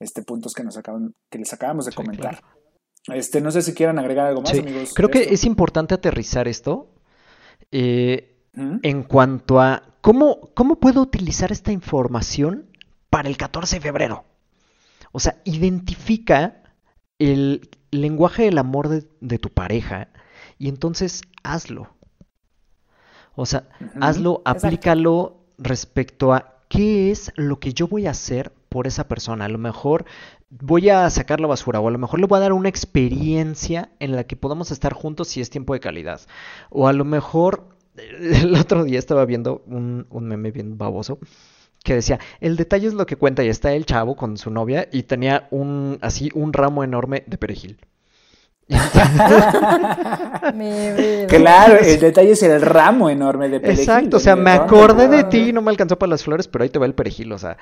este, 0.02 0.22
puntos 0.22 0.52
que, 0.52 0.64
nos 0.64 0.76
acaban, 0.76 1.14
que 1.30 1.38
les 1.38 1.52
acabamos 1.52 1.86
de 1.86 1.92
comentar. 1.92 2.42
Este, 3.06 3.40
no 3.40 3.50
sé 3.50 3.62
si 3.62 3.74
quieran 3.74 3.98
agregar 3.98 4.26
algo 4.26 4.42
más, 4.42 4.52
amigos. 4.52 4.92
Creo 4.94 5.08
que 5.08 5.22
es 5.22 5.44
importante 5.44 5.94
aterrizar 5.94 6.46
esto 6.48 6.94
eh, 7.70 8.46
en 8.54 9.02
cuanto 9.02 9.60
a 9.60 9.82
cómo, 10.00 10.52
cómo 10.54 10.78
puedo 10.78 11.00
utilizar 11.00 11.52
esta 11.52 11.72
información 11.72 12.70
para 13.10 13.28
el 13.28 13.36
14 13.36 13.76
de 13.76 13.80
febrero. 13.80 14.24
O 15.12 15.20
sea, 15.20 15.40
identifica 15.44 16.62
el 17.18 17.68
lenguaje 17.90 18.44
del 18.44 18.58
amor 18.58 18.88
de, 18.88 19.38
tu 19.38 19.50
pareja 19.50 20.08
y 20.58 20.68
entonces 20.68 21.22
hazlo. 21.42 21.94
O 23.34 23.46
sea, 23.46 23.68
hazlo, 24.00 24.42
aplícalo 24.44 25.46
respecto 25.58 26.32
a 26.32 26.60
qué 26.68 27.10
es 27.10 27.32
lo 27.36 27.60
que 27.60 27.72
yo 27.72 27.88
voy 27.88 28.06
a 28.06 28.10
hacer 28.10 28.52
por 28.72 28.86
esa 28.86 29.06
persona. 29.06 29.44
A 29.44 29.48
lo 29.48 29.58
mejor 29.58 30.06
voy 30.48 30.88
a 30.88 31.08
sacar 31.10 31.40
la 31.40 31.46
basura 31.46 31.78
o 31.78 31.88
a 31.88 31.90
lo 31.90 31.98
mejor 31.98 32.20
le 32.20 32.26
voy 32.26 32.38
a 32.38 32.40
dar 32.40 32.54
una 32.54 32.70
experiencia 32.70 33.90
en 34.00 34.12
la 34.12 34.24
que 34.24 34.34
podamos 34.34 34.70
estar 34.70 34.94
juntos 34.94 35.28
si 35.28 35.40
es 35.42 35.50
tiempo 35.50 35.74
de 35.74 35.80
calidad. 35.80 36.22
O 36.70 36.88
a 36.88 36.92
lo 36.94 37.04
mejor 37.04 37.68
el 37.96 38.54
otro 38.56 38.84
día 38.84 38.98
estaba 38.98 39.26
viendo 39.26 39.62
un, 39.66 40.06
un 40.08 40.26
meme 40.26 40.50
bien 40.50 40.78
baboso 40.78 41.18
que 41.84 41.94
decía, 41.94 42.20
el 42.40 42.56
detalle 42.56 42.86
es 42.86 42.94
lo 42.94 43.06
que 43.06 43.16
cuenta 43.16 43.44
y 43.44 43.48
está 43.48 43.74
el 43.74 43.84
chavo 43.84 44.16
con 44.16 44.36
su 44.38 44.50
novia 44.50 44.88
y 44.90 45.02
tenía 45.02 45.48
un 45.50 45.98
así 46.00 46.30
un 46.34 46.52
ramo 46.52 46.84
enorme 46.84 47.24
de 47.26 47.38
perejil. 47.38 47.78
claro, 51.28 51.78
el 51.78 52.00
detalle 52.00 52.32
es 52.32 52.42
el 52.42 52.60
ramo 52.60 53.10
enorme 53.10 53.48
de 53.48 53.60
perejil. 53.60 53.80
Exacto, 53.80 54.16
o 54.16 54.20
sea, 54.20 54.36
me 54.36 54.50
acordé 54.50 55.08
de 55.08 55.24
ti, 55.24 55.52
no 55.52 55.62
me 55.62 55.70
alcanzó 55.70 55.98
para 55.98 56.10
las 56.10 56.24
flores, 56.24 56.48
pero 56.48 56.64
ahí 56.64 56.70
te 56.70 56.78
va 56.78 56.86
el 56.86 56.94
perejil, 56.94 57.32
o 57.32 57.38
sea. 57.38 57.56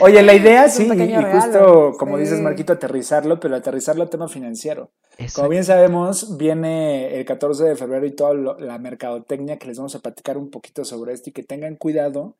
Oye, 0.00 0.22
la 0.22 0.34
idea 0.34 0.68
sí, 0.68 0.90
y 0.92 1.14
justo 1.32 1.94
como 1.98 2.18
dices, 2.18 2.40
Marquito, 2.40 2.72
aterrizarlo, 2.72 3.40
pero 3.40 3.56
aterrizarlo 3.56 4.02
al 4.02 4.10
tema 4.10 4.28
financiero. 4.28 4.90
Como 5.34 5.48
bien 5.48 5.64
sabemos, 5.64 6.36
viene 6.36 7.18
el 7.18 7.24
14 7.24 7.64
de 7.64 7.76
febrero 7.76 8.06
y 8.06 8.12
toda 8.12 8.34
la 8.58 8.78
mercadotecnia 8.78 9.58
que 9.58 9.68
les 9.68 9.78
vamos 9.78 9.94
a 9.94 10.00
platicar 10.00 10.36
un 10.36 10.50
poquito 10.50 10.84
sobre 10.84 11.12
esto 11.12 11.30
y 11.30 11.32
que 11.32 11.42
tengan 11.42 11.76
cuidado. 11.76 12.36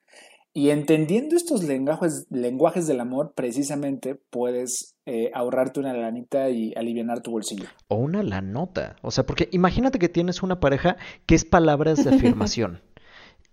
Y 0.57 0.71
entendiendo 0.71 1.35
estos 1.35 1.65
lenguajes, 1.65 2.27
lenguajes 2.31 2.87
del 2.87 3.01
amor, 3.01 3.33
precisamente 3.35 4.15
puedes 4.15 4.95
eh, 5.05 5.33
ahorrarte 5.35 5.81
una 5.81 5.93
lanita 5.93 6.49
y 6.49 6.73
aliviar 6.77 7.23
tu 7.23 7.33
bolsillo. 7.33 7.67
O 7.89 7.97
una 7.97 8.23
lanota. 8.23 8.95
O 9.03 9.11
sea, 9.11 9.27
porque 9.27 9.49
imagínate 9.51 9.99
que 9.99 10.09
tienes 10.09 10.45
una 10.45 10.61
pareja 10.61 10.97
que 11.27 11.35
es 11.35 11.45
palabras 11.45 12.05
de 12.05 12.15
afirmación. 12.15 12.81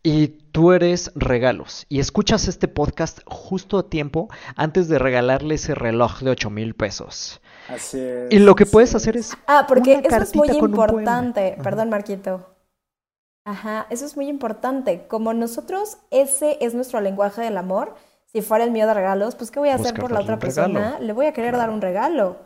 y 0.03 0.27
tú 0.51 0.71
eres 0.71 1.11
regalos 1.15 1.85
y 1.87 1.99
escuchas 1.99 2.47
este 2.47 2.67
podcast 2.67 3.19
justo 3.27 3.77
a 3.77 3.89
tiempo 3.89 4.29
antes 4.55 4.87
de 4.87 4.97
regalarle 4.97 5.55
ese 5.55 5.75
reloj 5.75 6.21
de 6.21 6.31
8 6.31 6.49
mil 6.49 6.73
pesos. 6.73 7.41
Así 7.67 7.99
es, 7.99 8.31
y 8.31 8.39
lo 8.39 8.55
que 8.55 8.65
puedes 8.65 8.95
hacer 8.95 9.17
es... 9.17 9.37
Ah, 9.47 9.65
porque 9.67 10.01
eso 10.03 10.21
es 10.21 10.35
muy 10.35 10.49
importante. 10.49 11.57
Perdón, 11.63 11.89
Marquito. 11.89 12.50
Ajá, 13.43 13.88
eso 13.89 14.06
es 14.06 14.15
muy 14.15 14.27
importante. 14.27 15.06
Como 15.08 15.34
nosotros, 15.34 15.97
ese 16.12 16.58
es 16.62 16.73
nuestro 16.73 17.01
lenguaje 17.01 17.41
del 17.41 17.58
amor. 17.58 17.95
Si 18.25 18.41
fuera 18.41 18.63
el 18.63 18.71
mío 18.71 18.88
de 18.88 18.93
regalos, 18.93 19.36
pues 19.36 19.51
¿qué 19.51 19.60
voy 19.60 19.69
a 19.69 19.75
hacer 19.75 19.99
por 19.99 20.12
la 20.12 20.21
otra 20.21 20.39
persona? 20.39 20.97
Le 20.99 21.12
voy 21.13 21.25
a 21.25 21.34
querer 21.34 21.58
dar 21.58 21.69
un 21.69 21.82
regalo, 21.82 22.38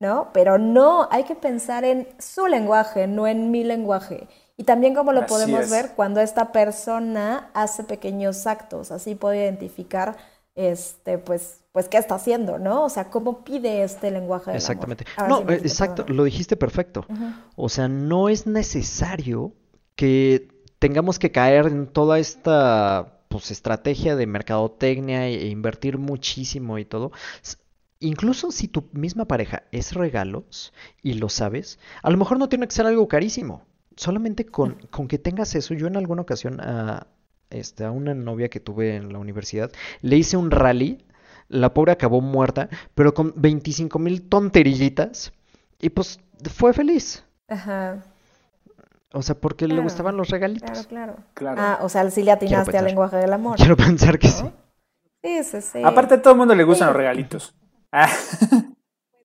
¿no? 0.00 0.30
Pero 0.32 0.58
no, 0.58 1.06
hay 1.10 1.24
que 1.24 1.34
pensar 1.34 1.84
en 1.84 2.08
su 2.18 2.46
lenguaje, 2.46 3.06
no 3.06 3.26
en 3.26 3.50
mi 3.50 3.62
lenguaje. 3.62 4.26
Y 4.56 4.64
también 4.64 4.94
como 4.94 5.12
lo 5.12 5.26
podemos 5.26 5.70
ver 5.70 5.92
cuando 5.94 6.20
esta 6.20 6.50
persona 6.50 7.50
hace 7.54 7.84
pequeños 7.84 8.46
actos, 8.46 8.90
así 8.90 9.14
puedo 9.14 9.34
identificar 9.34 10.16
este 10.56 11.18
pues 11.18 11.60
pues 11.70 11.88
qué 11.88 11.98
está 11.98 12.16
haciendo, 12.16 12.58
¿no? 12.58 12.82
O 12.84 12.88
sea, 12.88 13.04
cómo 13.08 13.44
pide 13.44 13.84
este 13.84 14.10
lenguaje 14.10 14.52
Exactamente. 14.52 15.04
No, 15.28 15.48
eh, 15.48 15.60
exacto, 15.62 16.04
lo 16.08 16.24
dijiste 16.24 16.56
perfecto. 16.56 17.06
O 17.54 17.68
sea, 17.68 17.86
no 17.86 18.28
es 18.28 18.48
necesario 18.48 19.52
que 19.98 20.46
tengamos 20.78 21.18
que 21.18 21.32
caer 21.32 21.66
en 21.66 21.88
toda 21.88 22.20
esta 22.20 23.24
pues 23.26 23.50
estrategia 23.50 24.14
de 24.14 24.28
mercadotecnia 24.28 25.26
e 25.26 25.48
invertir 25.48 25.98
muchísimo 25.98 26.78
y 26.78 26.84
todo. 26.84 27.10
Incluso 27.98 28.52
si 28.52 28.68
tu 28.68 28.88
misma 28.92 29.24
pareja 29.24 29.64
es 29.72 29.94
regalos 29.94 30.72
y 31.02 31.14
lo 31.14 31.28
sabes, 31.28 31.80
a 32.00 32.10
lo 32.10 32.16
mejor 32.16 32.38
no 32.38 32.48
tiene 32.48 32.68
que 32.68 32.74
ser 32.76 32.86
algo 32.86 33.08
carísimo 33.08 33.66
solamente 33.96 34.46
con, 34.46 34.74
con 34.90 35.08
que 35.08 35.18
tengas 35.18 35.56
eso, 35.56 35.74
yo 35.74 35.88
en 35.88 35.96
alguna 35.96 36.22
ocasión 36.22 36.60
a, 36.60 37.08
este, 37.50 37.84
a 37.84 37.90
una 37.90 38.14
novia 38.14 38.48
que 38.48 38.60
tuve 38.60 38.94
en 38.94 39.12
la 39.12 39.18
universidad, 39.18 39.72
le 40.00 40.16
hice 40.16 40.36
un 40.36 40.52
rally, 40.52 41.04
la 41.48 41.74
pobre 41.74 41.90
acabó 41.90 42.20
muerta, 42.20 42.68
pero 42.94 43.12
con 43.12 43.34
25 43.34 43.98
mil 43.98 44.22
tonterillitas, 44.22 45.32
y 45.80 45.90
pues 45.90 46.20
fue 46.54 46.72
feliz. 46.72 47.24
Ajá. 47.48 48.04
O 49.12 49.22
sea, 49.22 49.34
porque 49.34 49.66
le 49.66 49.80
gustaban 49.80 50.16
los 50.16 50.28
regalitos. 50.28 50.86
Claro, 50.86 51.16
claro. 51.34 51.60
Ah, 51.60 51.78
o 51.82 51.88
sea, 51.88 52.08
sí 52.10 52.22
le 52.22 52.32
atinaste 52.32 52.76
al 52.76 52.84
lenguaje 52.84 53.16
del 53.16 53.32
amor. 53.32 53.56
Quiero 53.56 53.76
pensar 53.76 54.18
que 54.18 54.28
sí. 54.28 54.44
Sí, 55.22 55.44
sí, 55.44 55.60
sí. 55.62 55.82
Aparte, 55.84 56.14
a 56.14 56.22
todo 56.22 56.34
el 56.34 56.38
mundo 56.38 56.54
le 56.54 56.64
gustan 56.64 56.88
los 56.88 56.96
regalitos. 56.96 57.54
Ah. 57.92 58.08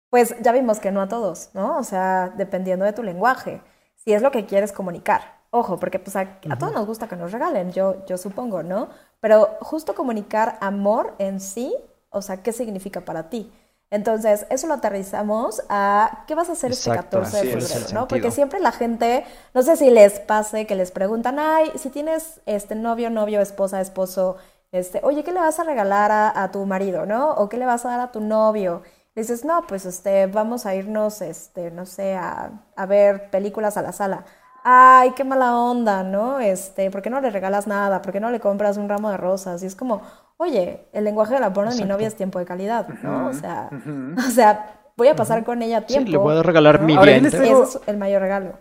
Pues 0.09 0.35
ya 0.43 0.51
vimos 0.51 0.79
que 0.79 0.91
no 0.91 1.01
a 1.01 1.07
todos, 1.07 1.49
¿no? 1.55 1.75
O 1.79 1.83
sea, 1.83 2.31
dependiendo 2.37 2.85
de 2.85 2.93
tu 2.93 3.01
lenguaje 3.01 3.61
si 3.95 4.13
es 4.13 4.21
lo 4.21 4.29
que 4.29 4.45
quieres 4.45 4.71
comunicar. 4.71 5.39
Ojo, 5.49 5.79
porque 5.79 5.97
pues 5.97 6.15
a, 6.15 6.39
todos 6.59 6.71
nos 6.71 6.85
gusta 6.85 7.07
que 7.07 7.15
nos 7.15 7.31
regalen, 7.31 7.71
yo, 7.71 8.05
yo 8.05 8.17
supongo, 8.17 8.61
¿no? 8.61 8.89
Pero 9.19 9.57
justo 9.61 9.95
comunicar 9.95 10.57
amor 10.61 11.15
en 11.17 11.39
sí, 11.39 11.75
o 12.09 12.21
sea, 12.21 12.43
¿qué 12.43 12.51
significa 12.51 13.01
para 13.01 13.29
ti? 13.29 13.51
Entonces, 13.93 14.47
eso 14.49 14.65
lo 14.67 14.73
aterrizamos 14.75 15.61
a 15.69 16.23
qué 16.27 16.33
vas 16.33 16.49
a 16.49 16.53
hacer 16.53 16.71
este 16.71 16.89
Exacto, 16.89 16.91
14 16.91 17.37
de 17.37 17.45
febrero, 17.45 17.89
¿no? 17.91 18.07
Porque 18.07 18.31
siempre 18.31 18.59
la 18.59 18.71
gente, 18.71 19.23
no 19.53 19.61
sé 19.61 19.77
si 19.77 19.91
les 19.91 20.19
pase 20.19 20.65
que 20.65 20.75
les 20.75 20.91
preguntan, 20.91 21.37
ay, 21.37 21.71
si 21.75 21.91
tienes 21.91 22.41
este 22.47 22.73
novio, 22.75 23.11
novio, 23.11 23.39
esposa, 23.39 23.81
esposo, 23.81 24.37
este, 24.71 24.99
oye, 25.03 25.23
¿qué 25.23 25.31
le 25.31 25.39
vas 25.39 25.59
a 25.59 25.63
regalar 25.63 26.11
a, 26.11 26.43
a 26.43 26.51
tu 26.51 26.65
marido, 26.65 27.05
no? 27.05 27.33
O 27.35 27.49
¿qué 27.49 27.57
le 27.57 27.65
vas 27.67 27.85
a 27.85 27.89
dar 27.89 27.99
a 27.99 28.11
tu 28.11 28.19
novio? 28.19 28.81
Le 29.15 29.21
dices, 29.21 29.45
no, 29.45 29.67
pues 29.67 29.85
este, 29.85 30.25
vamos 30.25 30.65
a 30.65 30.73
irnos, 30.75 31.21
este, 31.21 31.69
no 31.69 31.85
sé, 31.85 32.15
a, 32.15 32.51
a 32.75 32.85
ver 32.87 33.29
películas 33.29 33.77
a 33.77 33.83
la 33.83 33.91
sala. 33.91 34.25
Ay, 34.63 35.11
qué 35.11 35.23
mala 35.23 35.57
onda, 35.57 36.03
¿no? 36.03 36.39
Este, 36.39 36.89
¿por 36.89 37.01
qué 37.03 37.09
no 37.11 37.21
le 37.21 37.29
regalas 37.29 37.67
nada? 37.67 38.01
¿Por 38.01 38.13
qué 38.13 38.19
no 38.19 38.31
le 38.31 38.39
compras 38.39 38.77
un 38.77 38.89
ramo 38.89 39.11
de 39.11 39.17
rosas? 39.17 39.61
Y 39.61 39.67
es 39.67 39.75
como, 39.75 40.01
oye, 40.37 40.87
el 40.93 41.03
lenguaje 41.03 41.33
del 41.33 41.43
amor 41.43 41.69
de 41.69 41.75
mi 41.75 41.87
novia 41.87 42.07
es 42.07 42.15
tiempo 42.15 42.39
de 42.39 42.45
calidad, 42.45 42.87
¿no? 43.01 43.27
O 43.27 43.33
sea, 43.33 43.69
o 44.17 44.31
sea, 44.31 44.81
voy 44.97 45.07
a 45.07 45.15
pasar 45.15 45.43
con 45.43 45.61
ella 45.61 45.81
Sí, 45.81 45.87
tiempo. 45.87 46.11
le 46.11 46.17
voy 46.17 46.37
a 46.37 46.43
regalar 46.43 46.81
¿no? 46.81 46.87
mi 46.87 46.95
Ahora. 46.95 47.15
Ese 47.15 47.51
es 47.51 47.79
el 47.87 47.97
mayor 47.97 48.21
regalo. 48.21 48.57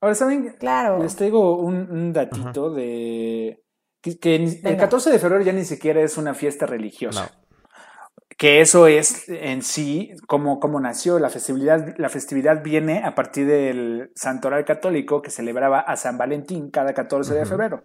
Ahora, 0.00 0.14
¿saben? 0.14 0.56
Claro. 0.58 1.02
Les 1.02 1.14
traigo 1.14 1.58
un, 1.58 1.90
un 1.90 2.12
datito 2.12 2.70
de... 2.70 3.62
Que, 4.02 4.36
el 4.36 4.58
Venga. 4.62 4.78
14 4.84 5.10
de 5.10 5.18
febrero 5.18 5.42
ya 5.44 5.52
ni 5.52 5.64
siquiera 5.64 6.00
es 6.00 6.16
una 6.16 6.32
fiesta 6.32 6.64
religiosa. 6.64 7.24
No. 7.24 7.49
Que 8.40 8.62
eso 8.62 8.86
es 8.86 9.28
en 9.28 9.60
sí 9.60 10.12
como, 10.26 10.60
como 10.60 10.80
nació. 10.80 11.18
La 11.18 11.28
festividad, 11.28 11.94
la 11.98 12.08
festividad 12.08 12.62
viene 12.62 13.02
a 13.04 13.14
partir 13.14 13.46
del 13.46 14.12
santoral 14.14 14.64
católico 14.64 15.20
que 15.20 15.30
celebraba 15.30 15.80
a 15.80 15.94
San 15.96 16.16
Valentín 16.16 16.70
cada 16.70 16.94
14 16.94 17.34
de 17.34 17.44
febrero. 17.44 17.82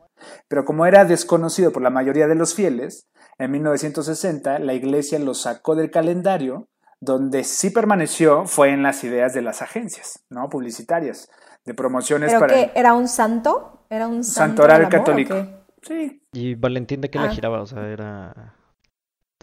Pero 0.47 0.63
como 0.63 0.85
era 0.85 1.03
desconocido 1.03 1.73
por 1.73 1.83
la 1.83 1.89
mayoría 1.89 2.27
de 2.27 2.35
los 2.35 2.55
fieles, 2.55 3.09
en 3.37 3.51
1960 3.51 4.59
la 4.59 4.73
iglesia 4.73 5.19
lo 5.19 5.33
sacó 5.33 5.75
del 5.75 5.91
calendario. 5.91 6.69
Donde 7.01 7.43
sí 7.43 7.69
permaneció 7.71 8.45
fue 8.45 8.69
en 8.69 8.81
las 8.81 9.03
ideas 9.03 9.33
de 9.33 9.41
las 9.41 9.61
agencias, 9.61 10.23
¿no? 10.29 10.47
Publicitarias, 10.47 11.29
de 11.65 11.73
promociones 11.73 12.29
¿Pero 12.29 12.39
para 12.39 12.53
qué? 12.53 12.71
¿Era 12.75 12.93
un 12.93 13.09
santo? 13.09 13.85
¿Era 13.89 14.07
un 14.07 14.23
santo 14.23 14.61
santoral 14.61 14.81
amor 14.85 14.91
católico. 14.91 15.35
Sí, 15.81 16.23
¿Y 16.31 16.55
Valentín 16.55 17.01
de 17.01 17.09
qué 17.09 17.19
la 17.19 17.25
Ah. 17.25 17.31
giraba? 17.31 17.61
O 17.61 17.65
sea, 17.65 17.85
era 17.89 18.55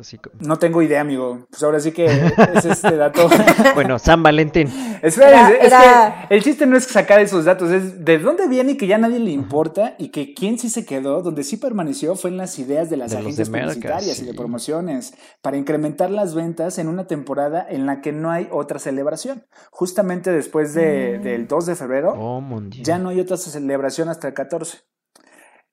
así 0.02 0.18
como... 0.18 0.36
no 0.40 0.58
tengo 0.58 0.82
idea, 0.82 1.00
amigo. 1.00 1.46
Pues 1.50 1.62
ahora 1.62 1.80
sí 1.80 1.90
que 1.92 2.04
es 2.06 2.64
este 2.64 2.96
dato. 2.96 3.28
Bueno, 3.74 3.98
San 3.98 4.22
Valentín. 4.22 4.68
Espera, 5.02 5.48
Era- 5.48 5.58
es 5.58 5.66
era- 5.72 6.26
que 6.28 6.34
el 6.36 6.42
chiste 6.42 6.66
no 6.66 6.76
es 6.76 6.84
sacar 6.84 7.20
esos 7.20 7.44
datos, 7.46 7.70
es 7.70 8.04
de 8.04 8.18
dónde 8.18 8.46
viene 8.48 8.72
y 8.72 8.76
que 8.76 8.86
ya 8.86 8.98
nadie 8.98 9.18
le 9.18 9.30
importa 9.30 9.94
y 9.98 10.08
que 10.10 10.34
quién 10.34 10.58
sí 10.58 10.68
se 10.68 10.84
quedó, 10.84 11.22
donde 11.22 11.42
sí 11.42 11.56
permaneció 11.56 12.14
fue 12.14 12.30
en 12.30 12.36
las 12.36 12.58
ideas 12.58 12.90
de 12.90 12.98
las 12.98 13.10
De 13.12 13.18
agencias 13.18 13.50
de 13.50 13.58
publicitarias 13.60 14.20
y 14.20 14.26
de 14.26 14.34
promociones 14.34 15.14
para 15.40 15.56
incrementar 15.56 16.10
las 16.10 16.34
ventas 16.34 16.78
en 16.78 16.88
una 16.88 17.06
temporada 17.06 17.66
en 17.68 17.86
la 17.86 18.00
que 18.02 18.12
no 18.12 18.30
hay 18.30 18.48
otra 18.50 18.78
celebración. 18.78 19.46
Justamente 19.70 20.30
después 20.30 20.74
de- 20.74 21.18
Mm. 21.18 21.22
del 21.22 21.48
2 21.48 21.66
de 21.66 21.76
febrero, 21.76 22.14
Oh, 22.18 22.42
ya 22.82 22.98
no 22.98 23.08
hay 23.08 23.20
otra 23.20 23.36
celebración 23.36 24.08
hasta 24.08 24.28
el 24.28 24.34
14. 24.34 24.78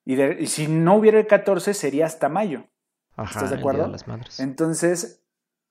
Y, 0.06 0.16
de- 0.16 0.38
y 0.40 0.48
si 0.48 0.68
no 0.68 0.96
hubiera 0.96 1.20
el 1.20 1.28
14 1.28 1.74
sería 1.74 2.06
hasta 2.06 2.30
mayo. 2.30 2.64
Ajá, 3.22 3.32
¿Estás 3.32 3.50
de 3.52 3.56
acuerdo? 3.58 3.88
las 3.88 4.08
Madres. 4.08 4.40
Entonces, 4.40 5.22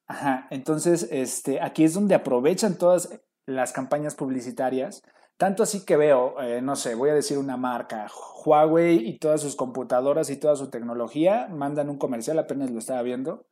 ajá, 0.06 0.46
entonces, 0.50 1.08
este, 1.10 1.60
aquí 1.60 1.84
es 1.84 1.94
donde 1.94 2.14
aprovechan 2.14 2.76
todas 2.76 3.20
las 3.46 3.72
campañas 3.72 4.14
publicitarias. 4.14 5.02
Tanto 5.36 5.62
así 5.62 5.84
que 5.84 5.96
veo, 5.96 6.40
eh, 6.42 6.60
no 6.62 6.74
sé, 6.74 6.94
voy 6.96 7.10
a 7.10 7.14
decir 7.14 7.38
una 7.38 7.56
marca, 7.56 8.08
Huawei 8.44 9.08
y 9.08 9.18
todas 9.18 9.40
sus 9.40 9.54
computadoras 9.54 10.30
y 10.30 10.36
toda 10.36 10.56
su 10.56 10.68
tecnología 10.68 11.46
mandan 11.48 11.88
un 11.90 11.96
comercial, 11.98 12.38
apenas 12.40 12.70
lo 12.72 12.80
estaba 12.80 13.02
viendo, 13.02 13.46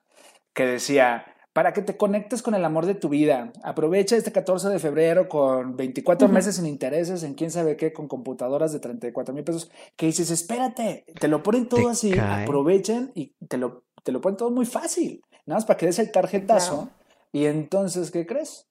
que 0.53 0.67
decía, 0.67 1.25
para 1.53 1.73
que 1.73 1.81
te 1.83 1.97
conectes 1.97 2.43
con 2.43 2.55
el 2.55 2.65
amor 2.67 2.85
de 2.85 2.97
tu 2.97 3.09
vida, 3.09 3.51
aprovecha 3.63 4.15
este 4.17 4.31
14 4.31 4.69
de 4.69 4.79
febrero 4.79 5.27
con 5.29 5.75
24 5.77 6.27
Ujú. 6.27 6.35
meses 6.35 6.57
sin 6.57 6.67
intereses 6.67 7.23
en 7.23 7.33
quién 7.33 7.51
sabe 7.51 7.77
qué, 7.79 7.95
con 7.95 8.09
computadoras 8.09 8.73
de 8.75 8.81
34 8.81 9.33
mil 9.33 9.45
pesos, 9.45 9.71
que 9.97 10.05
dices, 10.05 10.31
espérate, 10.31 11.07
te 11.19 11.29
lo 11.29 11.43
ponen 11.43 11.67
todo 11.69 11.87
Te 11.87 11.93
así, 11.93 12.15
cae. 12.17 12.43
aprovechan 12.45 13.11
y 13.15 13.35
te 13.49 13.57
lo, 13.57 13.86
te 14.07 14.12
lo 14.12 14.21
ponen 14.21 14.37
todo 14.37 14.51
muy 14.53 14.64
fácil, 14.66 15.21
nada 15.47 15.57
más 15.57 15.64
para 15.64 15.77
que 15.77 15.87
des 15.87 15.99
el 15.99 16.12
tarjetazo 16.12 16.75
Claro. 16.83 16.90
y 17.33 17.47
entonces, 17.47 18.12
¿qué 18.12 18.25
crees? 18.25 18.64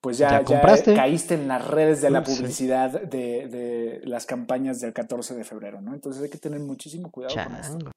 Pues 0.00 0.16
ya, 0.16 0.30
Ya 0.30 0.38
ya 0.38 0.44
compraste. 0.46 0.94
caíste 0.94 1.34
en 1.34 1.46
las 1.48 1.68
redes 1.68 2.00
de 2.00 2.08
la 2.08 2.24
Sí. 2.24 2.32
publicidad 2.34 2.90
de, 3.02 3.46
de 3.48 4.00
las 4.04 4.24
campañas 4.24 4.80
del 4.80 4.94
14 4.94 5.34
de 5.34 5.44
febrero, 5.44 5.82
¿no? 5.82 5.92
Entonces 5.92 6.22
hay 6.22 6.30
que 6.30 6.38
tener 6.38 6.60
muchísimo 6.60 7.10
cuidado 7.10 7.34
con 7.44 7.54
esto. 7.56 7.90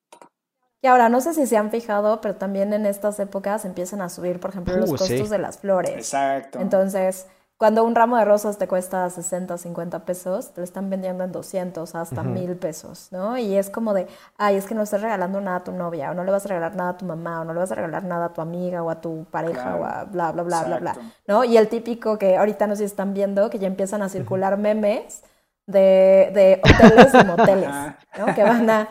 Y 0.82 0.88
ahora, 0.88 1.08
no 1.08 1.22
sé 1.22 1.34
si 1.34 1.48
se 1.48 1.56
han 1.56 1.72
fijado, 1.72 2.20
pero 2.20 2.36
también 2.36 2.74
en 2.74 2.86
estas 2.86 3.18
épocas 3.22 3.64
empiezan 3.64 4.02
a 4.02 4.10
subir, 4.10 4.42
por 4.42 4.50
ejemplo, 4.50 4.76
los 4.76 4.92
Uh, 4.92 4.98
sí. 4.98 5.08
costos 5.14 5.30
de 5.30 5.38
las 5.40 5.60
flores. 5.60 5.92
Exacto. 5.92 6.60
Entonces, 6.60 7.28
cuando 7.64 7.86
un 7.86 7.96
ramo 7.96 8.18
de 8.18 8.26
rosas 8.26 8.58
te 8.58 8.68
cuesta 8.68 9.10
60, 9.10 9.58
50 9.58 10.00
pesos, 10.00 10.52
te 10.52 10.60
lo 10.60 10.66
están 10.66 10.90
vendiendo 10.90 11.24
en 11.24 11.32
200, 11.32 11.96
hasta 11.96 12.20
Ujú. 12.20 12.30
1000 12.32 12.58
pesos, 12.58 13.08
¿no? 13.12 13.38
Y 13.38 13.56
es 13.56 13.70
como 13.70 13.94
de, 13.94 14.06
ay, 14.38 14.58
es 14.58 14.66
que 14.66 14.76
no 14.76 14.82
estás 14.82 15.02
regalando 15.02 15.40
nada 15.40 15.60
a 15.60 15.64
tu 15.64 15.72
novia, 15.72 16.12
o 16.12 16.14
no 16.14 16.26
le 16.26 16.32
vas 16.34 16.44
a 16.44 16.50
regalar 16.50 16.76
nada 16.76 16.90
a 16.90 16.98
tu 16.98 17.06
mamá, 17.06 17.40
o 17.40 17.46
no 17.46 17.54
le 17.54 17.62
vas 17.62 17.72
a 17.72 17.76
regalar 17.76 18.04
nada 18.04 18.26
a 18.26 18.34
tu 18.34 18.42
amiga, 18.42 18.84
o 18.84 18.90
a 18.90 19.00
tu 19.00 19.24
pareja, 19.32 19.62
Claro. 19.62 19.78
o 19.82 19.86
a 19.86 20.04
bla, 20.04 20.34
bla, 20.34 20.44
bla, 20.44 20.64
bla, 20.66 20.78
bla. 20.80 20.98
¿no? 21.26 21.46
Y 21.46 21.56
el 21.56 21.70
típico 21.70 22.18
que 22.18 22.36
ahorita 22.36 22.68
no 22.68 22.76
sé 22.76 22.80
si 22.80 22.84
están 22.84 23.14
viendo, 23.14 23.50
que 23.50 23.60
ya 23.60 23.68
empiezan 23.68 24.02
a 24.02 24.10
circular 24.10 24.58
memes 24.58 25.24
de, 25.66 26.32
de 26.34 26.62
hoteles 26.66 27.14
y 27.14 27.26
moteles. 27.26 27.70
¿no? 28.18 28.36
Que 28.36 28.44
van 28.44 28.70
a 28.70 28.90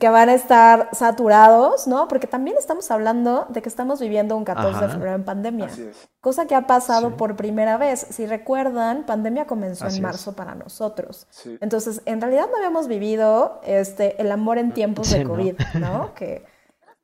que 0.00 0.08
van 0.08 0.28
a 0.28 0.34
estar 0.34 0.88
saturados, 0.92 1.86
¿no? 1.86 2.08
Porque 2.08 2.26
también 2.26 2.56
estamos 2.58 2.90
hablando 2.90 3.46
de 3.48 3.62
que 3.62 3.68
estamos 3.68 4.00
viviendo 4.00 4.36
un 4.36 4.44
14 4.44 4.80
de 4.86 4.88
febrero 4.92 5.14
en 5.16 5.24
pandemia. 5.24 5.66
Así 5.66 5.82
es. 5.82 6.08
Cosa 6.20 6.46
que 6.46 6.54
ha 6.54 6.66
pasado 6.66 7.10
Sí. 7.10 7.14
por 7.16 7.36
primera 7.36 7.76
vez. 7.76 8.06
Si 8.10 8.26
recuerdan, 8.26 9.04
pandemia 9.04 9.46
comenzó 9.46 9.84
Así 9.86 9.98
en 9.98 10.04
es. 10.04 10.08
marzo 10.10 10.32
para 10.34 10.54
nosotros. 10.54 11.26
Sí. 11.30 11.58
Entonces, 11.60 12.02
en 12.06 12.20
realidad 12.20 12.46
no 12.50 12.56
habíamos 12.56 12.88
vivido 12.88 13.60
este, 13.64 14.20
el 14.20 14.32
amor 14.32 14.58
en 14.58 14.72
tiempos 14.72 15.06
Sí, 15.08 15.18
de 15.18 15.24
¿no? 15.24 15.30
COVID, 15.30 15.54
¿no? 15.80 16.14
Que, 16.14 16.44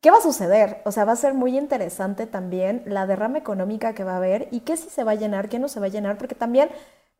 ¿Qué 0.01 0.11
va 0.11 0.17
a 0.17 0.23
suceder? 0.23 0.81
O 0.87 0.93
sea, 0.93 1.05
va 1.05 1.13
a 1.13 1.17
ser 1.17 1.35
muy 1.35 1.59
interesante 1.59 2.27
también 2.27 2.83
la 2.87 3.07
derrama 3.07 3.37
económica 3.39 3.93
que 3.93 4.03
va 4.03 4.15
a 4.15 4.17
haber 4.17 4.49
y 4.51 4.61
qué 4.61 4.77
sí 4.79 4.89
se 4.89 5.05
va 5.05 5.13
a 5.13 5.15
llenar, 5.17 5.49
qué 5.51 5.59
no 5.59 5.69
se 5.69 5.79
va 5.79 5.87
a 5.87 5.91
llenar, 5.91 6.17
porque 6.17 6.35
también, 6.35 6.71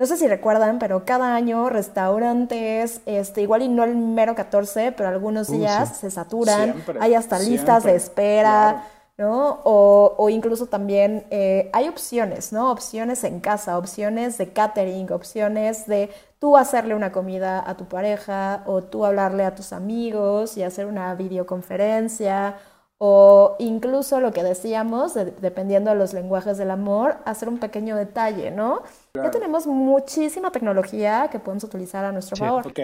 no 0.01 0.07
sé 0.07 0.17
si 0.19 0.27
recuerdan, 0.29 0.81
pero 0.81 1.05
cada 1.07 1.35
año 1.37 1.71
restaurantes, 1.71 3.03
este, 3.07 3.43
igual 3.43 3.63
y 3.63 3.69
no 3.69 3.85
el 3.85 3.97
mero 3.97 4.35
14, 4.35 4.93
pero 4.93 5.11
algunos 5.11 5.49
Uh, 5.49 5.53
días 5.53 5.91
sí. 5.91 5.95
se 6.01 6.11
saturan, 6.11 6.75
Siempre, 6.75 6.99
hay 6.99 7.15
hasta 7.15 7.39
listas 7.39 7.85
de 7.85 7.97
espera. 7.97 8.85
¿no? 9.19 9.61
O, 9.65 10.15
o 10.19 10.31
incluso 10.31 10.67
también 10.67 11.27
eh, 11.31 11.69
hay 11.75 11.89
opciones, 11.89 12.53
¿no? 12.55 12.71
Opciones 12.73 13.23
en 13.25 13.41
casa, 13.41 13.77
opciones 13.77 14.39
de 14.39 14.53
catering, 14.55 15.13
opciones 15.13 15.87
de 15.87 16.11
tú 16.39 16.57
hacerle 16.57 16.95
una 16.95 17.13
comida 17.13 17.63
a 17.69 17.77
tu 17.77 17.87
pareja 17.87 18.63
o 18.67 18.83
tú 18.83 19.05
hablarle 19.05 19.45
a 19.45 19.55
tus 19.55 19.75
amigos 19.75 20.57
y 20.57 20.63
hacer 20.63 20.87
una 20.87 21.15
videoconferencia 21.17 22.57
o 23.03 23.57
incluso 23.59 24.21
lo 24.21 24.31
que 24.31 24.43
decíamos, 24.43 25.15
de- 25.15 25.31
dependiendo 25.41 25.91
de 25.91 25.97
los 25.97 26.13
lenguajes 26.13 26.59
del 26.59 26.71
amor, 26.71 27.17
hacer 27.25 27.49
un 27.49 27.59
pequeño 27.59 27.97
detalle, 27.97 28.51
¿no? 28.51 28.83
Ya 29.15 29.31
tenemos 29.31 29.67
muchísima 29.67 30.53
tecnología 30.53 31.29
que 31.33 31.39
podemos 31.39 31.65
utilizar 31.65 32.05
a 32.05 32.13
nuestro 32.13 32.37
Sí. 32.37 32.43
favor. 32.43 32.67
Ok. 32.67 32.79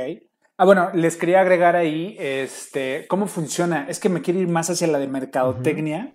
Ah, 0.57 0.65
bueno, 0.65 0.89
les 0.95 1.19
quería 1.19 1.43
agregar 1.43 1.77
ahí, 1.77 2.17
este, 2.19 3.07
cómo 3.09 3.27
funciona. 3.27 3.87
Es 3.91 4.01
que 4.01 4.09
me 4.09 4.23
quiero 4.23 4.41
ir 4.41 4.49
más 4.49 4.71
hacia 4.71 4.87
la 4.87 4.99
de 4.99 5.07
mercadotecnia, 5.07 6.15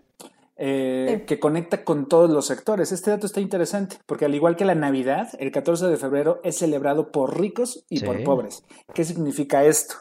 eh, 0.58 1.18
Sí. 1.20 1.26
que 1.28 1.40
conecta 1.40 1.84
con 1.84 2.08
todos 2.08 2.32
los 2.32 2.48
sectores. 2.48 2.92
Este 2.92 3.12
dato 3.12 3.28
está 3.28 3.40
interesante, 3.40 3.98
porque 4.08 4.26
al 4.26 4.34
igual 4.34 4.56
que 4.56 4.66
la 4.66 4.74
Navidad, 4.74 5.30
el 5.38 5.52
14 5.52 5.86
de 5.86 5.98
febrero 5.98 6.40
es 6.44 6.58
celebrado 6.58 7.12
por 7.12 7.40
ricos 7.40 7.86
y 7.88 8.00
por 8.04 8.24
pobres. 8.24 8.64
¿Qué 8.96 9.04
significa 9.04 9.64
esto? 9.64 9.94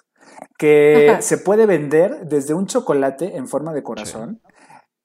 Que 0.61 1.09
Ajá. 1.13 1.23
se 1.23 1.39
puede 1.39 1.65
vender 1.65 2.27
desde 2.29 2.53
un 2.53 2.67
chocolate 2.67 3.39
en 3.39 3.49
forma 3.49 3.73
de 3.73 3.83
corazón. 3.83 4.43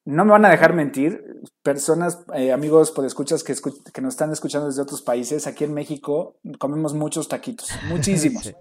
No 0.04 0.26
me 0.26 0.32
van 0.32 0.44
a 0.44 0.50
dejar 0.50 0.74
mentir, 0.74 1.40
personas, 1.64 2.26
eh, 2.34 2.52
amigos, 2.52 2.94
escuchas 3.06 3.42
que, 3.42 3.54
escu- 3.54 3.82
que 3.94 4.02
nos 4.02 4.16
están 4.16 4.34
escuchando 4.34 4.68
desde 4.68 4.82
otros 4.82 5.02
países, 5.02 5.48
aquí 5.48 5.64
en 5.64 5.74
México 5.74 6.36
comemos 6.60 6.94
muchos 6.94 7.30
taquitos, 7.30 7.70
muchísimos. 7.90 8.44
Sí. 8.44 8.54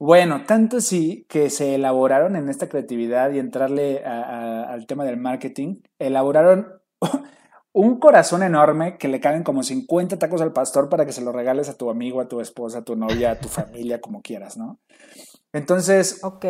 Bueno, 0.00 0.42
tanto 0.44 0.78
así 0.78 1.24
que 1.28 1.50
se 1.50 1.76
elaboraron 1.76 2.34
en 2.34 2.48
esta 2.48 2.68
creatividad 2.68 3.30
y 3.30 3.38
entrarle 3.38 4.04
a- 4.04 4.22
a- 4.22 4.72
al 4.72 4.86
tema 4.88 5.04
del 5.04 5.16
marketing, 5.18 5.76
elaboraron 6.00 6.66
un 7.72 8.00
corazón 8.00 8.42
enorme 8.42 8.98
que 8.98 9.06
le 9.06 9.20
caben 9.20 9.44
como 9.44 9.62
50 9.62 10.18
tacos 10.18 10.42
al 10.42 10.52
pastor 10.52 10.88
para 10.88 11.06
que 11.06 11.12
se 11.12 11.22
lo 11.22 11.30
regales 11.30 11.68
a 11.68 11.76
tu 11.76 11.90
amigo, 11.90 12.20
a 12.20 12.26
tu 12.28 12.40
esposa, 12.40 12.78
a 12.78 12.84
tu 12.84 12.96
novia, 12.96 13.30
a 13.30 13.38
tu 13.38 13.48
familia, 13.48 14.00
como 14.00 14.20
quieras, 14.20 14.56
¿no? 14.56 14.80
Entonces, 15.54 16.18
Ok. 16.22 16.44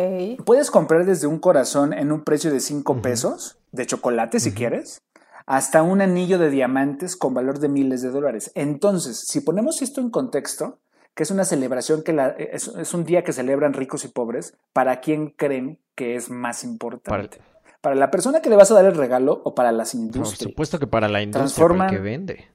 Puedes 0.45 0.69
comprar 0.71 1.05
desde 1.05 1.27
un 1.27 1.39
corazón 1.39 1.93
en 1.93 2.11
un 2.11 2.23
precio 2.23 2.51
de 2.51 2.59
5 2.59 2.93
Ujú. 2.93 3.01
pesos, 3.03 3.57
de 3.71 3.85
chocolate 3.85 4.39
si 4.39 4.51
quieres, 4.53 4.99
hasta 5.45 5.83
un 5.83 6.01
anillo 6.01 6.39
de 6.39 6.49
diamantes 6.49 7.15
con 7.15 7.33
valor 7.33 7.59
de 7.59 7.69
miles 7.69 8.01
de 8.01 8.09
dólares. 8.09 8.51
Entonces, 8.55 9.17
si 9.19 9.41
ponemos 9.41 9.81
esto 9.81 10.01
en 10.01 10.09
contexto, 10.09 10.79
que 11.13 11.23
es 11.23 11.31
una 11.31 11.45
celebración 11.45 12.01
que 12.03 12.13
la- 12.13 12.29
es, 12.29 12.67
es 12.67 12.93
un 12.93 13.05
día 13.05 13.23
que 13.23 13.31
celebran 13.31 13.73
ricos 13.73 14.03
y 14.03 14.07
pobres, 14.09 14.55
¿para 14.73 14.99
quién 14.99 15.29
creen 15.29 15.79
que 15.95 16.15
es 16.15 16.29
más 16.29 16.63
importante? 16.63 17.39
para 17.81 17.95
la 17.95 18.09
persona 18.09 18.41
que 18.41 18.49
le 18.49 18.55
vas 18.55 18.71
a 18.71 18.73
dar 18.73 18.85
el 18.85 18.95
regalo 18.95 19.41
o 19.45 19.53
para 19.53 19.71
las 19.71 19.93
industrias. 19.93 20.29
Por 20.39 20.47
supuesto 20.49 20.79
que 20.79 20.87
para 20.87 21.07
la 21.07 21.21
industria, 21.21 21.67
para 21.67 21.85
el 21.85 21.91
que 21.91 21.99
vende. 21.99 22.47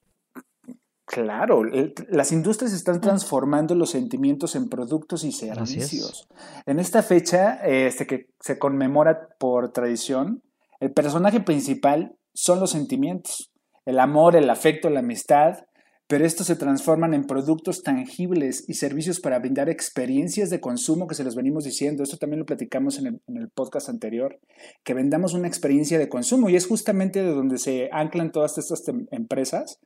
Claro, 1.11 1.65
las 2.09 2.31
industrias 2.31 2.73
están 2.73 3.01
transformando 3.01 3.75
los 3.75 3.91
sentimientos 3.91 4.55
en 4.55 4.69
productos 4.69 5.25
y 5.25 5.33
servicios. 5.33 6.29
En 6.67 6.79
esta 6.79 7.03
fecha, 7.03 7.55
este, 7.67 8.07
que 8.07 8.29
se 8.39 8.61
conmemora 8.61 9.27
por 9.41 9.73
tradición, 9.73 10.41
el 10.79 10.93
personaje 10.93 11.41
principal 11.41 12.15
son 12.33 12.61
los 12.61 12.71
sentimientos, 12.71 13.51
el 13.87 13.99
amor, 13.99 14.37
el 14.37 14.49
afecto, 14.49 14.89
la 14.89 15.01
amistad, 15.01 15.65
pero 16.07 16.25
estos 16.25 16.47
se 16.47 16.55
transforman 16.55 17.13
en 17.13 17.27
productos 17.27 17.83
tangibles 17.83 18.65
y 18.69 18.75
servicios 18.75 19.19
para 19.19 19.41
brindar 19.41 19.69
experiencias 19.69 20.49
de 20.49 20.61
consumo 20.61 21.09
que 21.09 21.17
se 21.17 21.25
los 21.25 21.35
venimos 21.35 21.65
diciendo. 21.65 22.05
Esto 22.05 22.19
también 22.19 22.39
lo 22.39 22.47
platicamos 22.47 23.01
en 23.01 23.07
el, 23.09 23.21
en 23.27 23.37
el, 23.37 23.49
podcast 23.49 23.89
anterior, 23.89 24.39
que 24.85 24.95
vendamos 24.95 25.35
una 25.35 25.49
experiencia 25.49 25.99
de 25.99 26.09
consumo 26.09 26.49
y 26.49 26.55
es 26.55 26.69
justamente 26.69 27.21
de 27.21 27.33
donde 27.33 27.59
se 27.59 27.91
anclan 27.93 28.31
todas 28.31 28.59
estas 28.59 28.85
empresas 29.11 29.81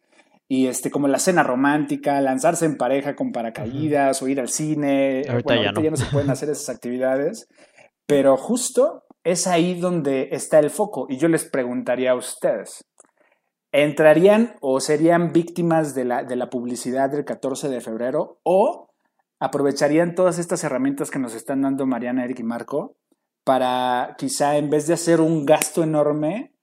y 0.49 0.67
este, 0.67 0.91
como 0.91 1.09
la 1.09 1.19
cena 1.19 1.43
romántica, 1.43 2.21
lanzarse 2.21 2.67
en 2.67 2.77
pareja 2.77 3.17
con 3.17 3.33
paracaídas 3.33 4.23
o 4.23 4.29
ir 4.29 4.41
al 4.41 4.49
cine. 4.49 5.25
Ahorita, 5.29 5.57
ya, 5.57 5.73
no. 5.73 5.81
ya 5.81 5.91
no 5.91 5.97
se 5.97 6.07
pueden 6.07 6.31
hacer 6.31 6.51
esas 6.51 6.69
actividades, 6.69 7.49
pero 8.07 8.37
justo 8.37 9.05
es 9.23 9.47
ahí 9.47 9.81
donde 9.81 10.29
está 10.33 10.59
el 10.59 10.71
foco. 10.71 11.07
Y 11.09 11.17
yo 11.17 11.29
les 11.29 11.45
preguntaría 11.45 12.11
a 12.11 12.17
ustedes, 12.17 12.85
¿entrarían 13.73 14.57
o 14.61 14.81
serían 14.81 15.33
víctimas 15.33 15.95
de 15.95 16.05
la, 16.05 16.25
de 16.25 16.37
la 16.37 16.51
publicidad 16.51 17.11
del 17.11 17.25
14 17.25 17.69
de 17.69 17.81
febrero 17.81 18.41
o 18.45 18.91
aprovecharían 19.41 20.15
todas 20.15 20.39
estas 20.39 20.63
herramientas 20.65 21.11
que 21.11 21.19
nos 21.19 21.35
están 21.35 21.63
dando 21.63 21.87
Mariana, 21.87 22.25
Eric 22.25 22.41
y 22.41 22.45
Marco 22.45 22.97
para 23.45 24.17
quizá 24.19 24.57
en 24.57 24.71
vez 24.71 24.87
de 24.87 24.95
hacer 24.95 25.21
un 25.21 25.45
gasto 25.45 25.83
enorme, 25.83 26.54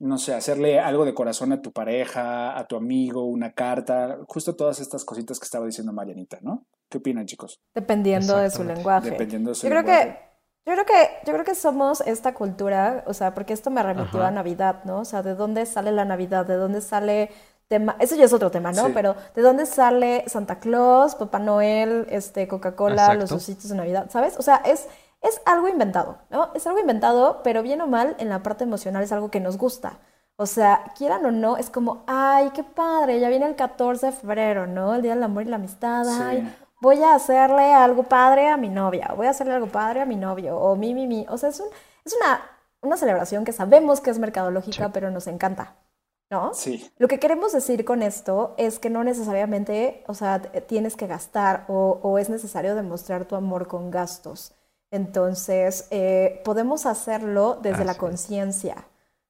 no 0.00 0.18
sé, 0.18 0.34
hacerle 0.34 0.78
algo 0.78 1.04
de 1.04 1.14
corazón 1.14 1.52
a 1.52 1.60
tu 1.60 1.72
pareja, 1.72 2.56
a 2.56 2.66
tu 2.66 2.76
amigo, 2.76 3.24
una 3.24 3.52
carta, 3.52 4.18
justo 4.28 4.54
todas 4.54 4.80
estas 4.80 5.04
cositas 5.04 5.38
que 5.40 5.44
estaba 5.44 5.66
diciendo 5.66 5.92
Marianita, 5.92 6.38
¿no? 6.40 6.66
¿Qué 6.88 6.98
opinan, 6.98 7.26
chicos? 7.26 7.60
Dependiendo 7.74 8.36
de 8.36 8.50
su 8.50 8.64
lenguaje. 8.64 9.10
Dependiendo 9.10 9.50
de 9.50 9.54
su 9.56 9.66
yo 9.66 9.74
lenguaje. 9.74 9.86
Creo 9.86 10.14
que, 10.14 10.28
yo 10.66 10.72
creo 10.72 10.86
que, 10.86 11.26
yo 11.26 11.32
creo 11.32 11.44
que 11.44 11.54
somos 11.54 12.00
esta 12.02 12.34
cultura, 12.34 13.04
o 13.06 13.14
sea, 13.14 13.34
porque 13.34 13.52
esto 13.52 13.70
me 13.70 13.82
remitió 13.82 14.20
Ajá. 14.20 14.28
a 14.28 14.30
Navidad, 14.30 14.84
¿no? 14.84 15.00
O 15.00 15.04
sea, 15.04 15.22
¿de 15.22 15.34
dónde 15.34 15.66
sale 15.66 15.92
la 15.92 16.04
Navidad? 16.04 16.46
¿De 16.46 16.54
dónde 16.54 16.80
sale 16.80 17.30
tema? 17.66 17.96
Eso 17.98 18.14
ya 18.14 18.24
es 18.24 18.32
otro 18.32 18.50
tema, 18.50 18.70
¿no? 18.72 18.86
Sí. 18.86 18.92
Pero 18.94 19.16
¿de 19.34 19.42
dónde 19.42 19.66
sale 19.66 20.24
Santa 20.28 20.60
Claus, 20.60 21.16
Papá 21.16 21.40
Noel, 21.40 22.06
este, 22.08 22.46
Coca-Cola, 22.46 23.14
los 23.14 23.32
ositos 23.32 23.68
de 23.68 23.76
Navidad? 23.76 24.10
¿Sabes? 24.10 24.38
O 24.38 24.42
sea, 24.42 24.56
es, 24.64 24.86
es 25.20 25.40
algo 25.46 25.68
inventado, 25.68 26.18
¿no? 26.30 26.50
Es 26.54 26.66
algo 26.66 26.78
inventado, 26.78 27.40
pero 27.42 27.62
bien 27.62 27.80
o 27.80 27.86
mal, 27.86 28.14
en 28.18 28.28
la 28.28 28.42
parte 28.42 28.64
emocional 28.64 29.02
es 29.02 29.12
algo 29.12 29.30
que 29.30 29.40
nos 29.40 29.58
gusta. 29.58 29.98
O 30.36 30.46
sea, 30.46 30.92
quieran 30.96 31.26
o 31.26 31.32
no, 31.32 31.56
es 31.56 31.68
como, 31.70 32.04
ay, 32.06 32.50
qué 32.54 32.62
padre, 32.62 33.18
ya 33.18 33.28
viene 33.28 33.46
el 33.46 33.56
14 33.56 34.06
de 34.06 34.12
febrero, 34.12 34.66
¿no? 34.68 34.94
El 34.94 35.02
Día 35.02 35.14
del 35.14 35.24
Amor 35.24 35.42
y 35.42 35.46
la 35.46 35.56
Amistad, 35.56 36.04
Sí. 36.04 36.20
ay, 36.22 36.56
voy 36.80 37.02
a 37.02 37.14
hacerle 37.14 37.74
algo 37.74 38.04
padre 38.04 38.48
a 38.48 38.56
mi 38.56 38.68
novia, 38.68 39.12
voy 39.16 39.26
a 39.26 39.30
hacerle 39.30 39.54
algo 39.54 39.66
padre 39.66 40.00
a 40.02 40.06
mi 40.06 40.14
novio, 40.14 40.56
o 40.58 40.76
mi, 40.76 40.94
mi, 40.94 41.08
mi. 41.08 41.26
O 41.28 41.36
sea, 41.38 41.48
es, 41.48 41.58
un, 41.58 41.66
es 42.04 42.14
una, 42.22 42.40
una 42.82 42.96
celebración 42.96 43.44
que 43.44 43.52
sabemos 43.52 44.00
que 44.00 44.10
es 44.10 44.18
mercadológica, 44.20 44.84
Sí. 44.86 44.90
pero 44.94 45.10
nos 45.10 45.26
encanta, 45.26 45.74
¿no? 46.30 46.54
Sí, 46.54 46.88
Lo 46.98 47.08
que 47.08 47.18
queremos 47.18 47.52
decir 47.52 47.84
con 47.84 48.02
esto 48.02 48.54
es 48.58 48.78
que 48.78 48.90
no 48.90 49.02
necesariamente, 49.02 50.04
o 50.06 50.14
sea, 50.14 50.40
tienes 50.40 50.94
que 50.94 51.08
gastar 51.08 51.64
o, 51.66 51.98
o 52.02 52.16
es 52.18 52.30
necesario 52.30 52.76
demostrar 52.76 53.24
tu 53.24 53.34
amor 53.34 53.66
con 53.66 53.90
gastos. 53.90 54.54
Entonces, 54.90 55.86
eh, 55.90 56.40
podemos 56.44 56.86
hacerlo 56.86 57.58
desde 57.60 57.84
la 57.84 57.94
conciencia, 57.94 58.86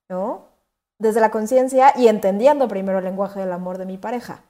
¿no? 0.09 0.47
Desde 0.99 1.21
la 1.21 1.31
conciencia 1.31 1.93
y 1.97 2.09
entendiendo 2.09 2.69
primero 2.69 2.99
el 2.99 3.05
lenguaje 3.05 3.41
del 3.41 3.53
amor 3.53 3.79
de 3.79 3.87
mi 3.87 3.99
pareja, 3.99 4.43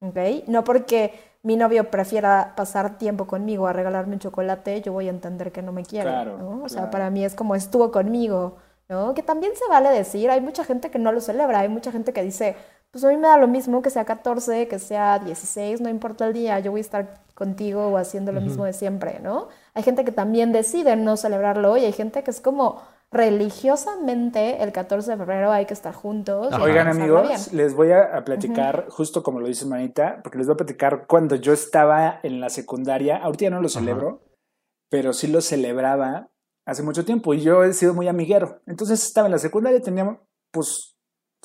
¿ok? 0.00 0.48
No 0.48 0.64
porque 0.64 1.12
mi 1.42 1.56
novio 1.56 1.90
prefiera 1.90 2.54
pasar 2.56 2.98
tiempo 2.98 3.28
conmigo 3.28 3.68
a 3.68 3.72
regalarme 3.72 4.14
un 4.14 4.20
chocolate, 4.20 4.82
yo 4.82 4.92
voy 4.92 5.06
a 5.06 5.10
entender 5.10 5.52
que 5.52 5.62
no 5.62 5.70
me 5.70 5.84
quiere, 5.84 6.10
Claro, 6.10 6.38
¿no? 6.38 6.64
O 6.64 6.68
sea, 6.68 6.90
para 6.90 7.10
mí 7.10 7.24
es 7.24 7.36
como 7.36 7.54
estuvo 7.54 7.92
conmigo, 7.92 8.56
¿no? 8.88 9.14
Que 9.14 9.22
también 9.22 9.52
se 9.54 9.68
vale 9.68 9.90
decir, 9.90 10.30
hay 10.30 10.40
mucha 10.40 10.64
gente 10.64 10.90
que 10.90 10.98
no 10.98 11.12
lo 11.12 11.20
celebra, 11.20 11.60
hay 11.60 11.68
mucha 11.68 11.92
gente 11.92 12.12
que 12.12 12.24
dice, 12.24 12.56
pues 12.90 13.04
a 13.04 13.08
mí 13.08 13.16
me 13.16 13.28
da 13.28 13.36
lo 13.36 13.48
mismo 13.48 13.82
que 13.82 13.90
sea 13.90 14.04
14, 14.04 14.68
que 14.68 14.78
sea 14.78 15.18
16, 15.18 15.80
no 15.80 15.88
importa 15.88 16.26
el 16.26 16.32
día, 16.32 16.58
yo 16.60 16.70
voy 16.70 16.80
a 16.80 16.82
estar 16.82 17.24
contigo 17.34 17.88
o 17.88 17.98
haciendo 17.98 18.32
lo 18.32 18.40
mismo 18.40 18.64
de 18.64 18.72
siempre, 18.72 19.20
¿no? 19.20 19.48
Hay 19.74 19.82
gente 19.82 20.04
que 20.04 20.12
también 20.12 20.52
decide 20.52 20.96
no 20.96 21.18
celebrarlo 21.18 21.76
y 21.76 21.84
hay 21.84 21.92
gente 21.92 22.22
que 22.22 22.30
es 22.30 22.40
como 22.40 22.80
religiosamente 23.12 24.62
el 24.62 24.72
14 24.72 25.12
de 25.12 25.16
febrero 25.16 25.52
hay 25.52 25.66
que 25.66 25.74
estar 25.74 25.94
juntos. 25.94 26.52
Ajá. 26.52 26.62
Oigan 26.62 26.88
amigos, 26.88 27.28
bien. 27.28 27.40
les 27.52 27.74
voy 27.74 27.92
a, 27.92 28.16
a 28.16 28.24
platicar, 28.24 28.86
justo 28.88 29.22
como 29.22 29.40
lo 29.40 29.46
dice 29.46 29.66
Manita, 29.66 30.20
porque 30.22 30.38
les 30.38 30.46
voy 30.46 30.54
a 30.54 30.56
platicar 30.56 31.06
cuando 31.06 31.36
yo 31.36 31.52
estaba 31.52 32.20
en 32.22 32.40
la 32.40 32.48
secundaria, 32.48 33.18
ahorita 33.18 33.44
ya 33.44 33.50
no 33.50 33.60
lo 33.60 33.68
celebro, 33.68 34.22
pero 34.90 35.12
sí 35.12 35.26
lo 35.26 35.40
celebraba 35.40 36.30
hace 36.66 36.82
mucho 36.82 37.04
tiempo 37.04 37.32
y 37.34 37.42
yo 37.42 37.64
he 37.64 37.72
sido 37.72 37.94
muy 37.94 38.08
amiguero. 38.08 38.60
Entonces 38.66 39.04
estaba 39.04 39.28
en 39.28 39.32
la 39.32 39.38
secundaria, 39.38 39.80
tenía 39.80 40.20
pues 40.50 40.95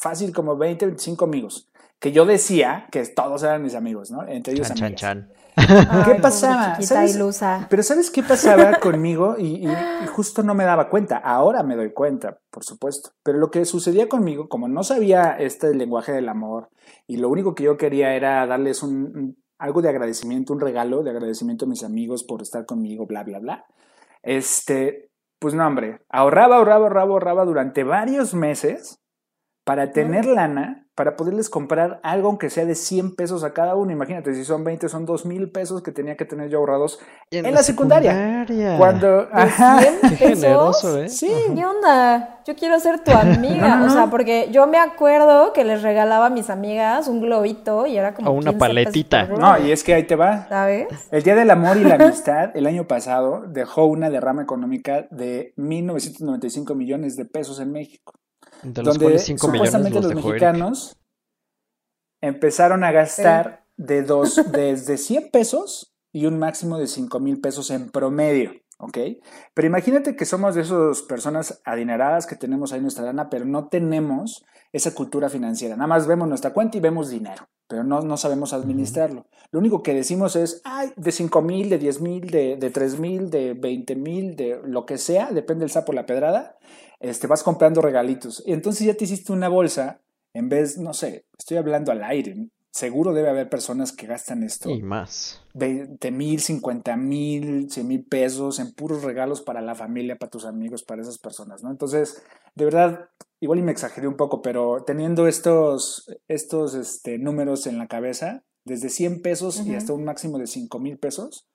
fácil 0.02 0.34
como 0.34 0.58
20, 0.58 0.86
25 0.88 1.26
amigos, 1.26 1.70
que 2.00 2.12
yo 2.12 2.26
decía 2.26 2.88
que 2.92 3.06
todos 3.06 3.44
eran 3.44 3.62
mis 3.62 3.76
amigos, 3.76 4.10
¿no? 4.12 4.28
Entre 4.28 4.54
ellos 4.54 4.68
Chan, 4.68 4.78
chan, 4.78 4.96
chan. 4.96 5.34
Ay, 5.56 5.66
¿Qué 5.68 5.86
pobre 5.86 6.20
pasaba? 6.22 6.82
¿Sabes? 6.82 7.16
ilusa. 7.16 7.68
Pero 7.70 7.84
¿sabes 7.84 8.10
qué 8.10 8.24
pasaba 8.24 8.80
conmigo? 8.80 9.36
Y, 9.38 9.68
y- 9.68 9.72
y 10.04 10.08
justo 10.08 10.44
no 10.44 10.56
me 10.56 10.64
daba 10.64 10.90
cuenta. 10.90 11.18
Ahora 11.18 11.62
me 11.62 11.76
doy 11.76 11.92
cuenta, 11.94 12.40
por 12.50 12.64
supuesto. 12.64 13.12
Pero 13.22 13.38
lo 13.38 13.52
que 13.52 13.66
sucedía 13.66 14.08
conmigo, 14.10 14.48
como 14.50 14.68
no 14.70 14.84
sabía 14.84 15.36
este 15.38 15.76
lenguaje 15.76 16.14
del 16.14 16.30
amor, 16.30 16.70
y 17.06 17.18
lo 17.18 17.30
único 17.30 17.54
que 17.54 17.64
yo 17.66 17.78
quería 17.78 18.16
era 18.16 18.48
darles 18.48 18.82
un, 18.82 18.94
un- 19.16 19.38
algo 19.60 19.82
de 19.84 19.90
agradecimiento, 19.90 20.54
un 20.54 20.62
regalo 20.62 21.04
de 21.04 21.12
agradecimiento 21.12 21.66
a 21.66 21.68
mis 21.68 21.84
amigos 21.84 22.24
por 22.24 22.42
estar 22.42 22.66
conmigo, 22.66 23.06
bla, 23.06 23.24
bla, 23.24 23.38
bla. 23.40 23.66
Este, 24.24 25.10
pues 25.38 25.54
no, 25.54 25.68
hombre, 25.68 26.02
ahorraba, 26.10 26.56
ahorraba, 26.58 26.86
ahorraba, 26.86 27.12
ahorraba 27.12 27.46
durante 27.46 27.84
varios 27.84 28.34
meses 28.34 29.00
para 29.72 29.94
tener 29.94 30.26
lana, 30.26 30.86
para 30.96 31.16
poderles 31.16 31.50
comprar 31.50 32.02
algo 32.04 32.28
aunque 32.28 32.50
sea 32.50 32.66
de 32.66 32.76
100 32.76 33.16
pesos 33.16 33.46
a 33.46 33.54
cada 33.54 33.74
uno. 33.76 33.94
Imagínate, 33.94 34.36
si 34.36 34.44
son 34.44 34.66
20, 34.66 34.90
son 34.90 35.06
2 35.06 35.26
mil 35.26 35.50
pesos 35.50 35.82
que 35.82 35.94
tenía 35.94 36.18
que 36.18 36.26
tener 36.26 36.50
yo 36.50 36.58
ahorrados 36.58 37.00
en, 37.32 37.54
la, 37.54 37.64
secundaria. 37.64 38.46
Cuando... 38.78 39.28
¿De 39.28 39.28
Ajá. 39.32 39.80
100 39.80 40.00
Qué 40.10 40.18
generoso, 40.18 41.02
¿eh? 41.02 41.08
Sí, 41.08 41.32
¿Qué 41.56 41.66
onda? 41.66 42.42
Yo 42.46 42.54
quiero 42.56 42.82
ser 42.82 43.02
tu 43.02 43.12
amiga. 43.18 43.78
No, 43.78 43.78
no, 43.78 43.86
O 43.86 43.90
sea, 43.92 44.08
porque 44.08 44.50
yo 44.52 44.68
me 44.68 44.78
acuerdo 44.78 45.54
que 45.54 45.64
les 45.64 45.84
regalaba 45.84 46.26
a 46.26 46.30
mis 46.30 46.50
amigas 46.50 47.08
un 47.08 47.22
globito 47.22 47.88
y 47.88 47.96
era 47.96 48.14
como. 48.14 48.30
O 48.30 48.34
una 48.34 48.52
15 48.52 48.58
pesos 48.58 48.60
paletita. 48.60 49.24
No, 49.28 49.58
y 49.58 49.72
es 49.72 49.86
que 49.86 49.94
ahí 49.94 50.04
te 50.04 50.18
va. 50.18 50.50
¿Sabes? 50.50 50.88
El 51.12 51.24
Día 51.24 51.36
del 51.36 51.50
Amor 51.50 51.78
y 51.78 51.86
la 51.86 51.96
Amistad 52.02 52.58
el 52.58 52.68
año 52.68 52.88
pasado 52.88 53.46
dejó 53.48 53.86
una 53.86 54.10
derrama 54.10 54.42
económica 54.42 55.08
de 55.12 55.54
1.995 55.56 56.76
millones 56.76 57.16
de 57.16 57.24
pesos 57.24 57.62
en 57.62 57.72
México. 57.72 58.12
De 58.64 58.84
los 58.84 58.94
donde 58.94 59.06
cuales 59.06 59.24
5 59.26 59.48
millones 59.48 59.72
supuestamente 59.72 59.96
los 59.96 60.06
los 60.06 60.16
dejó 60.16 60.30
Eric. 60.30 60.42
mexicanos 60.42 60.98
empezaron 62.22 62.84
a 62.84 62.92
gastar 62.92 63.66
de 63.78 64.04
dos, 64.04 64.42
desde 64.52 64.98
100 64.98 65.32
pesos 65.32 65.96
y 66.14 66.26
un 66.26 66.40
máximo 66.40 66.78
de 66.78 66.88
5 66.88 67.20
mil 67.20 67.42
pesos 67.42 67.72
en 67.72 67.90
promedio, 67.90 68.52
¿ok? 68.78 68.98
Pero 69.54 69.68
imagínate 69.68 70.16
que 70.16 70.26
somos 70.26 70.56
de 70.56 70.62
esas 70.62 71.02
personas 71.02 71.62
adineradas 71.66 72.28
que 72.28 72.36
tenemos 72.36 72.74
ahí 72.74 72.82
nuestra 72.82 73.06
lana, 73.06 73.30
pero 73.30 73.46
no 73.46 73.68
tenemos 73.70 74.46
esa 74.74 74.94
cultura 74.94 75.30
financiera. 75.30 75.76
Nada 75.76 75.88
más 75.88 76.08
vemos 76.08 76.28
nuestra 76.28 76.54
cuenta 76.54 76.78
y 76.78 76.82
vemos 76.82 77.10
dinero, 77.10 77.50
pero 77.68 77.84
no, 77.84 78.02
no 78.02 78.18
sabemos 78.18 78.54
administrarlo. 78.54 79.26
Lo 79.52 79.60
único 79.60 79.84
que 79.84 79.94
decimos 79.94 80.36
es, 80.36 80.62
ay, 80.64 80.94
de 80.96 81.12
5 81.12 81.42
mil, 81.42 81.70
de 81.70 81.78
10 81.78 82.02
mil, 82.02 82.30
de, 82.30 82.58
de 82.58 82.70
3 82.70 83.00
mil, 83.00 83.30
de 83.30 83.54
20 83.54 83.96
mil, 83.96 84.36
de 84.36 84.62
lo 84.64 84.86
que 84.86 84.98
sea, 84.98 85.32
depende 85.32 85.64
del 85.64 85.72
sapo 85.72 85.92
la 85.92 86.06
pedrada, 86.06 86.58
este, 87.02 87.28
vas 87.28 87.44
comprando 87.44 87.82
regalitos. 87.82 88.44
Y 88.46 88.54
entonces 88.54 88.86
ya 88.86 88.94
te 88.94 89.06
hiciste 89.06 89.34
una 89.34 89.50
bolsa, 89.50 90.02
en 90.34 90.50
vez, 90.50 90.78
no 90.78 90.94
sé, 90.94 91.26
estoy 91.38 91.58
hablando 91.58 91.92
al 91.92 92.04
aire. 92.04 92.48
Seguro 92.70 93.14
debe 93.14 93.30
haber 93.30 93.50
personas 93.50 93.92
que 93.92 94.08
gastan 94.08 94.44
esto. 94.44 94.70
Y 94.70 94.82
más. 94.82 95.42
20 95.56 96.10
mil, 96.12 96.40
50 96.40 96.96
mil, 96.96 97.70
100 97.70 97.88
mil 97.88 98.06
pesos 98.06 98.60
en 98.60 98.72
puros 98.72 99.04
regalos 99.04 99.42
para 99.42 99.62
la 99.62 99.76
familia, 99.76 100.18
para 100.18 100.30
tus 100.30 100.46
amigos, 100.46 100.84
para 100.84 101.02
esas 101.02 101.18
personas, 101.18 101.64
¿no? 101.64 101.72
Entonces, 101.72 102.24
de 102.56 102.66
verdad, 102.66 103.10
igual 103.42 103.60
y 103.60 103.64
me 103.64 103.74
exageré 103.74 104.08
un 104.08 104.16
poco, 104.16 104.42
pero 104.42 104.84
teniendo 104.86 105.28
estos, 105.28 106.18
estos 106.30 106.76
este, 106.76 107.18
números 107.18 107.68
en 107.68 107.78
la 107.78 107.88
cabeza, 107.88 108.44
desde 108.64 108.90
100 108.90 109.22
pesos 109.22 109.66
y 109.66 109.76
hasta 109.76 109.92
un 109.92 110.06
máximo 110.06 110.38
de 110.38 110.48
5 110.48 110.80
mil 110.80 110.98
pesos, 110.98 111.48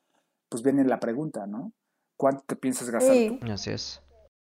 pues 0.51 0.62
viene 0.62 0.85
la 0.85 1.01
pregunta, 1.01 1.47
¿no? 1.47 1.73
¿Cuánto 2.16 2.43
te 2.47 2.57
piensas 2.57 2.91
gastar? 2.91 3.14
Sí. 3.14 3.39
Así 3.51 3.71
es. 3.71 4.03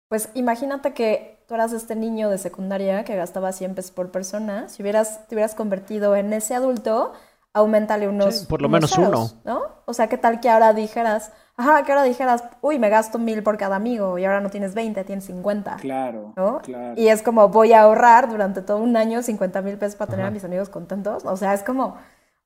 Pues 0.09 0.29
imagínate 0.35 0.93
que 0.93 1.43
tú 1.47 1.55
eras 1.55 1.73
este 1.73 1.95
niño 1.95 2.29
de 2.29 2.37
secundaria 2.37 3.03
que 3.03 3.15
gastaba 3.15 3.51
100 3.51 3.75
pesos 3.75 3.91
por 3.91 4.11
persona. 4.11 4.69
Si 4.69 4.81
hubieras, 4.81 5.27
te 5.27 5.35
hubieras 5.35 5.55
convertido 5.55 6.15
en 6.15 6.31
ese 6.33 6.55
adulto 6.55 7.13
aumentale 7.53 8.07
unos, 8.07 8.35
Sí, 8.41 8.45
por 8.45 8.61
lo 8.61 8.67
unos 8.67 8.77
menos 8.81 8.91
ceros, 8.91 9.35
uno. 9.43 9.53
¿no? 9.59 9.61
O 9.85 9.93
sea, 9.93 10.07
¿qué 10.07 10.17
tal 10.17 10.39
que 10.39 10.49
ahora 10.49 10.73
dijeras, 10.73 11.31
ajá, 11.55 11.83
que 11.83 11.91
ahora 11.91 12.03
dijeras, 12.03 12.43
uy, 12.61 12.77
me 12.77 12.89
gasto 12.89 13.17
mil 13.17 13.41
por 13.41 13.57
cada 13.57 13.75
amigo 13.77 14.17
y 14.19 14.25
ahora 14.25 14.41
no 14.41 14.49
tienes 14.51 14.75
20, 14.75 15.03
tienes 15.05 15.25
50, 15.25 15.77
Claro, 15.77 16.33
¿no? 16.35 16.59
claro. 16.59 16.93
Y 16.95 17.07
es 17.07 17.23
como, 17.23 17.49
voy 17.49 17.73
a 17.73 17.81
ahorrar 17.81 18.29
durante 18.29 18.61
todo 18.61 18.77
un 18.77 18.95
año 18.95 19.23
50 19.23 19.61
mil 19.63 19.77
pesos 19.77 19.95
para 19.95 20.11
tener 20.11 20.25
a 20.27 20.31
mis 20.31 20.43
amigos 20.43 20.69
contentos. 20.69 21.25
O 21.25 21.35
sea, 21.35 21.53
es 21.55 21.63
como, 21.63 21.97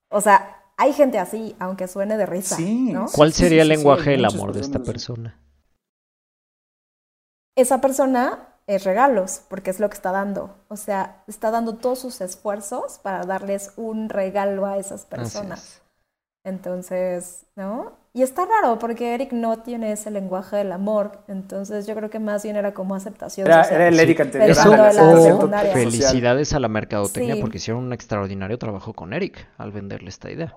o 0.09 0.21
sea, 0.21 0.57
hay 0.77 0.93
gente 0.93 1.19
así, 1.19 1.55
aunque 1.59 1.87
suene 1.89 2.15
de 2.15 2.25
risa, 2.25 2.55
Sí. 2.55 2.91
¿no? 2.93 3.07
¿Cuál 3.13 3.33
sería 3.33 3.63
sí, 3.65 3.69
el 3.69 3.75
sí, 3.75 3.83
lenguaje 3.83 4.11
del 4.11 4.23
amor 4.25 4.53
de 4.53 4.61
esta 4.61 4.79
persona? 4.79 5.37
Esa 7.55 7.81
persona 7.81 8.39
es 8.67 8.83
regalos, 8.83 9.41
porque 9.49 9.69
es 9.71 9.79
lo 9.79 9.89
que 9.89 9.95
está 9.95 10.11
dando. 10.11 10.55
O 10.69 10.77
sea, 10.77 11.23
está 11.27 11.51
dando 11.51 11.75
todos 11.75 11.99
sus 11.99 12.21
esfuerzos 12.21 12.99
para 12.99 13.25
darles 13.25 13.73
un 13.75 14.07
regalo 14.09 14.65
a 14.65 14.77
esas 14.77 15.05
personas. 15.05 15.59
es. 15.63 15.81
Entonces, 16.43 17.45
¿no? 17.55 17.93
Y 18.13 18.23
está 18.23 18.45
raro 18.45 18.79
porque 18.79 19.13
Eric 19.13 19.31
no 19.31 19.59
tiene 19.59 19.91
ese 19.91 20.09
lenguaje 20.11 20.57
del 20.57 20.71
amor. 20.71 21.19
Entonces, 21.27 21.85
yo 21.87 21.95
creo 21.95 22.09
que 22.09 22.19
más 22.19 22.43
bien 22.43 22.55
era 22.55 22.73
como 22.73 22.95
aceptación 22.95 23.47
Era, 23.47 23.63
social. 23.63 23.81
era 23.81 23.89
el. 23.89 23.99
Eric 23.99 24.19
anterior. 24.21 24.49
Eso 24.49 24.75
la. 25.47 25.61
Felicidades 25.71 26.53
a 26.53 26.59
la 26.59 26.67
mercadotecnia 26.67 27.35
Sí. 27.35 27.41
porque 27.41 27.57
hicieron 27.57 27.83
un 27.83 27.93
extraordinario 27.93 28.57
trabajo 28.57 28.93
con 28.93 29.13
Eric 29.13 29.47
al 29.57 29.71
venderle 29.71 30.09
esta 30.09 30.31
idea. 30.31 30.53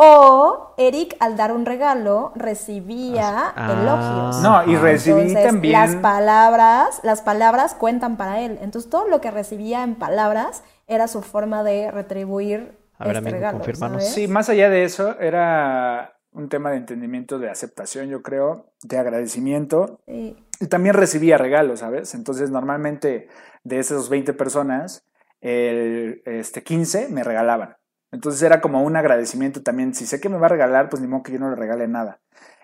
O 0.00 0.74
Eric, 0.76 1.16
al 1.18 1.36
dar 1.36 1.50
un 1.52 1.66
regalo, 1.66 2.30
recibía 2.36 3.52
Ah. 3.56 3.72
elogios. 3.72 4.42
No, 4.42 4.64
y 4.70 4.76
recibí 4.76 5.22
Entonces, 5.22 5.44
también. 5.44 5.72
las 5.72 5.96
palabras, 5.96 7.00
las 7.02 7.20
palabras 7.22 7.74
cuentan 7.74 8.16
para 8.16 8.40
él. 8.40 8.58
Entonces, 8.62 8.88
todo 8.90 9.08
lo 9.08 9.20
que 9.20 9.30
recibía 9.32 9.82
en 9.82 9.96
palabras 9.96 10.62
era 10.86 11.08
su 11.08 11.20
forma 11.22 11.64
de 11.64 11.90
retribuir 11.90 12.78
A 13.00 13.06
ver, 13.08 13.16
este. 13.16 14.00
Sí, 14.00 14.28
más 14.28 14.48
allá 14.48 14.70
de 14.70 14.84
eso, 14.84 15.18
era 15.18 16.14
un 16.32 16.48
tema 16.48 16.70
de 16.70 16.76
entendimiento, 16.76 17.38
de 17.40 17.50
aceptación, 17.50 18.08
yo 18.08 18.22
creo, 18.22 18.66
de 18.84 18.98
agradecimiento. 18.98 19.98
Sí. 20.06 20.36
Y 20.60 20.66
también 20.66 20.94
recibía 20.94 21.38
regalos, 21.38 21.80
¿sabes? 21.80 22.14
Entonces, 22.14 22.50
normalmente 22.50 23.28
de 23.64 23.78
esas 23.80 24.08
20 24.08 24.32
personas, 24.32 25.04
el, 25.40 26.22
este, 26.24 26.62
15 26.62 27.08
me 27.08 27.24
regalaban. 27.24 27.76
Entonces 28.10 28.42
era 28.42 28.60
como 28.60 28.82
un 28.82 28.96
agradecimiento 28.96 29.62
también. 29.62 29.94
Si 29.94 30.06
sé 30.06 30.20
que 30.20 30.28
me 30.28 30.38
va 30.38 30.46
a 30.46 30.50
regalar, 30.50 30.88
pues 30.88 31.02
ni 31.02 31.08
modo 31.08 31.22
que 31.22 31.32
yo 31.32 31.38
no 31.38 31.50
le 31.50 31.56
regale 31.56 31.88
nada. 31.88 32.20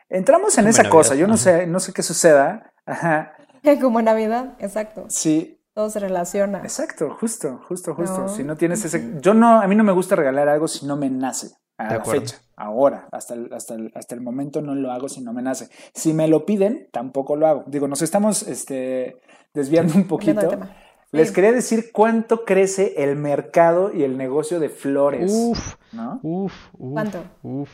Entramos 0.09 0.57
en 0.59 0.65
Como 0.65 0.71
esa 0.71 0.89
cosa. 0.89 1.15
Yo 1.15 1.27
no 1.27 1.37
sé, 1.37 1.67
no 1.67 1.81
sé 1.81 1.93
qué 1.93 2.03
suceda. 2.03 2.73
Ajá. 2.87 3.33
Como 3.81 4.01
Navidad, 4.03 4.55
exacto. 4.59 5.07
Sí, 5.09 5.61
Todo 5.75 5.89
se 5.91 5.99
relaciona. 5.99 6.59
exacto, 6.59 7.17
justo, 7.19 7.61
justo, 7.67 7.95
justo. 7.95 8.19
No. 8.19 8.29
Si 8.29 8.45
no 8.45 8.57
tienes 8.57 8.85
ese, 8.85 9.15
yo 9.21 9.35
no, 9.35 9.61
a 9.61 9.67
mí 9.67 9.75
no 9.75 9.85
me 9.85 9.93
gusta 9.93 10.17
regalar 10.17 10.49
algo 10.49 10.69
si 10.69 10.87
no 10.87 10.97
me 10.97 11.09
nace. 11.11 11.49
A 11.77 11.85
De 11.89 11.95
la 11.95 12.01
acuerdo. 12.03 12.21
fecha, 12.21 12.37
ahora, 12.57 13.09
hasta 13.11 13.35
el, 13.35 13.53
hasta, 13.53 13.75
el, 13.75 13.91
hasta 13.97 14.15
el 14.15 14.21
momento 14.21 14.63
no 14.63 14.75
lo 14.77 14.93
hago 14.93 15.09
si 15.09 15.23
no 15.23 15.33
me 15.33 15.43
nace. 15.43 15.71
Si 15.93 16.13
me 16.15 16.29
lo 16.29 16.47
piden, 16.47 16.89
tampoco 16.93 17.35
lo 17.35 17.49
hago. 17.49 17.65
Digo, 17.67 17.89
nos 17.89 18.01
estamos 18.03 18.43
este, 18.45 19.17
desviando 19.53 19.95
un 19.95 20.07
poquito. 20.07 20.47
tema. 20.47 20.71
Les 21.19 21.33
quería 21.33 21.53
decir 21.53 21.91
cuánto 21.93 22.45
crece 22.45 22.95
el 23.05 23.17
mercado 23.17 23.93
y 23.95 24.03
el 24.03 24.17
negocio 24.17 24.61
de 24.61 24.69
flores. 24.69 25.33
Uf, 25.35 25.75
¿no? 25.93 26.21
uf, 26.23 26.53
uf. 26.79 26.93
¿Cuánto? 26.93 27.25
Uf. 27.43 27.71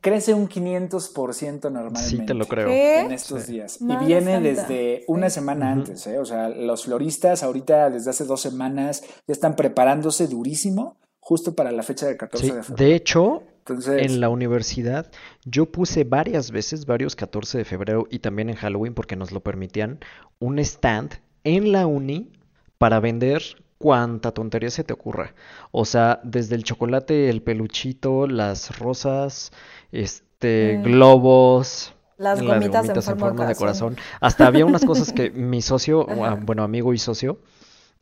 Crece 0.00 0.32
un 0.32 0.48
500% 0.48 1.70
normalmente. 1.72 2.00
Sí, 2.08 2.24
te 2.24 2.34
lo 2.34 2.46
creo. 2.46 2.68
¿Qué? 2.68 3.00
En 3.00 3.12
estos 3.12 3.42
Sí. 3.42 3.52
días. 3.52 3.80
Madre 3.80 4.04
y 4.04 4.06
viene 4.06 4.32
santa. 4.34 4.48
desde 4.48 5.04
una 5.08 5.28
Sí. 5.28 5.34
semana 5.34 5.72
antes, 5.72 6.06
¿eh? 6.06 6.18
O 6.18 6.24
sea, 6.24 6.48
los 6.48 6.84
floristas 6.84 7.42
ahorita 7.42 7.90
desde 7.90 8.10
hace 8.10 8.24
dos 8.24 8.40
semanas 8.40 9.02
ya 9.26 9.32
están 9.32 9.56
preparándose 9.56 10.28
durísimo 10.28 10.96
justo 11.20 11.54
para 11.54 11.72
la 11.72 11.82
fecha 11.82 12.06
del 12.06 12.16
14 12.16 12.46
Sí, 12.46 12.52
de 12.52 12.62
febrero. 12.62 12.88
de 12.88 12.94
hecho, 12.94 13.42
Entonces, 13.58 14.02
en 14.02 14.20
la 14.20 14.28
universidad 14.30 15.10
yo 15.44 15.66
puse 15.70 16.04
varias 16.04 16.52
veces, 16.52 16.86
varios 16.86 17.16
14 17.16 17.58
de 17.58 17.64
febrero 17.64 18.06
y 18.08 18.20
también 18.20 18.48
en 18.50 18.56
Halloween 18.56 18.94
porque 18.94 19.16
nos 19.16 19.32
lo 19.32 19.40
permitían, 19.40 19.98
un 20.38 20.58
stand 20.60 21.14
en 21.44 21.72
la 21.72 21.86
uni 21.86 22.32
para 22.78 23.00
vender 23.00 23.42
cuanta 23.78 24.32
tontería 24.32 24.70
se 24.70 24.84
te 24.84 24.92
ocurra. 24.92 25.34
O 25.70 25.84
sea, 25.84 26.20
desde 26.24 26.56
el 26.56 26.64
chocolate, 26.64 27.28
el 27.30 27.42
peluchito, 27.42 28.26
las 28.26 28.78
rosas, 28.78 29.52
este, 29.92 30.78
Mm. 30.78 30.82
globos, 30.82 31.94
Las 32.16 32.42
gomitas 32.42 32.88
en 32.88 33.18
forma 33.18 33.44
de 33.44 33.46
de 33.46 33.54
corazón. 33.56 33.96
Hasta 34.20 34.46
había 34.46 34.66
unas 34.66 34.84
cosas 34.84 35.12
que 35.12 35.30
mi 35.30 35.62
socio, 35.62 36.06
ah, 36.24 36.36
bueno, 36.40 36.64
amigo 36.64 36.92
y 36.92 36.98
socio, 36.98 37.40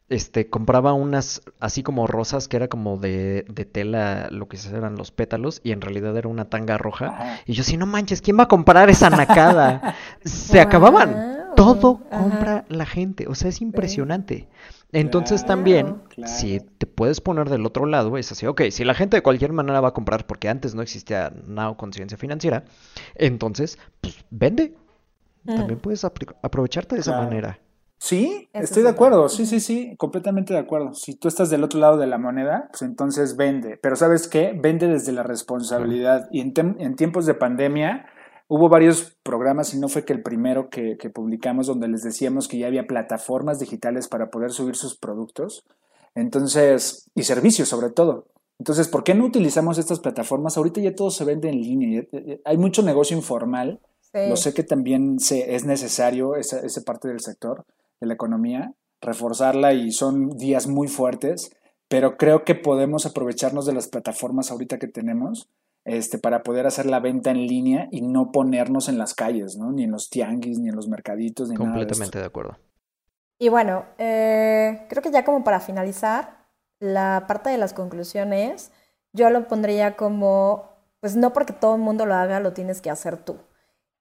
este, 0.09 0.49
compraba 0.51 0.93
unas 0.93 1.43
así 1.61 1.83
como 1.83 2.07
rosas 2.07 2.49
que 2.49 2.57
era 2.57 2.69
como 2.69 2.97
de, 2.99 3.45
de 3.49 3.65
tela, 3.65 4.29
lo 4.31 4.49
que 4.49 4.57
eran 4.73 4.97
los 4.97 5.11
pétalos, 5.11 5.61
y 5.65 5.73
en 5.73 5.81
realidad 5.81 6.17
era 6.17 6.29
una 6.29 6.49
tanga 6.49 6.79
roja. 6.79 7.09
Ajá. 7.09 7.41
Y 7.47 7.55
yo, 7.55 7.65
si 7.65 7.77
no 7.77 7.87
manches, 7.87 8.23
¿quién 8.23 8.39
va 8.39 8.45
a 8.45 8.49
comprar 8.49 8.89
esa 8.91 9.11
nacada? 9.11 9.95
Se 10.25 10.61
acababan. 10.61 11.37
Todo 11.57 12.01
Ajá. 12.11 12.19
compra 12.23 12.65
la 12.69 12.87
gente. 12.87 13.27
O 13.29 13.35
sea, 13.35 13.49
es 13.49 13.61
impresionante. 13.61 14.49
Entonces 14.93 15.43
Claro, 15.43 15.55
también, 15.57 15.97
claro. 16.09 16.33
si 16.33 16.61
te 16.61 16.87
puedes 16.87 17.21
poner 17.21 17.49
del 17.51 17.67
otro 17.67 17.87
lado, 17.87 18.17
es 18.17 18.31
así, 18.31 18.47
ok, 18.47 18.63
si 18.71 18.85
la 18.85 18.95
gente 18.95 19.17
de 19.17 19.23
cualquier 19.23 19.53
manera 19.53 19.81
va 19.81 19.89
a 19.89 19.93
comprar, 19.93 20.27
porque 20.27 20.49
antes 20.49 20.75
no 20.75 20.83
existía 20.83 21.33
Now 21.47 21.77
Conciencia 21.77 22.17
Financiera, 22.17 22.65
entonces, 23.17 23.79
pues 24.01 24.25
vende. 24.31 24.75
También 25.45 25.79
puedes 25.79 26.05
apro- 26.05 26.35
aprovecharte 26.43 26.97
de 26.97 27.01
esa 27.03 27.21
manera. 27.21 27.61
Sí, 27.99 28.49
Eso 28.53 28.65
estoy 28.65 28.81
es 28.81 28.85
de 28.85 28.91
acuerdo, 28.91 29.29
sí, 29.29 29.47
sí, 29.47 29.59
sí, 29.61 29.95
completamente 29.97 30.53
de 30.53 30.59
acuerdo. 30.61 30.93
Si 30.95 31.15
tú 31.15 31.29
estás 31.29 31.51
del 31.51 31.65
otro 31.65 31.79
lado 31.81 31.97
de 31.97 32.07
la 32.07 32.19
moneda, 32.19 32.67
pues 32.71 32.83
entonces 32.83 33.37
vende. 33.37 33.79
Pero 33.81 33.97
¿sabes 33.97 34.29
qué? 34.29 34.53
Vende 34.61 34.87
desde 34.89 35.13
la 35.13 35.23
responsabilidad. 35.23 36.29
Y 36.31 36.41
en, 36.41 36.53
tem- 36.53 36.77
en 36.79 36.95
tiempos 36.97 37.27
de 37.27 37.35
pandemia 37.35 38.07
hubo 38.49 38.69
varios 38.69 39.17
programas, 39.23 39.75
y 39.75 39.79
no 39.79 39.89
fue 39.89 40.05
que 40.05 40.13
el 40.13 40.23
primero 40.23 40.69
que, 40.71 40.97
que 40.99 41.11
publicamos, 41.11 41.67
donde 41.67 41.89
les 41.89 42.03
decíamos 42.03 42.47
que 42.49 42.59
ya 42.59 42.67
había 42.69 42.87
plataformas 42.87 43.59
digitales 43.59 44.09
para 44.09 44.31
poder 44.31 44.53
subir 44.53 44.77
sus 44.77 44.97
productos. 44.99 45.65
Entonces, 46.15 47.11
y 47.15 47.23
servicios 47.25 47.69
sobre 47.69 47.91
todo. 47.91 48.27
Entonces, 48.59 48.89
¿por 48.89 49.05
qué 49.05 49.15
no 49.15 49.27
utilizamos 49.27 49.77
estas 49.79 50.01
plataformas? 50.01 50.57
Ahorita 50.57 50.81
ya 50.81 50.95
todo 50.95 51.11
se 51.11 51.25
vende 51.25 51.49
en 51.51 51.61
línea. 51.61 52.05
ya- 52.11 52.21
ya- 52.25 52.37
Hay 52.45 52.57
mucho 52.57 52.83
negocio 52.83 53.17
informal. 53.17 53.81
Sí. 54.01 54.21
Lo 54.29 54.37
sé 54.37 54.55
que 54.55 54.63
también 54.63 55.19
se, 55.21 55.55
es 55.55 55.65
necesario 55.67 56.37
esa, 56.37 56.61
esa 56.61 56.81
parte 56.83 57.09
del 57.09 57.21
sector 57.21 57.65
de 58.01 58.07
la 58.07 58.15
economía, 58.15 58.73
reforzarla 59.03 59.75
y 59.75 59.91
son 59.93 60.31
días 60.39 60.67
muy 60.69 60.89
fuertes, 60.89 61.51
pero 61.89 62.17
creo 62.17 62.45
que 62.45 62.55
podemos 62.55 63.05
aprovecharnos 63.05 63.67
de 63.67 63.75
las 63.75 63.89
plataformas 63.89 64.51
ahorita 64.51 64.79
que 64.79 64.89
tenemos 64.89 65.49
este, 65.87 66.19
para 66.19 66.43
poder 66.43 66.67
hacer 66.67 66.87
la 66.87 66.99
venta 66.99 67.31
en 67.31 67.47
línea 67.47 67.89
y 67.93 68.03
no 68.03 68.33
ponernos 68.33 68.89
en 68.89 68.99
las 68.99 69.15
calles, 69.15 69.57
¿no? 69.57 69.71
Ni 69.71 69.85
en 69.85 69.93
los 69.93 70.11
tianguis, 70.11 70.59
ni 70.59 70.69
en 70.69 70.75
los 70.75 70.89
mercaditos, 70.89 71.49
ni 71.49 71.55
nada 71.55 71.67
de 71.67 71.73
Completamente 71.77 72.19
de 72.19 72.25
acuerdo. 72.25 72.59
Y 73.39 73.49
bueno, 73.51 73.85
eh, 73.99 74.87
creo 74.89 75.03
que 75.03 75.13
ya 75.13 75.25
como 75.25 75.45
para 75.45 75.61
finalizar, 75.61 76.37
la 76.81 77.25
parte 77.27 77.51
de 77.51 77.59
las 77.59 77.73
conclusiones, 77.73 78.73
yo 79.13 79.31
lo 79.31 79.47
pondría 79.47 79.97
como, 79.97 80.71
pues 81.01 81.17
no 81.17 81.33
porque 81.33 81.53
todo 81.53 81.77
el 81.77 81.81
mundo 81.81 82.05
lo 82.05 82.15
haga, 82.15 82.41
lo 82.41 82.53
tienes 82.53 82.81
que 82.81 82.91
hacer 82.91 83.17
tú. 83.17 83.37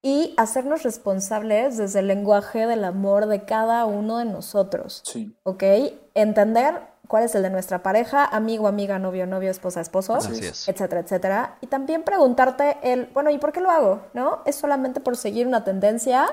Y 0.02 0.34
hacernos 0.38 0.84
responsables 0.84 1.78
desde 1.78 2.00
el 2.00 2.08
lenguaje 2.08 2.68
del 2.68 2.84
amor 2.84 3.28
de 3.28 3.46
cada 3.46 3.86
uno 3.86 4.18
de 4.18 4.26
nosotros. 4.26 5.02
Sí, 5.06 5.36
¿Ok? 5.44 5.64
Entender 6.14 6.82
cuál 7.08 7.24
es 7.24 7.36
el 7.36 7.44
de 7.44 7.50
nuestra 7.50 7.84
pareja, 7.84 8.26
amigo, 8.26 8.68
amiga, 8.68 9.00
novio, 9.00 9.28
novio, 9.28 9.52
esposa, 9.52 9.82
esposo, 9.82 10.18
etcétera, 10.18 11.02
etcétera. 11.02 11.58
Y 11.62 11.68
también 11.68 12.04
preguntarte 12.04 12.78
el, 12.82 13.08
bueno, 13.14 13.30
¿y 13.30 13.38
por 13.38 13.52
qué 13.52 13.62
lo 13.62 13.70
hago? 13.70 14.02
¿No? 14.14 14.42
¿Es 14.46 14.56
solamente 14.56 15.00
por 15.00 15.18
seguir 15.18 15.48
una 15.48 15.64
tendencia? 15.64 16.28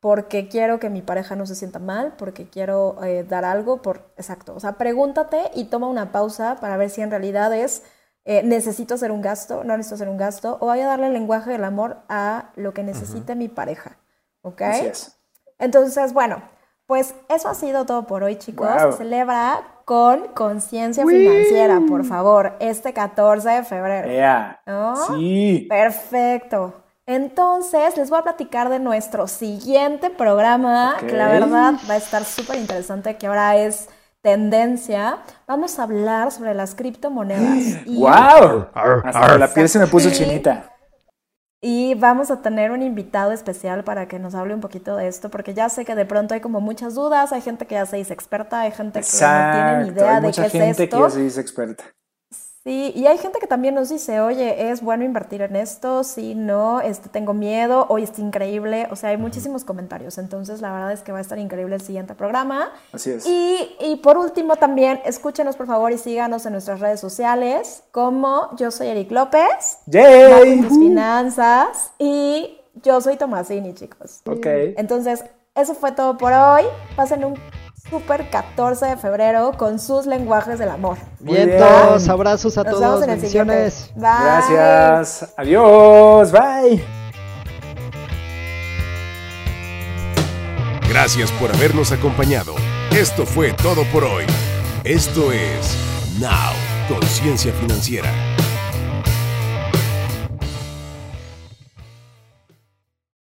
Porque 0.00 0.48
quiero 0.48 0.78
que 0.78 0.90
mi 0.90 1.02
pareja 1.02 1.34
no 1.34 1.46
se 1.46 1.54
sienta 1.54 1.78
mal, 1.78 2.14
porque 2.16 2.48
quiero 2.48 3.02
eh, 3.02 3.24
dar 3.24 3.44
algo, 3.44 3.82
por... 3.82 4.12
Exacto. 4.16 4.54
O 4.54 4.60
sea, 4.60 4.74
pregúntate 4.74 5.50
y 5.54 5.64
toma 5.64 5.88
una 5.88 6.12
pausa 6.12 6.56
para 6.60 6.76
ver 6.76 6.90
si 6.90 7.00
en 7.00 7.10
realidad 7.10 7.52
es, 7.52 7.82
eh, 8.24 8.42
necesito 8.44 8.94
hacer 8.94 9.10
un 9.10 9.22
gasto, 9.22 9.64
no 9.64 9.76
necesito 9.76 9.96
hacer 9.96 10.08
un 10.08 10.16
gasto, 10.16 10.58
o 10.60 10.66
voy 10.66 10.80
a 10.80 10.86
darle 10.86 11.08
el 11.08 11.14
lenguaje 11.14 11.50
del 11.50 11.64
amor 11.64 11.98
a 12.08 12.50
lo 12.54 12.74
que 12.74 12.84
necesite 12.84 13.34
mi 13.34 13.48
pareja. 13.48 13.98
¿Ok? 14.42 14.62
así 14.62 14.86
es. 14.86 15.18
Entonces, 15.58 16.12
bueno, 16.12 16.42
pues 16.88 17.14
eso 17.28 17.50
ha 17.50 17.54
sido 17.54 17.84
todo 17.84 18.06
por 18.06 18.22
hoy, 18.22 18.36
chicos. 18.36 18.66
Guau. 18.66 18.92
Celebra 18.92 19.60
con 19.84 20.28
conciencia 20.28 21.04
financiera, 21.06 21.80
por 21.86 22.04
favor, 22.06 22.54
este 22.60 22.94
14 22.94 23.48
de 23.50 23.62
febrero. 23.62 24.08
Ea, 24.08 24.60
¿No? 24.66 24.96
Sí. 24.96 25.66
Perfecto. 25.68 26.72
Entonces, 27.04 27.96
les 27.98 28.08
voy 28.08 28.18
a 28.18 28.22
platicar 28.22 28.70
de 28.70 28.78
nuestro 28.78 29.26
siguiente 29.28 30.08
programa, 30.08 30.96
que 31.00 31.12
la 31.12 31.28
verdad 31.28 31.74
va 31.88 31.94
a 31.94 31.96
estar 31.98 32.24
súper 32.24 32.56
interesante, 32.56 33.16
que 33.18 33.26
ahora 33.26 33.56
es 33.56 33.88
tendencia. 34.22 35.18
Vamos 35.46 35.78
a 35.78 35.82
hablar 35.82 36.32
sobre 36.32 36.54
las 36.54 36.74
criptomonedas. 36.74 37.82
Y, 37.86 38.00
¡Wow! 38.00 38.66
Hasta 39.04 39.36
la 39.38 39.52
piel 39.52 39.68
se 39.68 39.78
me 39.78 39.86
puso 39.86 40.08
Sí. 40.08 40.16
chinita. 40.24 40.70
Y 41.60 41.94
vamos 41.94 42.30
a 42.30 42.40
tener 42.42 42.70
un 42.70 42.82
invitado 42.82 43.32
especial 43.32 43.82
para 43.84 44.06
que 44.08 44.18
nos 44.18 44.34
hable 44.34 44.54
un 44.54 44.60
poquito 44.60 44.96
de 44.96 45.08
esto, 45.08 45.30
porque 45.30 45.54
ya 45.54 45.68
sé 45.68 45.84
que 45.84 45.94
de 45.94 46.06
pronto 46.06 46.34
hay 46.34 46.40
como 46.40 46.60
muchas 46.60 46.94
dudas, 46.94 47.32
hay 47.32 47.40
gente 47.40 47.66
que 47.66 47.74
ya 47.74 47.86
se 47.86 47.96
dice 47.96 48.12
experta, 48.14 48.60
hay 48.60 48.70
gente 48.72 49.00
que 49.02 49.26
no 49.26 49.50
tiene 49.52 49.76
ni 49.76 49.88
idea 49.88 50.16
Hay 50.16 50.20
de 50.20 50.28
mucha 50.28 50.42
qué 50.42 50.46
es 50.46 50.52
gente 50.52 50.88
que 50.88 50.96
esto. 50.96 50.98
ya 50.98 51.10
se 51.10 51.20
dice 51.20 51.40
experta. 51.40 51.84
Sí, 52.68 52.92
y 52.94 53.06
hay 53.06 53.16
gente 53.16 53.38
que 53.38 53.46
también 53.46 53.74
nos 53.74 53.88
dice, 53.88 54.20
oye, 54.20 54.70
es 54.70 54.82
bueno 54.82 55.02
invertir 55.02 55.40
en 55.40 55.56
esto, 55.56 56.04
sí, 56.04 56.34
no, 56.34 56.82
este, 56.82 57.08
tengo 57.08 57.32
miedo, 57.32 57.86
hoy 57.88 58.02
está 58.02 58.20
increíble, 58.20 58.86
o 58.90 58.96
sea, 58.96 59.08
hay 59.08 59.16
muchísimos 59.16 59.64
comentarios, 59.64 60.18
entonces 60.18 60.60
la 60.60 60.70
verdad 60.70 60.92
es 60.92 61.00
que 61.00 61.10
va 61.10 61.16
a 61.16 61.22
estar 61.22 61.38
increíble 61.38 61.76
el 61.76 61.80
siguiente 61.80 62.14
programa. 62.14 62.70
Así 62.92 63.10
es. 63.10 63.24
Y, 63.26 63.74
y 63.80 63.96
por 63.96 64.18
último 64.18 64.56
también, 64.56 65.00
escúchenos 65.06 65.56
por 65.56 65.66
favor 65.66 65.92
y 65.92 65.96
síganos 65.96 66.44
en 66.44 66.52
nuestras 66.52 66.80
redes 66.80 67.00
sociales, 67.00 67.84
como 67.90 68.54
yo 68.58 68.70
soy 68.70 68.88
Eric 68.88 69.12
López, 69.12 69.78
¡Yay! 69.86 70.60
tus 70.60 70.78
finanzas, 70.78 71.92
y 71.98 72.54
yo 72.82 73.00
soy 73.00 73.16
Tomasini, 73.16 73.72
chicos. 73.72 74.20
Ok. 74.26 74.44
Entonces, 74.76 75.24
eso 75.54 75.74
fue 75.74 75.92
todo 75.92 76.18
por 76.18 76.34
hoy. 76.34 76.64
Pasen 76.96 77.24
un 77.24 77.34
super 77.90 78.28
14 78.30 78.86
de 78.86 78.96
febrero 78.96 79.52
con 79.56 79.78
sus 79.78 80.06
lenguajes 80.06 80.58
del 80.58 80.70
amor. 80.70 80.98
Muy 81.20 81.34
bien. 81.34 81.48
Vientos, 81.48 82.08
abrazos 82.08 82.56
a 82.58 82.64
Nos 82.64 82.74
todos, 82.74 83.00
vemos 83.00 83.02
en 83.04 83.10
el 83.10 83.20
siguiente. 83.20 83.54
bendiciones. 83.54 83.90
Bye. 83.94 84.24
Gracias. 84.24 85.34
Adiós. 85.36 86.32
Bye. 86.32 86.84
Gracias 90.88 91.30
por 91.32 91.54
habernos 91.54 91.92
acompañado. 91.92 92.54
Esto 92.90 93.26
fue 93.26 93.52
todo 93.52 93.84
por 93.92 94.04
hoy. 94.04 94.24
Esto 94.84 95.32
es 95.32 95.76
Now, 96.18 96.52
Conciencia 96.88 97.52
Financiera. 97.52 98.10